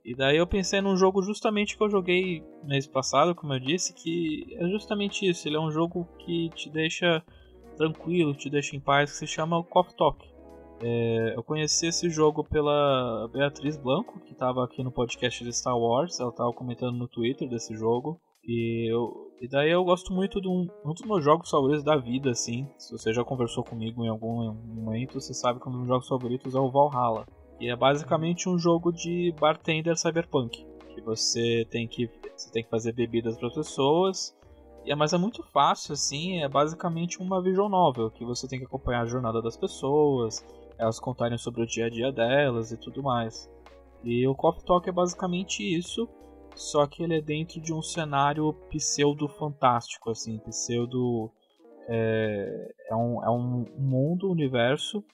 e 0.05 0.15
daí 0.15 0.39
eu 0.39 0.47
pensei 0.47 0.81
num 0.81 0.97
jogo 0.97 1.23
justamente 1.23 1.77
que 1.77 1.83
eu 1.83 1.91
joguei 1.91 2.43
mês 2.65 2.87
passado, 2.87 3.35
como 3.35 3.53
eu 3.53 3.61
disse, 3.61 3.93
que 3.93 4.47
é 4.59 4.67
justamente 4.69 5.29
isso. 5.29 5.47
Ele 5.47 5.57
é 5.57 5.61
um 5.61 5.71
jogo 5.71 6.09
que 6.19 6.49
te 6.51 6.71
deixa 6.71 7.23
tranquilo, 7.77 8.35
te 8.35 8.49
deixa 8.49 8.75
em 8.75 8.81
paz, 8.81 9.11
que 9.11 9.19
se 9.19 9.27
chama 9.27 9.63
Coffee 9.63 9.97
Talk. 9.97 10.33
É, 10.81 11.35
eu 11.37 11.43
conheci 11.45 11.87
esse 11.87 12.11
jogo 12.11 12.43
pela 12.43 13.29
Beatriz 13.33 13.77
Blanco, 13.77 14.19
que 14.21 14.33
estava 14.33 14.65
aqui 14.65 14.83
no 14.83 14.91
podcast 14.91 15.45
de 15.45 15.53
Star 15.53 15.79
Wars. 15.79 16.19
Ela 16.19 16.31
estava 16.31 16.53
comentando 16.53 16.97
no 16.97 17.07
Twitter 17.07 17.49
desse 17.49 17.75
jogo. 17.77 18.21
E, 18.45 18.93
eu, 18.93 19.31
e 19.41 19.49
daí 19.49 19.71
eu 19.71 19.85
gosto 19.85 20.13
muito 20.13 20.41
de 20.41 20.49
um, 20.49 20.67
um 20.85 20.93
dos 20.93 21.03
meus 21.03 21.23
jogos 21.23 21.49
favoritos 21.49 21.85
da 21.85 21.97
vida, 21.97 22.31
assim. 22.31 22.69
Se 22.77 22.91
você 22.91 23.13
já 23.13 23.25
conversou 23.25 23.63
comigo 23.63 24.05
em 24.05 24.09
algum 24.09 24.53
momento, 24.53 25.21
você 25.21 25.33
sabe 25.33 25.61
que 25.61 25.69
um 25.69 25.73
dos 25.73 25.81
meus 25.81 25.89
jogos 25.89 26.09
favoritos 26.09 26.55
é 26.55 26.59
o 26.59 26.71
Valhalla. 26.71 27.27
E 27.61 27.69
é 27.69 27.77
basicamente 27.77 28.49
um 28.49 28.59
jogo 28.59 28.93
de 28.93 29.33
bartender 29.39 29.97
cyberpunk. 29.97 30.67
Que 30.95 31.01
você 31.01 31.65
tem 31.71 31.87
que, 31.87 32.11
você 32.37 32.51
tem 32.51 32.65
que 32.65 32.71
fazer 32.71 32.93
bebidas 32.93 33.37
para 33.39 33.51
pessoas. 33.51 34.37
É, 34.85 34.97
mas 34.97 35.13
é 35.13 35.19
muito 35.19 35.45
fácil, 35.45 35.93
assim. 35.93 36.43
É 36.43 36.49
basicamente 36.49 37.21
uma 37.21 37.41
visual 37.41 37.69
novel. 37.69 38.11
Que 38.11 38.25
você 38.25 38.49
tem 38.49 38.59
que 38.59 38.65
acompanhar 38.65 39.03
a 39.03 39.07
jornada 39.07 39.41
das 39.41 39.57
pessoas. 39.57 40.45
Elas 40.77 40.99
contarem 40.99 41.39
sobre 41.39 41.63
o 41.63 41.67
dia 41.67 41.87
a 41.87 41.91
dia 41.91 42.11
delas 42.11 42.73
e 42.73 42.77
tudo 42.77 43.03
mais. 43.05 43.49
E 44.03 44.27
o 44.27 44.35
Coffee 44.35 44.65
Talk 44.65 44.89
é 44.89 44.93
basicamente 44.93 45.63
isso 45.63 46.09
só 46.55 46.87
que 46.87 47.03
ele 47.03 47.17
é 47.17 47.21
dentro 47.21 47.61
de 47.61 47.73
um 47.73 47.83
cenário 47.83 48.53
pseudo-fantástico, 48.71 50.11
assim, 50.11 50.39
pseudo... 50.39 51.31
É, 51.89 52.75
é, 52.91 52.95
um, 52.95 53.25
é 53.25 53.31
um 53.31 53.65
mundo, 53.77 54.31
universo, 54.31 55.05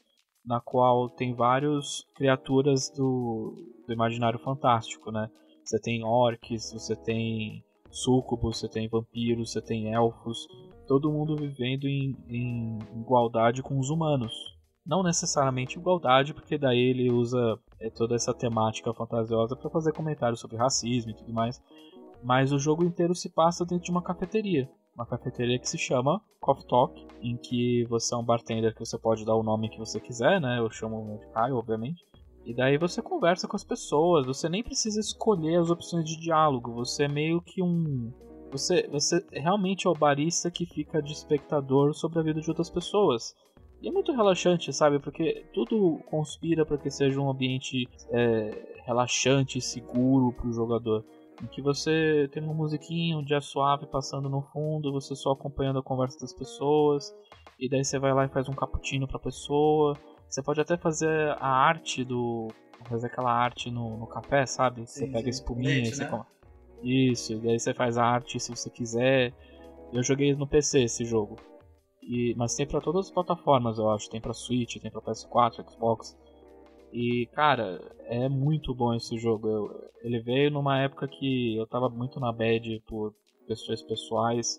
na 0.45 0.61
qual 0.61 1.09
tem 1.09 1.35
várias 1.35 2.05
criaturas 2.15 2.91
do, 2.91 3.55
do 3.87 3.93
imaginário 3.93 4.39
fantástico, 4.39 5.11
né? 5.11 5.31
Você 5.65 5.79
tem 5.81 6.05
orcs, 6.05 6.73
você 6.73 6.97
tem 6.97 7.65
súcubos, 7.91 8.59
você 8.59 8.69
tem 8.69 8.89
vampiros, 8.89 9.53
você 9.53 9.61
tem 9.61 9.93
elfos, 9.93 10.47
todo 10.87 11.13
mundo 11.13 11.37
vivendo 11.37 11.87
em, 11.87 12.17
em 12.29 12.79
igualdade 13.01 13.63
com 13.63 13.79
os 13.79 13.91
humanos. 13.91 14.33
Não 14.87 15.03
necessariamente 15.03 15.79
igualdade, 15.79 16.33
porque 16.33 16.57
daí 16.57 16.79
ele 16.79 17.11
usa 17.11 17.59
é, 17.81 17.91
toda 17.91 18.15
essa 18.15 18.35
temática 18.35 18.93
fantasiosa 18.93 19.57
para 19.57 19.71
fazer 19.71 19.93
comentários 19.93 20.41
sobre 20.41 20.57
racismo 20.57 21.11
e 21.11 21.15
tudo 21.15 21.33
mais. 21.33 21.63
Mas 22.23 22.53
o 22.53 22.59
jogo 22.59 22.85
inteiro 22.85 23.15
se 23.15 23.31
passa 23.31 23.65
dentro 23.65 23.85
de 23.85 23.91
uma 23.91 24.03
cafeteria. 24.03 24.69
Uma 24.95 25.07
cafeteria 25.07 25.59
que 25.59 25.69
se 25.69 25.79
chama 25.79 26.21
Coffee 26.41 26.67
Talk, 26.67 27.07
em 27.23 27.37
que 27.37 27.85
você 27.89 28.15
é 28.15 28.19
um 28.19 28.25
bartender 28.25 28.75
que 28.75 28.81
você 28.81 28.99
pode 28.99 29.25
dar 29.25 29.37
o 29.37 29.45
nome 29.45 29.69
que 29.69 29.79
você 29.79 30.01
quiser, 30.01 30.41
né? 30.41 30.59
Eu 30.59 30.69
chamo 30.71 31.19
de 31.21 31.27
Caio, 31.33 31.57
obviamente. 31.57 32.05
E 32.45 32.55
daí 32.55 32.79
você 32.79 33.03
conversa 33.03 33.47
com 33.47 33.57
as 33.57 33.63
pessoas, 33.63 34.27
você 34.27 34.49
nem 34.49 34.63
precisa 34.63 34.99
escolher 34.99 35.61
as 35.61 35.71
opções 35.71 36.05
de 36.05 36.19
diálogo, 36.19 36.73
você 36.73 37.05
é 37.05 37.09
meio 37.09 37.43
que 37.43 37.63
um. 37.63 38.11
Você, 38.51 38.89
você 38.89 39.23
realmente 39.31 39.87
é 39.87 39.91
o 39.91 39.95
barista 39.95 40.51
que 40.51 40.65
fica 40.65 41.03
de 41.03 41.13
espectador 41.13 41.93
sobre 41.93 42.19
a 42.19 42.23
vida 42.23 42.41
de 42.41 42.49
outras 42.49 42.71
pessoas. 42.71 43.35
E 43.81 43.89
é 43.89 43.93
muito 43.93 44.13
relaxante, 44.13 44.73
sabe? 44.73 44.99
Porque 44.99 45.45
tudo 45.53 46.01
conspira 46.07 46.67
para 46.67 46.79
que 46.79 46.91
seja 46.91 47.21
um 47.21 47.31
ambiente 47.31 47.89
é, 48.11 48.83
relaxante 48.85 49.59
e 49.59 49.63
seguro 49.63 50.33
para 50.33 50.49
o 50.49 50.53
jogador. 50.53 51.05
Em 51.43 51.47
que 51.47 51.63
você 51.63 52.29
tem 52.33 52.43
uma 52.43 52.55
musiquinha, 52.55 53.17
um 53.17 53.23
dia 53.23 53.41
suave 53.41 53.87
passando 53.87 54.29
no 54.29 54.43
fundo, 54.43 54.91
você 54.91 55.15
só 55.15 55.31
acompanhando 55.31 55.79
a 55.79 55.83
conversa 55.83 56.19
das 56.19 56.33
pessoas, 56.33 57.15
e 57.59 57.69
daí 57.69 57.85
você 57.85 57.99
vai 57.99 58.13
lá 58.13 58.25
e 58.25 58.29
faz 58.29 58.49
um 58.49 58.53
cappuccino 58.53 59.07
para 59.07 59.19
a 59.19 59.21
pessoa. 59.21 59.97
Você 60.29 60.43
pode 60.43 60.61
até 60.61 60.77
fazer 60.77 61.37
a 61.39 61.49
arte 61.49 62.05
do. 62.05 62.49
fazer 62.89 63.07
aquela 63.07 63.33
arte 63.33 63.71
no, 63.71 63.97
no 63.97 64.07
café, 64.07 64.45
sabe? 64.47 64.87
Você 64.87 65.07
sim, 65.07 65.13
pega 65.13 65.25
sim. 65.25 65.31
espuminha 65.31 65.75
Leite, 65.75 65.89
e 65.89 65.95
você. 65.95 66.05
Né? 66.05 66.25
Isso, 66.83 67.33
e 67.33 67.37
daí 67.39 67.59
você 67.59 67.73
faz 67.73 67.97
a 67.97 68.05
arte 68.05 68.41
se 68.41 68.51
você 68.51 68.69
quiser. 68.69 69.33
Eu 69.93 70.03
joguei 70.03 70.35
no 70.35 70.47
PC 70.47 70.83
esse 70.83 71.05
jogo. 71.05 71.37
E, 72.09 72.35
mas 72.39 72.55
tem 72.55 72.67
para 72.67 72.81
todas 72.81 73.07
as 73.07 73.13
plataformas, 73.13 73.77
eu 73.77 73.91
acho. 73.91 74.09
Tem 74.09 74.21
para 74.21 74.33
Switch, 74.33 74.81
tem 74.81 74.91
para 74.91 75.03
PS4, 75.03 75.71
Xbox. 75.71 76.17
E, 76.91 77.29
cara, 77.35 77.79
é 78.07 78.31
muito 78.31 78.75
bom 78.75 78.95
esse 78.95 79.19
jogo. 79.19 79.47
Eu, 79.47 79.91
ele 80.03 80.19
veio 80.21 80.51
numa 80.51 80.81
época 80.81 81.07
que 81.07 81.55
eu 81.59 81.67
tava 81.67 81.91
muito 81.91 82.19
na 82.19 82.33
bad 82.33 82.83
por 82.87 83.15
questões 83.47 83.83
pessoais. 83.83 84.59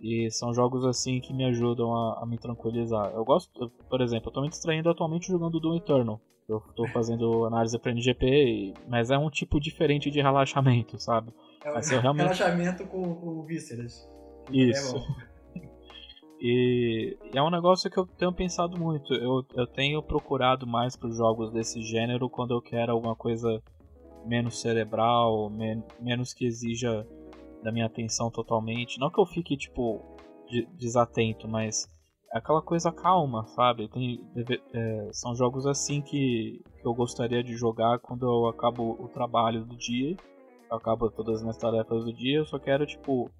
E 0.00 0.28
são 0.32 0.52
jogos 0.52 0.84
assim 0.84 1.20
que 1.20 1.32
me 1.32 1.44
ajudam 1.44 1.94
a, 1.94 2.22
a 2.22 2.26
me 2.26 2.38
tranquilizar. 2.38 3.12
Eu 3.14 3.24
gosto, 3.24 3.50
eu, 3.62 3.70
por 3.88 4.00
exemplo, 4.00 4.28
eu 4.28 4.32
tô 4.32 4.40
me 4.40 4.48
distraindo 4.48 4.90
atualmente 4.90 5.28
jogando 5.28 5.60
Doom 5.60 5.76
Eternal. 5.76 6.20
Eu 6.48 6.60
tô 6.74 6.88
fazendo 6.88 7.44
análise 7.46 7.78
para 7.78 7.92
NGP, 7.92 8.74
mas 8.88 9.12
é 9.12 9.18
um 9.18 9.30
tipo 9.30 9.60
diferente 9.60 10.10
de 10.10 10.20
relaxamento, 10.20 10.98
sabe? 10.98 11.32
É 11.64 11.70
um 11.70 12.00
realmente... 12.00 12.22
relaxamento 12.22 12.84
com, 12.86 13.14
com 13.14 13.44
vísceras. 13.44 14.08
Isso. 14.50 14.96
É 14.96 15.29
e, 16.40 17.18
é 17.34 17.42
um 17.42 17.50
negócio 17.50 17.90
que 17.90 17.98
eu 17.98 18.06
tenho 18.06 18.32
pensado 18.32 18.78
muito. 18.78 19.12
Eu, 19.14 19.44
eu 19.54 19.66
tenho 19.66 20.02
procurado 20.02 20.66
mais 20.66 20.96
para 20.96 21.10
jogos 21.10 21.52
desse 21.52 21.82
gênero 21.82 22.30
quando 22.30 22.54
eu 22.54 22.62
quero 22.62 22.92
alguma 22.92 23.14
coisa 23.14 23.62
menos 24.24 24.60
cerebral, 24.60 25.50
men 25.50 25.82
menos 26.00 26.32
que 26.32 26.46
exija 26.46 27.06
da 27.62 27.70
minha 27.70 27.86
atenção 27.86 28.30
totalmente. 28.30 28.98
Não 28.98 29.10
que 29.10 29.20
eu 29.20 29.26
fique, 29.26 29.56
tipo, 29.56 30.00
de, 30.48 30.66
desatento, 30.78 31.46
mas 31.46 31.86
é 32.32 32.38
aquela 32.38 32.62
coisa 32.62 32.90
calma, 32.90 33.46
sabe? 33.48 33.88
Tem, 33.88 34.24
é, 34.72 35.08
são 35.12 35.34
jogos 35.34 35.66
assim 35.66 36.00
que, 36.00 36.62
que 36.80 36.86
eu 36.86 36.94
gostaria 36.94 37.42
de 37.42 37.54
jogar 37.54 37.98
quando 37.98 38.26
eu 38.26 38.48
acabo 38.48 38.96
o 38.98 39.08
trabalho 39.08 39.64
do 39.64 39.76
dia, 39.76 40.16
eu 40.70 40.76
acabo 40.76 41.10
todas 41.10 41.36
as 41.36 41.42
minhas 41.42 41.56
tarefas 41.56 42.04
do 42.04 42.12
dia, 42.12 42.38
eu 42.38 42.46
só 42.46 42.58
quero, 42.58 42.86
tipo, 42.86 43.30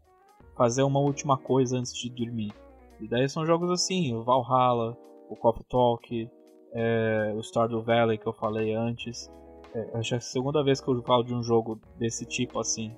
fazer 0.57 0.83
uma 0.83 1.01
última 1.01 1.39
coisa 1.39 1.79
antes 1.79 1.95
de 1.95 2.11
dormir. 2.11 2.53
E 3.01 3.09
daí 3.09 3.29
são 3.29 3.47
jogos 3.47 3.71
assim, 3.71 4.15
o 4.15 4.23
Valhalla, 4.23 4.97
o 5.29 5.37
Coffee 5.37 5.65
Talk, 5.69 6.31
é, 6.73 7.33
o 7.35 7.43
Stardew 7.43 7.83
Valley 7.83 8.19
que 8.19 8.27
eu 8.27 8.33
falei 8.33 8.75
antes. 8.75 9.31
É, 9.75 9.99
acho 9.99 10.11
que 10.11 10.15
é 10.15 10.19
a 10.19 10.21
segunda 10.21 10.63
vez 10.63 10.81
que 10.81 10.89
eu 10.89 11.03
falo 11.03 11.23
de 11.23 11.35
um 11.35 11.43
jogo 11.43 11.81
desse 11.99 12.27
tipo 12.27 12.59
assim. 12.59 12.95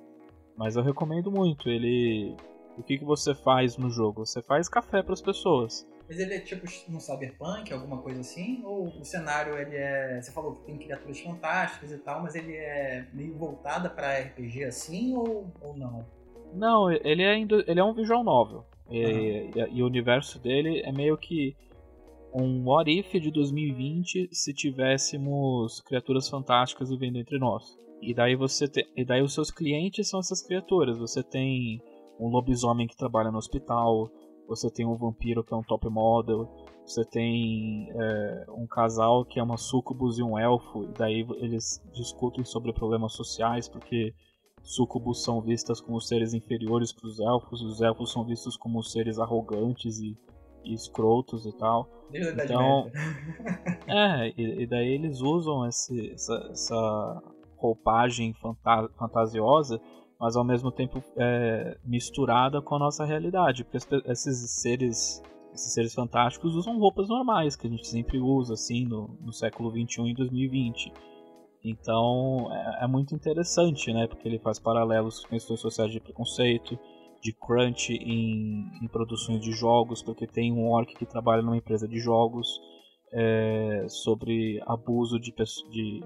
Mas 0.57 0.75
eu 0.75 0.83
recomendo 0.83 1.31
muito. 1.31 1.69
Ele. 1.69 2.35
O 2.77 2.83
que, 2.83 2.97
que 2.97 3.05
você 3.05 3.35
faz 3.35 3.77
no 3.77 3.89
jogo? 3.89 4.25
Você 4.25 4.41
faz 4.41 4.67
café 4.67 5.03
para 5.03 5.13
as 5.13 5.21
pessoas. 5.21 5.87
Mas 6.07 6.19
ele 6.19 6.33
é 6.33 6.39
tipo 6.39 6.65
um 6.89 6.99
cyberpunk, 6.99 7.71
alguma 7.71 8.01
coisa 8.01 8.19
assim? 8.21 8.61
Ou 8.65 8.87
o 8.87 9.05
cenário 9.05 9.57
ele 9.57 9.75
é. 9.75 10.21
Você 10.21 10.31
falou 10.31 10.55
que 10.55 10.65
tem 10.65 10.77
criaturas 10.77 11.19
fantásticas 11.19 11.91
e 11.91 11.97
tal, 11.99 12.21
mas 12.21 12.35
ele 12.35 12.55
é 12.55 13.07
meio 13.13 13.37
voltada 13.37 13.89
para 13.89 14.19
RPG 14.19 14.65
assim 14.65 15.15
ou, 15.15 15.47
ou 15.61 15.77
não? 15.77 16.05
Não, 16.53 16.91
ele 16.91 17.23
é, 17.23 17.39
ele 17.39 17.79
é 17.79 17.83
um 17.83 17.93
visual 17.93 18.23
novel. 18.23 18.65
E, 18.89 18.99
e, 18.99 19.51
e, 19.71 19.83
o 19.83 19.85
universo 19.85 20.39
dele 20.39 20.81
é 20.81 20.91
meio 20.91 21.17
que 21.17 21.55
um 22.33 22.67
what 22.67 22.91
if 22.91 23.11
de 23.13 23.31
2020 23.31 24.29
se 24.31 24.53
tivéssemos 24.53 25.81
criaturas 25.81 26.27
fantásticas 26.27 26.89
vivendo 26.89 27.17
entre 27.17 27.37
nós. 27.37 27.77
E 28.01 28.13
daí 28.13 28.35
você 28.35 28.65
e 28.95 29.05
daí 29.05 29.21
os 29.21 29.33
seus 29.33 29.49
clientes 29.49 30.09
são 30.09 30.19
essas 30.19 30.41
criaturas. 30.41 30.97
Você 30.97 31.23
tem 31.23 31.81
um 32.19 32.27
lobisomem 32.27 32.87
que 32.87 32.97
trabalha 32.97 33.31
no 33.31 33.37
hospital, 33.37 34.11
você 34.47 34.69
tem 34.69 34.85
um 34.85 34.95
vampiro 34.95 35.43
que 35.43 35.53
é 35.53 35.57
um 35.57 35.63
top 35.63 35.87
model, 35.89 36.49
você 36.85 37.05
tem 37.05 37.89
é, 37.91 38.45
um 38.49 38.67
casal 38.67 39.23
que 39.23 39.39
é 39.39 39.43
uma 39.43 39.57
sucubus 39.57 40.19
e 40.19 40.23
um 40.23 40.37
elfo, 40.37 40.83
e 40.83 40.93
daí 40.97 41.25
eles 41.37 41.81
discutem 41.93 42.43
sobre 42.43 42.73
problemas 42.73 43.13
sociais 43.13 43.69
porque 43.69 44.13
Sucubus 44.63 45.23
são 45.23 45.41
vistas 45.41 45.81
como 45.81 45.99
seres 45.99 46.33
inferiores 46.33 46.93
para 46.93 47.07
os 47.07 47.19
elfos, 47.19 47.61
os 47.61 47.81
elfos 47.81 48.11
são 48.11 48.23
vistos 48.23 48.55
como 48.55 48.81
seres 48.81 49.19
arrogantes 49.19 49.99
e, 49.99 50.17
e 50.63 50.73
escrotos 50.73 51.45
e 51.45 51.51
tal. 51.57 51.89
Então, 52.13 52.89
é, 53.87 54.29
e, 54.37 54.63
e, 54.63 54.67
daí 54.67 54.93
eles 54.93 55.19
usam 55.19 55.67
esse, 55.67 56.11
essa, 56.11 56.49
essa 56.49 57.23
roupagem 57.57 58.33
fanta 58.33 58.89
fantasiosa, 58.97 59.81
mas 60.17 60.37
ao 60.37 60.45
mesmo 60.45 60.71
tempo 60.71 61.03
é, 61.17 61.77
misturada 61.83 62.61
com 62.61 62.75
a 62.75 62.79
nossa 62.79 63.03
realidade, 63.03 63.65
porque 63.65 63.77
esses 64.05 64.49
seres 64.61 65.21
esses 65.53 65.71
seres 65.71 65.93
fantásticos 65.93 66.55
usam 66.55 66.79
roupas 66.79 67.07
normais 67.09 67.55
que 67.55 67.67
a 67.67 67.69
gente 67.69 67.87
sempre 67.87 68.17
usa 68.17 68.55
assim 68.55 68.85
no, 68.85 69.15
no 69.21 69.31
século 69.31 69.69
21 69.69 70.07
e 70.07 70.13
2020 70.15 70.91
então 71.63 72.49
é, 72.51 72.83
é, 72.83 72.87
muito 72.87 73.15
interessante, 73.15 73.93
né? 73.93 74.07
Porque 74.07 74.27
ele 74.27 74.39
faz 74.39 74.59
paralelos 74.59 75.23
com 75.23 75.29
questões 75.29 75.59
sociais 75.61 75.91
de 75.91 75.99
preconceito, 75.99 76.77
de 77.21 77.31
crunch 77.31 77.93
em, 77.93 78.69
em, 78.81 78.87
produções 78.87 79.39
de 79.39 79.53
jogos, 79.53 80.01
porque 80.03 80.27
tem 80.27 80.51
um 80.51 80.69
orc 80.69 80.93
que 80.93 81.05
trabalha 81.05 81.41
numa 81.41 81.55
empresa 81.55 81.87
de 81.87 81.99
jogos 81.99 82.59
é, 83.13 83.85
sobre 83.87 84.61
abuso 84.67 85.17
de, 85.19 85.33
de, 85.71 86.03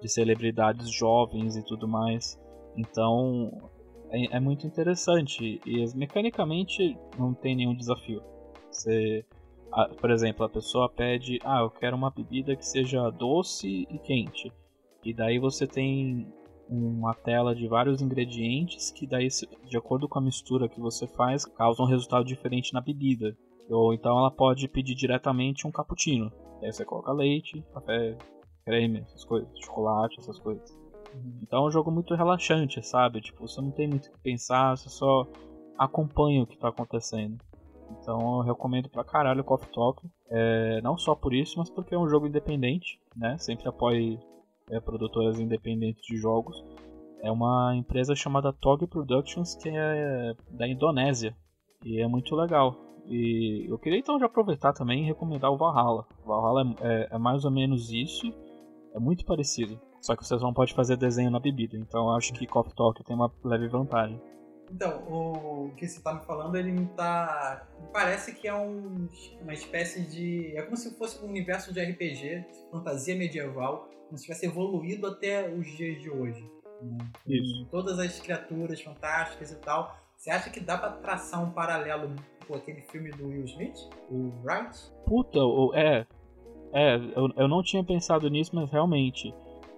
de, 0.00 0.08
celebridades 0.08 0.90
jovens 0.90 1.56
e 1.56 1.64
tudo 1.64 1.88
mais. 1.88 2.38
Então 2.76 3.70
é, 4.10 4.36
é 4.36 4.40
muito 4.40 4.64
interessante 4.64 5.60
e 5.66 5.96
mecanicamente 5.96 6.96
não 7.18 7.34
tem 7.34 7.56
nenhum 7.56 7.74
desafio. 7.74 8.22
Você 8.70 9.24
por 10.00 10.10
exemplo, 10.10 10.46
a 10.46 10.48
pessoa 10.48 10.88
pede, 10.88 11.38
ah, 11.44 11.62
eu 11.62 11.70
quero 11.70 11.96
uma 11.96 12.10
bebida 12.10 12.54
que 12.54 12.64
seja 12.64 13.10
doce 13.10 13.86
e 13.90 13.98
quente. 13.98 14.52
E 15.04 15.12
daí 15.12 15.38
você 15.38 15.66
tem 15.66 16.26
uma 16.68 17.14
tela 17.14 17.54
de 17.54 17.68
vários 17.68 18.00
ingredientes 18.00 18.90
que 18.90 19.06
daí, 19.06 19.28
de 19.66 19.76
acordo 19.76 20.08
com 20.08 20.18
a 20.18 20.22
mistura 20.22 20.68
que 20.68 20.80
você 20.80 21.06
faz, 21.06 21.44
causa 21.44 21.82
um 21.82 21.86
resultado 21.86 22.24
diferente 22.24 22.72
na 22.72 22.80
bebida. 22.80 23.36
Ou 23.68 23.92
então 23.92 24.18
ela 24.18 24.30
pode 24.30 24.66
pedir 24.68 24.94
diretamente 24.94 25.66
um 25.66 25.70
cappuccino. 25.70 26.32
Aí 26.62 26.72
você 26.72 26.84
coloca 26.84 27.12
leite, 27.12 27.62
café, 27.72 28.16
creme, 28.64 29.00
essas 29.00 29.24
coisas, 29.24 29.48
chocolate, 29.60 30.18
essas 30.18 30.38
coisas. 30.38 30.70
Uhum. 31.14 31.40
Então 31.42 31.64
é 31.64 31.68
um 31.68 31.70
jogo 31.70 31.90
muito 31.90 32.14
relaxante, 32.14 32.82
sabe? 32.82 33.20
Tipo, 33.20 33.46
você 33.46 33.60
não 33.60 33.70
tem 33.70 33.88
muito 33.88 34.06
o 34.06 34.12
que 34.12 34.18
pensar, 34.20 34.76
você 34.76 34.88
só 34.88 35.26
acompanha 35.78 36.42
o 36.42 36.46
que 36.46 36.58
tá 36.58 36.68
acontecendo. 36.68 37.38
Então 38.00 38.38
eu 38.38 38.42
recomendo 38.42 38.88
pra 38.88 39.04
caralho 39.04 39.42
o 39.42 39.44
Coffee 39.44 39.72
Talk. 39.72 40.02
É, 40.30 40.80
não 40.82 40.96
só 40.96 41.14
por 41.14 41.34
isso, 41.34 41.58
mas 41.58 41.70
porque 41.70 41.94
é 41.94 41.98
um 41.98 42.08
jogo 42.08 42.26
independente, 42.26 42.98
né? 43.16 43.36
Sempre 43.38 43.68
apoie 43.68 44.18
é, 44.70 44.80
produtoras 44.80 45.38
independentes 45.38 46.04
de 46.06 46.16
jogos. 46.16 46.62
É 47.22 47.30
uma 47.30 47.74
empresa 47.74 48.14
chamada 48.14 48.52
Tog 48.52 48.86
Productions, 48.86 49.54
que 49.54 49.68
é 49.68 50.34
da 50.50 50.68
Indonésia. 50.68 51.34
E 51.84 52.00
é 52.00 52.06
muito 52.06 52.34
legal. 52.34 52.76
E 53.06 53.66
eu 53.68 53.78
queria 53.78 53.98
então 53.98 54.18
já 54.18 54.26
aproveitar 54.26 54.72
também 54.72 55.02
e 55.02 55.06
recomendar 55.06 55.50
o 55.50 55.56
Valhalla. 55.56 56.06
O 56.24 56.28
Valhalla 56.28 56.76
é, 56.80 56.86
é, 56.88 57.08
é 57.12 57.18
mais 57.18 57.44
ou 57.44 57.50
menos 57.50 57.90
isso, 57.90 58.32
é 58.94 58.98
muito 58.98 59.24
parecido. 59.24 59.78
Só 60.00 60.14
que 60.14 60.26
vocês 60.26 60.40
não 60.42 60.52
podem 60.52 60.74
fazer 60.74 60.96
desenho 60.96 61.30
na 61.30 61.40
bebida, 61.40 61.76
então 61.78 62.10
acho 62.14 62.32
que 62.34 62.46
Coffee 62.46 62.74
Talk 62.74 63.02
tem 63.04 63.16
uma 63.16 63.32
leve 63.42 63.68
vantagem. 63.68 64.20
Então, 64.70 65.04
o 65.08 65.72
que 65.76 65.86
você 65.86 65.98
está 65.98 66.14
me 66.14 66.24
falando, 66.24 66.56
ele 66.56 66.72
me 66.72 66.86
tá. 66.86 67.66
Parece 67.92 68.34
que 68.34 68.48
é 68.48 68.54
um, 68.54 69.08
uma 69.40 69.52
espécie 69.52 70.02
de. 70.02 70.56
É 70.56 70.62
como 70.62 70.76
se 70.76 70.96
fosse 70.96 71.22
um 71.24 71.28
universo 71.28 71.72
de 71.72 71.80
RPG, 71.80 72.44
fantasia 72.70 73.14
medieval, 73.14 73.88
como 74.06 74.18
se 74.18 74.24
tivesse 74.24 74.46
evoluído 74.46 75.06
até 75.06 75.48
os 75.48 75.66
dias 75.76 76.00
de 76.00 76.10
hoje. 76.10 76.42
Né? 76.82 76.98
Isso. 77.26 77.66
todas 77.70 77.98
as 77.98 78.18
criaturas 78.20 78.80
fantásticas 78.80 79.52
e 79.52 79.56
tal. 79.56 79.96
Você 80.16 80.30
acha 80.30 80.50
que 80.50 80.60
dá 80.60 80.78
para 80.78 80.92
traçar 80.92 81.42
um 81.42 81.50
paralelo 81.50 82.14
com 82.46 82.54
aquele 82.54 82.80
filme 82.82 83.10
do 83.10 83.28
Will 83.28 83.44
Smith, 83.44 83.76
o 84.10 84.32
Right? 84.44 84.76
Puta, 85.06 85.38
é. 85.74 86.06
É, 86.72 86.96
eu, 86.96 87.30
eu 87.36 87.48
não 87.48 87.62
tinha 87.62 87.84
pensado 87.84 88.28
nisso, 88.28 88.50
mas 88.54 88.70
realmente. 88.70 89.32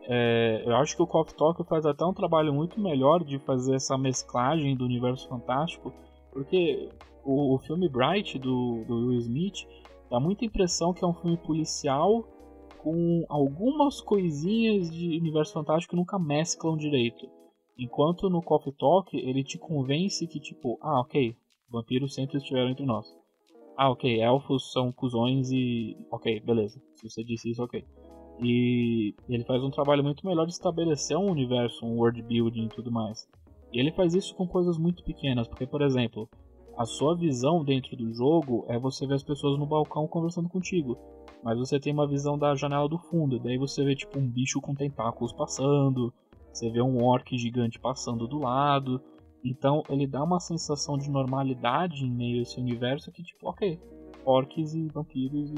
É, 0.08 0.62
eu 0.64 0.76
acho 0.76 0.94
que 0.94 1.02
o 1.02 1.06
Coffee 1.06 1.36
Talk 1.36 1.62
faz 1.64 1.84
até 1.84 2.04
um 2.04 2.14
trabalho 2.14 2.52
muito 2.54 2.80
melhor 2.80 3.24
de 3.24 3.38
fazer 3.40 3.74
essa 3.74 3.98
mesclagem 3.98 4.76
do 4.76 4.84
universo 4.84 5.28
fantástico, 5.28 5.92
porque 6.32 6.88
o, 7.24 7.54
o 7.54 7.58
filme 7.58 7.88
Bright 7.88 8.38
do, 8.38 8.84
do 8.86 9.08
Will 9.08 9.18
Smith 9.18 9.66
dá 10.08 10.20
muita 10.20 10.44
impressão 10.44 10.94
que 10.94 11.04
é 11.04 11.06
um 11.06 11.14
filme 11.14 11.36
policial 11.36 12.24
com 12.78 13.24
algumas 13.28 14.00
coisinhas 14.00 14.88
de 14.90 15.18
universo 15.18 15.52
fantástico 15.52 15.90
que 15.90 15.96
nunca 15.96 16.20
mesclam 16.20 16.76
direito. 16.76 17.28
Enquanto 17.76 18.30
no 18.30 18.40
Coffee 18.40 18.72
Talk 18.72 19.16
ele 19.16 19.42
te 19.42 19.58
convence 19.58 20.24
que, 20.28 20.38
tipo, 20.38 20.78
ah, 20.80 21.00
ok, 21.00 21.36
vampiros 21.68 22.14
sempre 22.14 22.38
estiveram 22.38 22.70
entre 22.70 22.86
nós. 22.86 23.06
Ah, 23.76 23.90
ok, 23.90 24.20
elfos 24.20 24.72
são 24.72 24.90
cuzões 24.90 25.50
e. 25.50 25.96
Ok, 26.10 26.40
beleza. 26.40 26.80
Se 26.94 27.10
você 27.10 27.22
disse 27.22 27.50
isso, 27.50 27.62
ok. 27.62 27.84
E 28.40 29.14
ele 29.28 29.44
faz 29.44 29.62
um 29.62 29.70
trabalho 29.70 30.04
muito 30.04 30.26
melhor 30.26 30.46
de 30.46 30.52
estabelecer 30.52 31.16
um 31.16 31.30
universo, 31.30 31.84
um 31.84 31.96
world 31.96 32.20
building 32.22 32.66
e 32.66 32.68
tudo 32.68 32.90
mais. 32.90 33.28
E 33.72 33.80
ele 33.80 33.92
faz 33.92 34.14
isso 34.14 34.34
com 34.34 34.46
coisas 34.46 34.78
muito 34.78 35.02
pequenas, 35.02 35.48
porque, 35.48 35.66
por 35.66 35.82
exemplo, 35.82 36.28
a 36.76 36.84
sua 36.84 37.16
visão 37.16 37.64
dentro 37.64 37.96
do 37.96 38.12
jogo 38.12 38.66
é 38.68 38.78
você 38.78 39.06
ver 39.06 39.14
as 39.14 39.22
pessoas 39.22 39.58
no 39.58 39.66
balcão 39.66 40.06
conversando 40.06 40.48
contigo. 40.48 40.98
Mas 41.42 41.58
você 41.58 41.80
tem 41.80 41.92
uma 41.92 42.06
visão 42.06 42.38
da 42.38 42.54
janela 42.54 42.88
do 42.88 42.98
fundo, 42.98 43.38
daí 43.38 43.56
você 43.56 43.84
vê 43.84 43.94
tipo 43.94 44.18
um 44.18 44.28
bicho 44.28 44.60
com 44.60 44.74
tentáculos 44.74 45.32
passando, 45.32 46.12
você 46.52 46.70
vê 46.70 46.82
um 46.82 47.02
orc 47.02 47.36
gigante 47.38 47.78
passando 47.78 48.26
do 48.26 48.38
lado. 48.38 49.00
Então 49.44 49.82
ele 49.88 50.06
dá 50.06 50.22
uma 50.22 50.40
sensação 50.40 50.98
de 50.98 51.10
normalidade 51.10 52.04
em 52.04 52.10
meio 52.10 52.40
a 52.40 52.42
esse 52.42 52.60
universo 52.60 53.12
que 53.12 53.22
tipo, 53.22 53.48
ok, 53.48 53.78
orcs 54.24 54.74
e 54.74 54.88
vampiros 54.88 55.52
e 55.52 55.54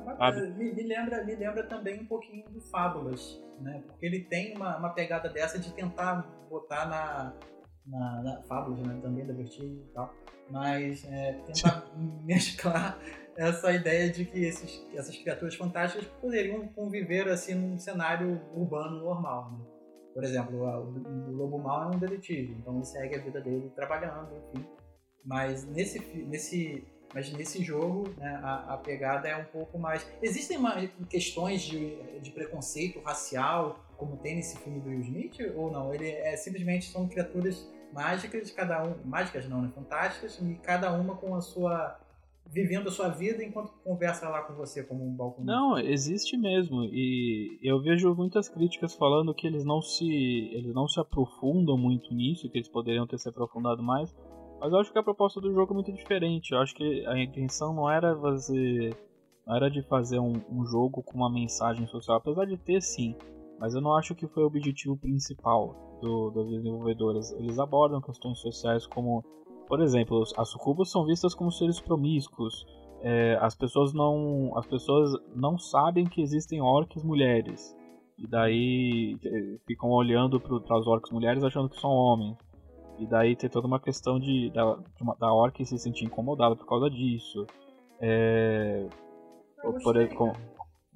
lobisomem. 0.00 0.52
Me, 0.54 0.72
me, 0.72 0.82
lembra, 0.82 1.24
me 1.24 1.34
lembra 1.34 1.62
também 1.64 2.00
um 2.00 2.06
pouquinho 2.06 2.48
do 2.50 2.60
Fábulas, 2.60 3.42
né? 3.60 3.82
Porque 3.86 4.06
ele 4.06 4.20
tem 4.24 4.56
uma, 4.56 4.78
uma 4.78 4.90
pegada 4.90 5.28
dessa 5.28 5.58
de 5.58 5.72
tentar 5.72 6.22
botar 6.48 6.86
na, 6.86 7.34
na, 7.86 8.22
na 8.22 8.42
Fábulas, 8.42 8.80
né? 8.80 8.98
Também 9.02 9.26
da 9.26 9.32
Vertigem 9.32 9.84
e 9.88 9.92
tal. 9.92 10.12
Mas 10.50 11.04
é, 11.04 11.32
tentar 11.46 11.86
mesclar 12.24 12.98
essa 13.36 13.72
ideia 13.72 14.10
de 14.10 14.24
que 14.24 14.44
esses, 14.44 14.86
essas 14.94 15.16
criaturas 15.16 15.56
fantásticas 15.56 16.06
poderiam 16.20 16.68
conviver 16.68 17.28
assim 17.28 17.54
num 17.54 17.78
cenário 17.78 18.40
urbano 18.54 19.00
normal, 19.02 19.52
né? 19.52 19.74
Por 20.14 20.22
exemplo, 20.22 20.62
o, 20.62 21.30
o 21.30 21.32
Lobo 21.32 21.58
Mal 21.58 21.90
é 21.90 21.96
um 21.96 21.98
detetive, 21.98 22.52
então 22.52 22.76
ele 22.76 22.84
segue 22.84 23.16
a 23.16 23.20
vida 23.20 23.40
dele 23.40 23.72
trabalhando, 23.74 24.30
enfim. 24.36 24.64
Mas 25.24 25.66
nesse, 25.66 25.98
nesse 26.24 26.86
mas 27.14 27.32
nesse 27.32 27.62
jogo, 27.62 28.08
né, 28.18 28.40
a, 28.42 28.74
a, 28.74 28.76
pegada 28.76 29.28
é 29.28 29.36
um 29.36 29.44
pouco 29.44 29.78
mais. 29.78 30.04
Existem 30.20 30.58
uma, 30.58 30.74
questões 31.08 31.62
de, 31.62 31.94
de 32.20 32.30
preconceito 32.32 33.00
racial, 33.00 33.78
como 33.96 34.16
tem 34.16 34.34
nesse 34.34 34.58
filme 34.58 34.80
do 34.80 34.88
Will 34.88 35.00
Smith, 35.00 35.38
ou 35.54 35.70
não? 35.70 35.94
Ele 35.94 36.10
é 36.10 36.36
simplesmente 36.36 36.90
são 36.90 37.06
criaturas 37.06 37.72
mágicas, 37.92 38.50
cada 38.50 38.82
um. 38.82 38.96
Mágicas 39.04 39.48
não, 39.48 39.62
né? 39.62 39.70
Fantásticas, 39.72 40.40
e 40.40 40.54
cada 40.56 40.92
uma 40.92 41.14
com 41.14 41.36
a 41.36 41.40
sua. 41.40 42.00
vivendo 42.46 42.88
a 42.88 42.90
sua 42.90 43.08
vida 43.08 43.44
enquanto 43.44 43.72
conversa 43.84 44.28
lá 44.28 44.42
com 44.42 44.54
você 44.54 44.82
como 44.82 45.06
um 45.06 45.14
balcão. 45.14 45.44
Não, 45.44 45.78
existe 45.78 46.36
mesmo. 46.36 46.82
E 46.92 47.60
eu 47.62 47.80
vejo 47.80 48.12
muitas 48.16 48.48
críticas 48.48 48.92
falando 48.96 49.32
que 49.32 49.46
eles 49.46 49.64
não 49.64 49.80
se. 49.80 50.04
eles 50.52 50.74
não 50.74 50.88
se 50.88 50.98
aprofundam 50.98 51.78
muito 51.78 52.12
nisso, 52.12 52.50
que 52.50 52.58
eles 52.58 52.68
poderiam 52.68 53.06
ter 53.06 53.18
se 53.18 53.28
aprofundado 53.28 53.84
mais. 53.84 54.12
Mas 54.60 54.72
eu 54.72 54.78
acho 54.78 54.92
que 54.92 54.98
a 54.98 55.02
proposta 55.02 55.40
do 55.40 55.52
jogo 55.52 55.72
é 55.72 55.74
muito 55.74 55.92
diferente. 55.92 56.52
Eu 56.52 56.58
acho 56.58 56.74
que 56.74 57.06
a 57.06 57.18
intenção 57.18 57.74
não 57.74 57.90
era 57.90 58.16
fazer. 58.16 58.96
Não 59.46 59.56
era 59.56 59.70
de 59.70 59.82
fazer 59.82 60.18
um, 60.18 60.32
um 60.50 60.64
jogo 60.64 61.02
com 61.02 61.18
uma 61.18 61.30
mensagem 61.30 61.86
social, 61.86 62.16
apesar 62.16 62.46
de 62.46 62.56
ter 62.56 62.80
sim. 62.80 63.14
Mas 63.58 63.74
eu 63.74 63.80
não 63.80 63.94
acho 63.94 64.14
que 64.14 64.26
foi 64.26 64.42
o 64.42 64.46
objetivo 64.46 64.96
principal 64.96 65.98
do, 66.00 66.30
das 66.30 66.48
desenvolvedoras. 66.48 67.32
Eles 67.32 67.58
abordam 67.58 68.00
questões 68.00 68.38
sociais 68.38 68.86
como, 68.86 69.22
por 69.68 69.82
exemplo, 69.82 70.22
as 70.36 70.48
sucubas 70.48 70.90
são 70.90 71.04
vistas 71.04 71.34
como 71.34 71.52
seres 71.52 71.78
promíscuos. 71.78 72.64
É, 73.02 73.36
as 73.40 73.54
pessoas 73.54 73.92
não 73.92 74.56
as 74.56 74.66
pessoas 74.66 75.12
não 75.36 75.58
sabem 75.58 76.06
que 76.06 76.22
existem 76.22 76.62
orcs 76.62 77.02
mulheres 77.02 77.76
e 78.18 78.26
daí 78.26 79.18
é, 79.22 79.58
ficam 79.66 79.90
olhando 79.90 80.40
para 80.40 80.78
as 80.78 80.86
orcs 80.86 81.10
mulheres 81.10 81.44
achando 81.44 81.68
que 81.68 81.78
são 81.78 81.90
homens 81.90 82.38
e 82.98 83.06
daí 83.06 83.34
tem 83.34 83.50
toda 83.50 83.66
uma 83.66 83.80
questão 83.80 84.18
de, 84.18 84.50
da, 84.50 84.74
de 84.74 85.02
uma, 85.02 85.16
da 85.16 85.32
orc 85.32 85.64
se 85.64 85.78
sentir 85.78 86.04
incomodada 86.04 86.54
por 86.54 86.66
causa 86.66 86.88
disso. 86.88 87.46
É, 88.00 88.86
por, 89.82 89.96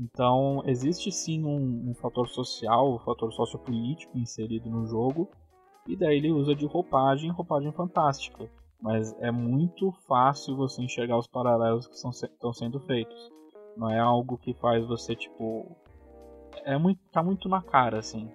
então, 0.01 0.62
existe 0.64 1.11
sim 1.11 1.44
um, 1.44 1.90
um, 1.90 1.94
fator 1.94 2.28
social, 2.28 2.94
um 2.94 2.99
fator 3.01 3.32
sociopolítico 3.32 4.16
inserido 4.16 4.70
no 4.70 4.86
jogo. 4.86 5.28
E 5.86 5.96
daí 5.96 6.18
ele 6.18 6.30
usa 6.30 6.55
de 6.55 6.66
roupagem, 6.66 7.30
roupagem 7.30 7.72
fantástica. 7.72 8.49
Mas 8.80 9.12
é 9.20 9.30
muito 9.32 9.90
fácil 10.07 10.57
você 10.57 10.82
enxergar 10.82 11.18
os 11.18 11.26
paralelos 11.26 11.88
que 11.88 11.94
estão 11.94 12.53
sendo 12.53 12.78
feitos. 12.80 13.32
Não 13.76 13.90
é 13.90 13.99
algo 13.99 14.38
que 14.38 14.55
faz 14.55 14.86
você, 14.86 15.16
tipo. 15.16 15.66
É 16.64 16.78
muito, 16.78 17.01
tá 17.11 17.22
muito 17.22 17.49
na 17.49 17.62
cara, 17.62 17.99
assim, 17.99 18.30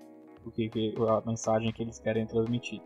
o 0.45 0.51
que, 0.51 0.69
a 1.07 1.21
mensagem 1.25 1.71
que 1.71 1.81
eles 1.81 1.99
querem 1.99 2.25
transmitir. 2.25 2.81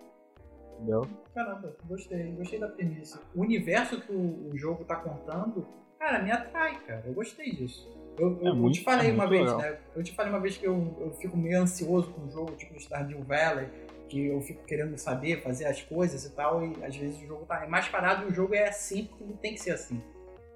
Entendeu? 0.77 1.07
Caramba, 1.33 1.75
gostei, 1.85 2.31
gostei 2.33 2.59
da 2.59 2.67
premissa. 2.67 3.21
O 3.35 3.41
universo 3.41 3.99
que 3.99 4.11
o, 4.11 4.49
o 4.49 4.57
jogo 4.57 4.85
tá 4.85 4.95
contando, 4.95 5.67
cara, 5.97 6.21
me 6.21 6.31
atrai, 6.31 6.79
cara. 6.81 7.03
Eu 7.05 7.13
gostei 7.13 7.51
disso. 7.51 7.91
Eu, 8.17 8.39
eu, 8.41 8.47
é 8.47 8.53
muito, 8.53 8.77
eu 8.77 8.79
te 8.79 8.83
falei 8.83 9.09
é 9.09 9.13
uma 9.13 9.27
vez, 9.27 9.41
legal. 9.41 9.57
né? 9.59 9.77
Eu 9.95 10.03
te 10.03 10.11
falei 10.13 10.31
uma 10.31 10.39
vez 10.39 10.57
que 10.57 10.65
eu, 10.65 10.95
eu 10.99 11.11
fico 11.13 11.35
meio 11.35 11.61
ansioso 11.61 12.11
com 12.11 12.25
o 12.25 12.31
jogo, 12.31 12.55
tipo 12.55 12.79
Stardew 12.79 13.23
Valley, 13.23 13.67
que 14.07 14.27
eu 14.27 14.41
fico 14.41 14.63
querendo 14.65 14.97
saber, 14.97 15.41
fazer 15.41 15.65
as 15.65 15.81
coisas 15.81 16.25
e 16.25 16.31
tal, 16.31 16.63
e 16.65 16.83
às 16.83 16.95
vezes 16.95 17.21
o 17.21 17.27
jogo 17.27 17.45
tá 17.45 17.63
é 17.63 17.67
mais 17.67 17.87
parado 17.87 18.25
e 18.25 18.31
o 18.31 18.33
jogo 18.33 18.55
é 18.55 18.67
assim 18.67 19.05
porque 19.05 19.23
ele 19.23 19.33
tem 19.33 19.53
que 19.53 19.59
ser 19.59 19.71
assim. 19.71 20.01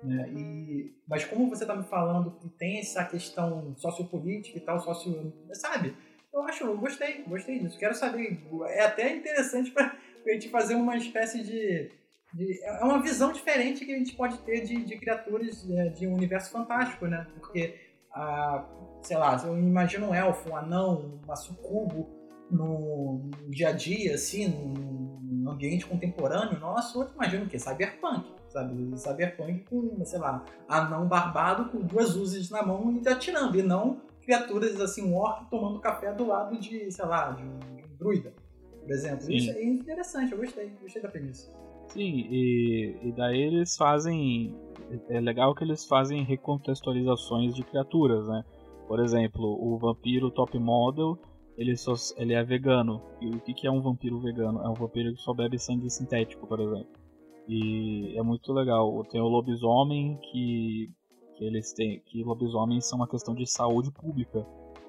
Né? 0.03 0.29
E, 0.35 0.95
mas 1.07 1.25
como 1.25 1.49
você 1.49 1.65
tá 1.65 1.75
me 1.75 1.83
falando 1.83 2.31
que 2.31 2.49
tem 2.49 2.79
essa 2.79 3.05
questão 3.05 3.75
sociopolítica 3.77 4.57
e 4.57 4.61
tal, 4.61 4.79
socio. 4.79 5.31
Sabe? 5.53 5.95
Eu 6.33 6.41
acho, 6.43 6.63
eu 6.63 6.77
gostei, 6.77 7.23
gostei 7.23 7.59
disso. 7.59 7.77
Quero 7.77 7.93
saber. 7.93 8.41
É 8.69 8.85
até 8.85 9.15
interessante 9.15 9.69
para 9.69 9.95
a 10.29 10.33
gente 10.33 10.49
fazer 10.49 10.75
uma 10.75 10.95
espécie 10.97 11.43
de, 11.43 11.89
de, 12.33 12.63
É 12.63 12.83
uma 12.83 13.01
visão 13.01 13.31
diferente 13.31 13.85
que 13.85 13.93
a 13.93 13.97
gente 13.97 14.15
pode 14.15 14.37
ter 14.39 14.61
de, 14.61 14.83
de 14.83 14.97
criaturas 14.97 15.63
de, 15.63 15.89
de 15.89 16.07
um 16.07 16.13
universo 16.13 16.51
fantástico, 16.51 17.07
né? 17.07 17.27
Porque, 17.33 17.75
ah, 18.13 18.65
sei 19.01 19.17
lá, 19.17 19.41
eu 19.45 19.57
imagino 19.57 20.09
um 20.09 20.15
elfo, 20.15 20.49
um 20.49 20.55
anão, 20.55 21.19
uma 21.23 21.35
sucubo 21.35 22.09
no, 22.49 23.29
dia 23.49 23.69
a 23.69 23.71
dia, 23.71 24.15
assim, 24.15 24.47
num 24.47 25.49
ambiente 25.49 25.85
contemporâneo 25.85 26.59
nosso, 26.59 27.01
eu 27.01 27.09
imagino 27.15 27.45
o 27.45 27.47
quê? 27.47 27.57
Cyberpunk, 27.57 28.29
sabe? 28.49 28.97
Cyberpunk 28.97 29.65
com, 29.69 30.03
sei 30.03 30.19
lá, 30.19 30.43
anão 30.67 31.07
barbado 31.07 31.69
com 31.69 31.79
duas 31.79 32.15
uzes 32.15 32.49
na 32.49 32.61
mão 32.61 32.91
e 32.91 33.07
atirando, 33.07 33.57
e 33.57 33.63
não 33.63 34.01
criaturas 34.21 34.79
assim, 34.79 35.03
um 35.03 35.15
orc 35.15 35.49
tomando 35.49 35.79
café 35.79 36.13
do 36.13 36.27
lado 36.27 36.57
de, 36.59 36.91
sei 36.91 37.05
lá, 37.05 37.31
de 37.31 37.43
um 37.43 37.59
druida 37.97 38.33
por 38.81 38.91
exemplo. 38.91 39.21
Sim. 39.21 39.35
Isso 39.35 39.51
é 39.51 39.63
interessante, 39.63 40.31
eu 40.31 40.37
gostei, 40.37 40.69
gostei 40.81 41.01
da 41.01 41.09
premissa. 41.09 41.51
Sim, 41.89 42.27
e, 42.29 42.97
e 43.03 43.11
daí 43.11 43.41
eles 43.41 43.75
fazem. 43.75 44.55
É 45.09 45.19
legal 45.19 45.53
que 45.55 45.63
eles 45.63 45.85
fazem 45.85 46.23
recontextualizações 46.23 47.53
de 47.53 47.63
criaturas, 47.63 48.27
né? 48.27 48.43
Por 48.87 48.99
exemplo, 48.99 49.45
o 49.45 49.77
vampiro 49.77 50.31
top 50.31 50.57
model, 50.59 51.17
ele, 51.57 51.75
só, 51.77 51.93
ele 52.17 52.33
é 52.33 52.43
vegano. 52.43 53.01
E 53.21 53.29
o 53.29 53.39
que, 53.39 53.53
que 53.53 53.67
é 53.67 53.71
um 53.71 53.81
vampiro 53.81 54.19
vegano? 54.19 54.61
É 54.61 54.69
um 54.69 54.73
vampiro 54.73 55.13
que 55.13 55.21
só 55.21 55.33
bebe 55.33 55.57
sangue 55.59 55.89
sintético, 55.89 56.47
por 56.47 56.59
exemplo. 56.59 56.91
E 57.47 58.17
é 58.17 58.23
muito 58.23 58.51
legal. 58.53 59.03
Tem 59.05 59.21
o 59.21 59.27
lobisomem 59.27 60.17
que, 60.31 60.89
que 61.37 61.45
eles 61.45 61.73
têm. 61.73 62.01
Que 62.05 62.23
lobisomens 62.23 62.87
são 62.87 62.99
uma 62.99 63.07
questão 63.07 63.33
de 63.33 63.45
saúde 63.45 63.91
pública. 63.91 64.45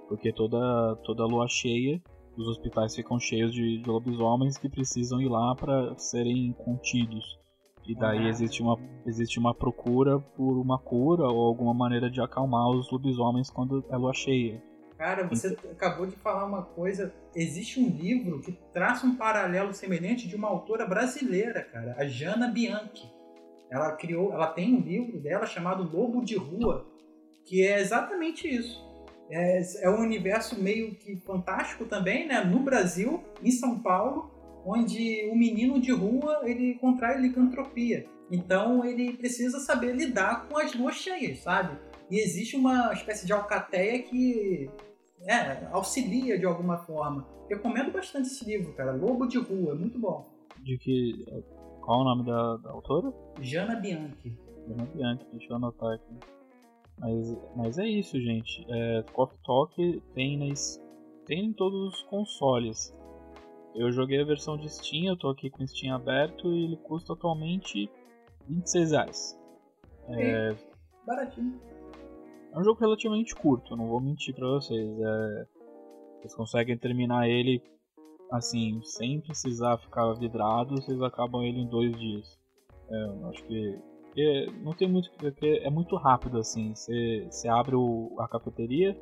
Porque 0.08 0.32
toda, 0.32 0.96
toda 1.04 1.26
lua 1.26 1.46
cheia 1.48 2.02
os 2.36 2.48
hospitais 2.48 2.94
ficam 2.94 3.18
cheios 3.18 3.52
de, 3.52 3.78
de 3.78 3.88
lobisomens 3.88 4.56
que 4.56 4.68
precisam 4.68 5.20
ir 5.20 5.28
lá 5.28 5.54
para 5.54 5.96
serem 5.98 6.52
contidos. 6.52 7.38
E 7.86 7.94
daí 7.94 8.26
ah. 8.26 8.28
existe, 8.28 8.62
uma, 8.62 8.78
existe 9.06 9.38
uma 9.38 9.54
procura 9.54 10.18
por 10.18 10.58
uma 10.58 10.78
cura 10.78 11.24
ou 11.24 11.46
alguma 11.46 11.74
maneira 11.74 12.10
de 12.10 12.20
acalmar 12.20 12.68
os 12.70 12.90
lobisomens 12.90 13.50
quando 13.50 13.84
é 13.90 13.96
lua 13.96 14.12
cheia. 14.12 14.62
Cara, 14.96 15.26
você 15.26 15.48
então... 15.48 15.70
acabou 15.72 16.06
de 16.06 16.14
falar 16.16 16.46
uma 16.46 16.62
coisa. 16.62 17.12
Existe 17.34 17.80
um 17.80 17.88
livro 17.88 18.40
que 18.40 18.52
traça 18.72 19.04
um 19.04 19.16
paralelo 19.16 19.74
semelhante 19.74 20.28
de 20.28 20.36
uma 20.36 20.48
autora 20.48 20.86
brasileira, 20.86 21.62
cara, 21.64 21.96
a 21.98 22.06
Jana 22.06 22.48
Bianchi. 22.48 23.10
Ela 23.68 23.96
criou, 23.96 24.32
ela 24.32 24.46
tem 24.46 24.74
um 24.74 24.80
livro 24.80 25.20
dela 25.20 25.46
chamado 25.46 25.82
Lobo 25.82 26.22
de 26.22 26.36
Rua, 26.36 26.86
que 27.44 27.66
é 27.66 27.80
exatamente 27.80 28.46
isso 28.46 28.91
é, 29.32 29.62
é 29.80 29.90
um 29.90 30.00
universo 30.00 30.60
meio 30.60 30.94
que 30.94 31.16
fantástico 31.16 31.86
também, 31.86 32.26
né? 32.26 32.44
No 32.44 32.60
Brasil, 32.60 33.22
em 33.42 33.50
São 33.50 33.78
Paulo, 33.78 34.30
onde 34.64 35.28
o 35.30 35.36
menino 35.36 35.80
de 35.80 35.90
rua 35.90 36.42
ele 36.44 36.74
contrai 36.74 37.20
licantropia. 37.20 38.06
Então 38.30 38.84
ele 38.84 39.16
precisa 39.16 39.58
saber 39.58 39.94
lidar 39.94 40.48
com 40.48 40.58
as 40.58 40.74
luas 40.74 40.96
cheias, 40.96 41.38
sabe? 41.40 41.78
E 42.10 42.18
existe 42.18 42.56
uma 42.56 42.92
espécie 42.92 43.26
de 43.26 43.32
alcateia 43.32 44.02
que 44.02 44.70
é, 45.22 45.66
auxilia 45.72 46.38
de 46.38 46.44
alguma 46.44 46.78
forma. 46.78 47.26
Recomendo 47.48 47.90
bastante 47.90 48.28
esse 48.28 48.44
livro, 48.44 48.74
cara. 48.74 48.92
Lobo 48.92 49.26
de 49.26 49.38
Rua, 49.38 49.74
muito 49.74 49.98
bom. 49.98 50.28
De 50.62 50.76
que. 50.78 51.24
Qual 51.80 52.00
o 52.00 52.04
nome 52.04 52.24
da, 52.24 52.56
da 52.58 52.70
autora? 52.70 53.12
Jana 53.40 53.74
Bianchi. 53.76 54.36
Jana 54.68 54.84
Bianchi, 54.94 55.26
deixa 55.32 55.52
eu 55.52 55.56
anotar 55.56 55.94
aqui. 55.94 56.41
Mas, 56.98 57.36
mas 57.56 57.78
é 57.78 57.86
isso, 57.86 58.20
gente. 58.20 58.64
É, 58.68 59.02
Coffee 59.12 59.38
Talk 59.44 60.02
tem, 60.14 60.38
nas, 60.38 60.80
tem 61.26 61.46
em 61.46 61.52
todos 61.52 61.94
os 61.94 62.02
consoles. 62.04 62.94
Eu 63.74 63.90
joguei 63.90 64.20
a 64.20 64.24
versão 64.24 64.56
de 64.56 64.68
Steam, 64.68 65.06
eu 65.06 65.16
tô 65.16 65.28
aqui 65.30 65.50
com 65.50 65.62
o 65.62 65.68
Steam 65.68 65.94
aberto 65.94 66.52
e 66.52 66.64
ele 66.64 66.76
custa 66.76 67.14
atualmente 67.14 67.90
26 68.48 68.90
reais. 68.92 69.40
É, 70.08 70.54
baratinho. 71.06 71.60
É 72.52 72.58
um 72.58 72.64
jogo 72.64 72.80
relativamente 72.80 73.34
curto, 73.34 73.74
não 73.76 73.88
vou 73.88 74.00
mentir 74.00 74.34
pra 74.34 74.46
vocês. 74.46 75.00
É, 75.00 75.46
vocês 76.20 76.34
conseguem 76.34 76.76
terminar 76.76 77.28
ele 77.28 77.62
assim, 78.30 78.80
sem 78.82 79.20
precisar 79.20 79.78
ficar 79.78 80.12
vidrado, 80.14 80.80
vocês 80.80 81.00
acabam 81.02 81.42
ele 81.42 81.60
em 81.60 81.68
dois 81.68 81.92
dias. 81.98 82.38
É, 82.88 83.28
acho 83.28 83.44
que 83.44 83.78
porque 84.12 84.46
não 84.62 84.72
tem 84.74 84.88
muito 84.88 85.10
porque 85.12 85.62
é 85.64 85.70
muito 85.70 85.96
rápido 85.96 86.38
assim. 86.38 86.74
Você, 86.74 87.26
você 87.30 87.48
abre 87.48 87.74
o, 87.74 88.14
a 88.18 88.28
cafeteria, 88.28 88.96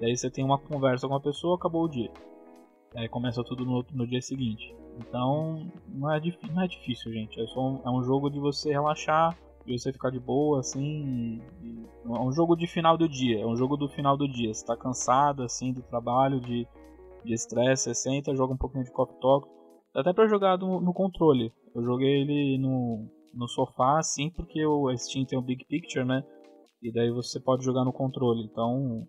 daí 0.00 0.16
você 0.16 0.28
tem 0.28 0.44
uma 0.44 0.58
conversa 0.58 1.06
com 1.06 1.14
a 1.14 1.20
pessoa, 1.20 1.56
acabou 1.56 1.84
o 1.84 1.88
dia. 1.88 2.10
Aí 2.96 3.08
começa 3.08 3.44
tudo 3.44 3.64
no, 3.64 3.84
no 3.92 4.06
dia 4.06 4.20
seguinte. 4.20 4.74
Então 4.98 5.70
não 5.88 6.12
é, 6.12 6.20
não 6.52 6.62
é 6.62 6.66
difícil, 6.66 7.12
gente. 7.12 7.40
É, 7.40 7.44
um, 7.58 7.80
é 7.84 7.90
um 7.90 8.02
jogo 8.02 8.28
de 8.28 8.40
você 8.40 8.70
relaxar, 8.70 9.38
de 9.64 9.78
você 9.78 9.92
ficar 9.92 10.10
de 10.10 10.18
boa, 10.18 10.58
assim. 10.58 11.40
E, 11.62 11.66
e, 11.66 11.86
é 12.04 12.20
um 12.20 12.32
jogo 12.32 12.56
de 12.56 12.66
final 12.66 12.98
do 12.98 13.08
dia. 13.08 13.40
É 13.40 13.46
um 13.46 13.56
jogo 13.56 13.76
do 13.76 13.88
final 13.88 14.16
do 14.16 14.28
dia. 14.28 14.52
Você 14.52 14.66
tá 14.66 14.76
cansado 14.76 15.44
assim 15.44 15.72
do 15.72 15.82
trabalho, 15.82 16.40
de 16.40 16.66
estresse, 17.24 17.84
você 17.84 17.94
senta, 17.94 18.34
joga 18.34 18.52
um 18.52 18.58
pouquinho 18.58 18.84
de 18.84 18.90
Coffee 18.90 19.18
Talk. 19.20 19.48
Dá 19.94 20.00
até 20.00 20.12
pra 20.12 20.26
jogar 20.26 20.58
no, 20.58 20.80
no 20.80 20.92
controle. 20.92 21.52
Eu 21.72 21.84
joguei 21.84 22.22
ele 22.22 22.58
no, 22.58 23.08
no 23.34 23.48
sofá, 23.48 23.98
assim, 23.98 24.30
porque 24.30 24.64
o 24.64 24.94
Steam 24.96 25.24
tem 25.24 25.38
o 25.38 25.42
Big 25.42 25.64
Picture, 25.66 26.04
né? 26.04 26.22
E 26.82 26.92
daí 26.92 27.10
você 27.10 27.40
pode 27.40 27.64
jogar 27.64 27.84
no 27.84 27.92
controle. 27.92 28.44
Então 28.44 29.06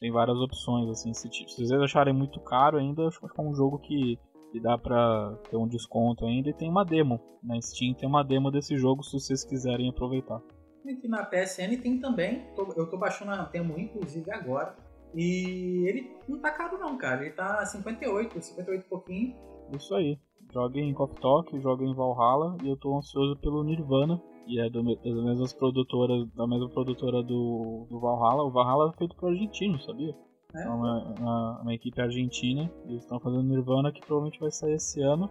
tem 0.00 0.10
várias 0.10 0.38
opções, 0.38 0.88
assim. 0.88 1.12
Se, 1.12 1.28
se 1.30 1.44
vocês 1.44 1.72
acharem 1.72 2.14
muito 2.14 2.40
caro 2.40 2.78
ainda, 2.78 3.06
acho 3.06 3.20
que 3.20 3.40
é 3.40 3.44
um 3.44 3.54
jogo 3.54 3.78
que, 3.78 4.18
que 4.52 4.60
dá 4.60 4.78
pra 4.78 5.36
ter 5.50 5.56
um 5.56 5.68
desconto 5.68 6.24
ainda. 6.24 6.48
E 6.48 6.54
tem 6.54 6.70
uma 6.70 6.84
demo. 6.84 7.20
Na 7.42 7.60
Steam 7.60 7.94
tem 7.94 8.08
uma 8.08 8.24
demo 8.24 8.50
desse 8.50 8.76
jogo 8.76 9.02
se 9.02 9.18
vocês 9.18 9.44
quiserem 9.44 9.88
aproveitar. 9.88 10.40
Aqui 10.88 11.06
na 11.06 11.22
PSN 11.24 11.76
tem 11.82 12.00
também. 12.00 12.46
eu 12.56 12.88
tô 12.88 12.96
baixando 12.96 13.32
a 13.32 13.44
demo 13.44 13.78
inclusive 13.78 14.30
agora. 14.30 14.74
E 15.14 15.86
ele 15.88 16.16
não 16.28 16.38
tá 16.38 16.50
caro 16.50 16.78
não, 16.78 16.96
cara. 16.96 17.22
Ele 17.22 17.34
tá 17.34 17.64
58, 17.64 18.40
58 18.40 18.80
e 18.80 18.88
pouquinho. 18.88 19.36
Isso 19.76 19.94
aí. 19.94 20.18
Joguem 20.52 20.88
em 20.88 20.94
Coffee 20.94 21.20
Talk, 21.20 21.60
joguem 21.60 21.90
em 21.90 21.94
Valhalla 21.94 22.56
e 22.62 22.68
eu 22.68 22.76
tô 22.76 22.96
ansioso 22.96 23.36
pelo 23.36 23.62
Nirvana, 23.62 24.20
e 24.46 24.58
é 24.58 24.70
do, 24.70 24.82
das 24.82 25.24
mesmas 25.24 25.52
produtoras, 25.52 26.26
da 26.34 26.46
mesma 26.46 26.68
produtora 26.70 27.22
do, 27.22 27.86
do 27.90 28.00
Valhalla. 28.00 28.44
O 28.44 28.50
Valhalla 28.50 28.90
é 28.94 28.98
feito 28.98 29.14
por 29.16 29.28
argentino, 29.28 29.78
sabia? 29.80 30.14
É, 30.54 30.62
é 30.62 30.68
uma, 30.68 31.14
uma, 31.18 31.60
uma, 31.60 31.74
equipe 31.74 32.00
argentina, 32.00 32.72
eles 32.86 33.02
estão 33.02 33.20
fazendo 33.20 33.42
Nirvana 33.42 33.92
que 33.92 34.00
provavelmente 34.00 34.40
vai 34.40 34.50
sair 34.50 34.74
esse 34.74 35.02
ano, 35.02 35.30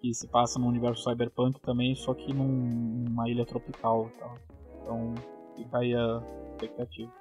que 0.00 0.14
se 0.14 0.26
passa 0.26 0.58
no 0.58 0.66
universo 0.66 1.02
cyberpunk 1.02 1.60
também, 1.60 1.94
só 1.94 2.14
que 2.14 2.32
num, 2.32 3.04
numa 3.06 3.28
ilha 3.28 3.44
tropical. 3.44 4.08
Tá? 4.18 4.34
Então 4.82 5.14
fica 5.54 5.78
aí 5.78 5.94
a 5.94 6.22
expectativa. 6.52 7.12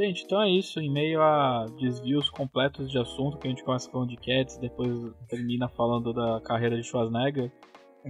Gente, 0.00 0.24
então 0.24 0.40
é 0.40 0.48
isso. 0.48 0.80
Em 0.80 0.90
meio 0.90 1.20
a 1.20 1.66
desvios 1.78 2.30
completos 2.30 2.90
de 2.90 2.96
assunto, 2.96 3.36
que 3.36 3.46
a 3.46 3.50
gente 3.50 3.62
começa 3.62 3.90
falando 3.90 4.08
de 4.08 4.16
Cats, 4.16 4.56
depois 4.56 4.88
termina 5.28 5.68
falando 5.68 6.14
da 6.14 6.40
carreira 6.40 6.74
de 6.74 6.82
Schwarzenegger. 6.82 7.52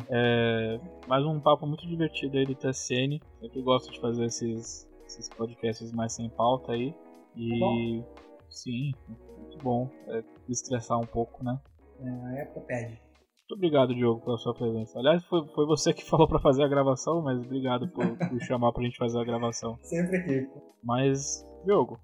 É, 0.08 0.78
mais 1.08 1.26
um 1.26 1.40
papo 1.40 1.66
muito 1.66 1.84
divertido 1.88 2.38
aí 2.38 2.46
do 2.46 2.54
TSN. 2.54 3.18
Sempre 3.40 3.60
gosto 3.62 3.90
de 3.90 3.98
fazer 3.98 4.24
esses, 4.26 4.88
esses 5.04 5.28
podcasts 5.30 5.90
mais 5.90 6.12
sem 6.12 6.30
pauta 6.30 6.70
aí. 6.70 6.94
E 7.34 7.58
tá 7.58 8.22
sim, 8.50 8.92
muito 9.38 9.58
bom. 9.58 9.90
É, 10.10 10.22
estressar 10.48 10.96
um 10.96 11.06
pouco, 11.06 11.42
né? 11.42 11.58
É, 11.98 12.08
a 12.08 12.42
época 12.42 12.60
pede. 12.68 12.90
Muito 12.92 13.54
obrigado, 13.56 13.92
Diogo, 13.92 14.20
pela 14.20 14.38
sua 14.38 14.54
presença. 14.54 14.96
Aliás, 14.96 15.24
foi, 15.24 15.44
foi 15.48 15.66
você 15.66 15.92
que 15.92 16.04
falou 16.08 16.28
para 16.28 16.38
fazer 16.38 16.62
a 16.62 16.68
gravação, 16.68 17.20
mas 17.20 17.44
obrigado 17.44 17.88
por, 17.88 18.16
por 18.16 18.40
chamar 18.42 18.70
pra 18.70 18.84
gente 18.84 18.96
fazer 18.96 19.18
a 19.18 19.24
gravação. 19.24 19.76
Sempre 19.82 20.18
aqui. 20.18 20.48
Mas 20.84 21.49
Diogo. 21.64 22.00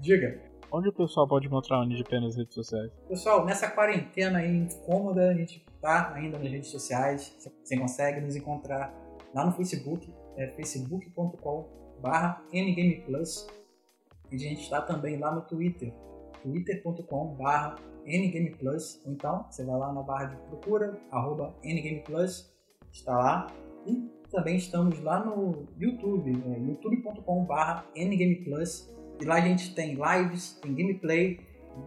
Diga. 0.00 0.40
Onde 0.70 0.90
o 0.90 0.92
pessoal 0.92 1.26
pode 1.26 1.46
encontrar 1.46 1.80
o 1.80 1.84
NGP 1.84 2.20
nas 2.20 2.36
redes 2.36 2.54
sociais? 2.54 2.92
Pessoal, 3.08 3.44
nessa 3.46 3.70
quarentena 3.70 4.38
aí 4.38 4.54
incômoda, 4.54 5.30
a 5.30 5.34
gente 5.34 5.64
tá 5.80 6.12
ainda 6.14 6.38
nas 6.38 6.50
redes 6.50 6.70
sociais. 6.70 7.34
Você 7.64 7.76
consegue 7.78 8.20
nos 8.20 8.36
encontrar 8.36 8.94
lá 9.34 9.46
no 9.46 9.52
Facebook, 9.52 10.12
é 10.36 10.48
facebook.com.br 10.48 12.08
ngameplus. 12.52 13.46
E 14.30 14.36
a 14.36 14.38
gente 14.38 14.60
está 14.60 14.82
também 14.82 15.18
lá 15.18 15.34
no 15.34 15.40
Twitter, 15.40 15.90
twitter.com.br 16.42 17.80
ngameplus. 18.06 19.00
Ou 19.06 19.12
então, 19.12 19.46
você 19.50 19.64
vai 19.64 19.78
lá 19.78 19.90
na 19.90 20.02
barra 20.02 20.26
de 20.26 20.36
procura, 20.48 21.00
arroba 21.10 21.54
ngameplus, 21.64 22.54
está 22.92 23.16
lá. 23.16 23.46
E 23.86 24.06
também 24.30 24.56
estamos 24.56 25.00
lá 25.00 25.24
no 25.24 25.66
YouTube, 25.78 26.30
é, 26.30 26.58
youtube.com.br 26.58 27.82
ngameplus 27.96 28.97
e 29.20 29.24
lá 29.24 29.36
a 29.36 29.40
gente 29.40 29.74
tem 29.74 29.94
lives, 29.94 30.58
tem 30.62 30.74
gameplay. 30.74 31.40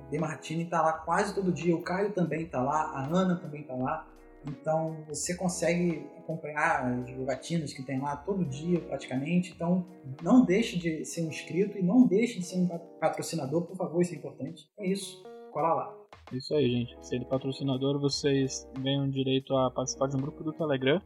De 0.09 0.17
Martini 0.17 0.65
tá 0.65 0.82
lá 0.82 0.93
quase 0.93 1.36
todo 1.36 1.51
dia. 1.51 1.75
O 1.75 1.82
Caio 1.82 2.13
também 2.13 2.45
tá 2.45 2.61
lá, 2.61 2.91
a 2.93 3.05
Ana 3.05 3.36
também 3.36 3.63
tá 3.63 3.75
lá. 3.75 4.07
Então 4.47 4.97
você 5.07 5.36
consegue 5.36 6.07
acompanhar 6.17 6.86
as 6.86 7.09
jogatinas 7.11 7.73
que 7.73 7.84
tem 7.84 7.99
lá 7.99 8.15
todo 8.15 8.45
dia 8.45 8.79
praticamente. 8.79 9.51
Então 9.51 9.86
não 10.23 10.43
deixe 10.45 10.77
de 10.77 11.05
ser 11.05 11.23
um 11.23 11.29
inscrito 11.29 11.77
e 11.77 11.84
não 11.84 12.07
deixe 12.07 12.39
de 12.39 12.45
ser 12.45 12.57
um 12.57 12.67
patrocinador, 12.99 13.63
por 13.63 13.75
favor, 13.75 14.01
isso 14.01 14.13
é 14.13 14.17
importante. 14.17 14.69
É 14.77 14.88
isso, 14.88 15.23
cola 15.51 15.73
lá. 15.73 16.01
Isso 16.32 16.55
aí, 16.55 16.69
gente. 16.69 16.95
Sendo 17.01 17.25
patrocinador, 17.25 17.99
vocês 17.99 18.67
ganham 18.79 19.09
direito 19.09 19.55
a 19.55 19.69
participar 19.69 20.07
de 20.07 20.15
um 20.15 20.21
grupo 20.21 20.43
do 20.43 20.53
Telegram, 20.53 21.01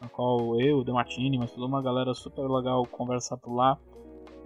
no 0.00 0.08
qual 0.10 0.60
eu, 0.60 0.78
o 0.78 0.84
Demartini, 0.84 1.38
mas 1.38 1.50
toda 1.52 1.66
uma 1.66 1.82
galera 1.82 2.12
super 2.12 2.46
legal 2.46 2.84
conversar 2.86 3.38
por 3.38 3.54
lá. 3.54 3.78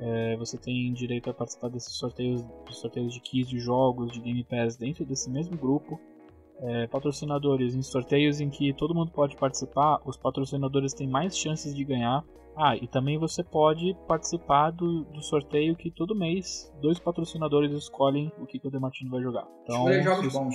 É, 0.05 0.37
você 0.37 0.59
tem 0.59 0.93
direito 0.93 1.31
a 1.31 1.35
participar 1.35 1.69
desses 1.69 1.95
sorteios, 1.97 2.45
de 2.67 2.77
sorteios 2.77 3.15
de 3.15 3.21
keys 3.21 3.47
de 3.49 3.61
jogos, 3.61 4.11
de 4.11 4.21
Game 4.21 4.43
Pass 4.43 4.77
dentro 4.77 5.05
desse 5.05 5.31
mesmo 5.31 5.57
grupo. 5.57 6.01
é, 6.61 6.87
patrocinadores 6.87 7.75
em 7.75 7.83
sorteios 7.83 8.41
em 8.41 8.49
que 8.49 8.73
todo 8.75 8.95
mundo 8.95 9.11
pode 9.13 9.37
participar, 9.37 10.01
os 10.05 10.17
patrocinadores 10.17 10.93
têm 10.95 11.09
mais 11.09 11.37
chances 11.37 11.75
de 11.75 11.85
ganhar. 11.85 12.25
Ah, 12.57 12.77
e 12.77 12.87
também 12.87 13.19
você 13.19 13.43
pode 13.43 13.97
participar 14.07 14.71
do, 14.71 15.05
do 15.05 15.23
sorteio 15.23 15.75
que 15.75 15.91
todo 15.91 16.15
mês 16.15 16.71
dois 16.83 16.99
patrocinadores 17.01 17.73
escolhem 17.73 18.31
o 18.39 18.47
que, 18.47 18.59
que 18.59 18.69
o 18.69 18.71
Demartino 18.71 19.11
vai 19.11 19.23
jogar. 19.23 19.49
Então, 19.63 19.89
Escolha 19.89 20.03
jogos 20.03 20.33
bons. 20.33 20.55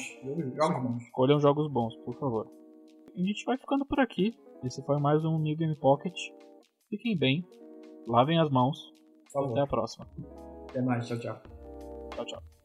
Jogos 0.56 0.84
bons. 0.84 1.02
escolham 1.04 1.40
jogos 1.40 1.72
bons, 1.72 1.96
por 2.06 2.16
favor. 2.20 2.48
E 3.16 3.24
a 3.24 3.26
gente 3.26 3.44
vai 3.46 3.58
ficando 3.58 3.86
por 3.86 4.00
aqui. 4.00 4.34
Esse 4.64 4.82
foi 4.86 5.00
mais 5.00 5.26
um 5.26 5.40
New 5.40 5.58
Game 5.58 5.76
Pocket. 5.76 6.16
Fiquem 6.90 7.18
bem, 7.18 7.44
lavem 8.08 8.40
as 8.40 8.50
mãos 8.50 8.78
E 9.46 9.52
até 9.52 9.62
a 9.62 9.68
próxima. 9.68 10.08
Até 10.70 10.82
mais. 10.82 11.08
Tchau, 11.08 11.18
tchau. 11.20 11.42
Tchau, 12.16 12.26
tchau. 12.26 12.57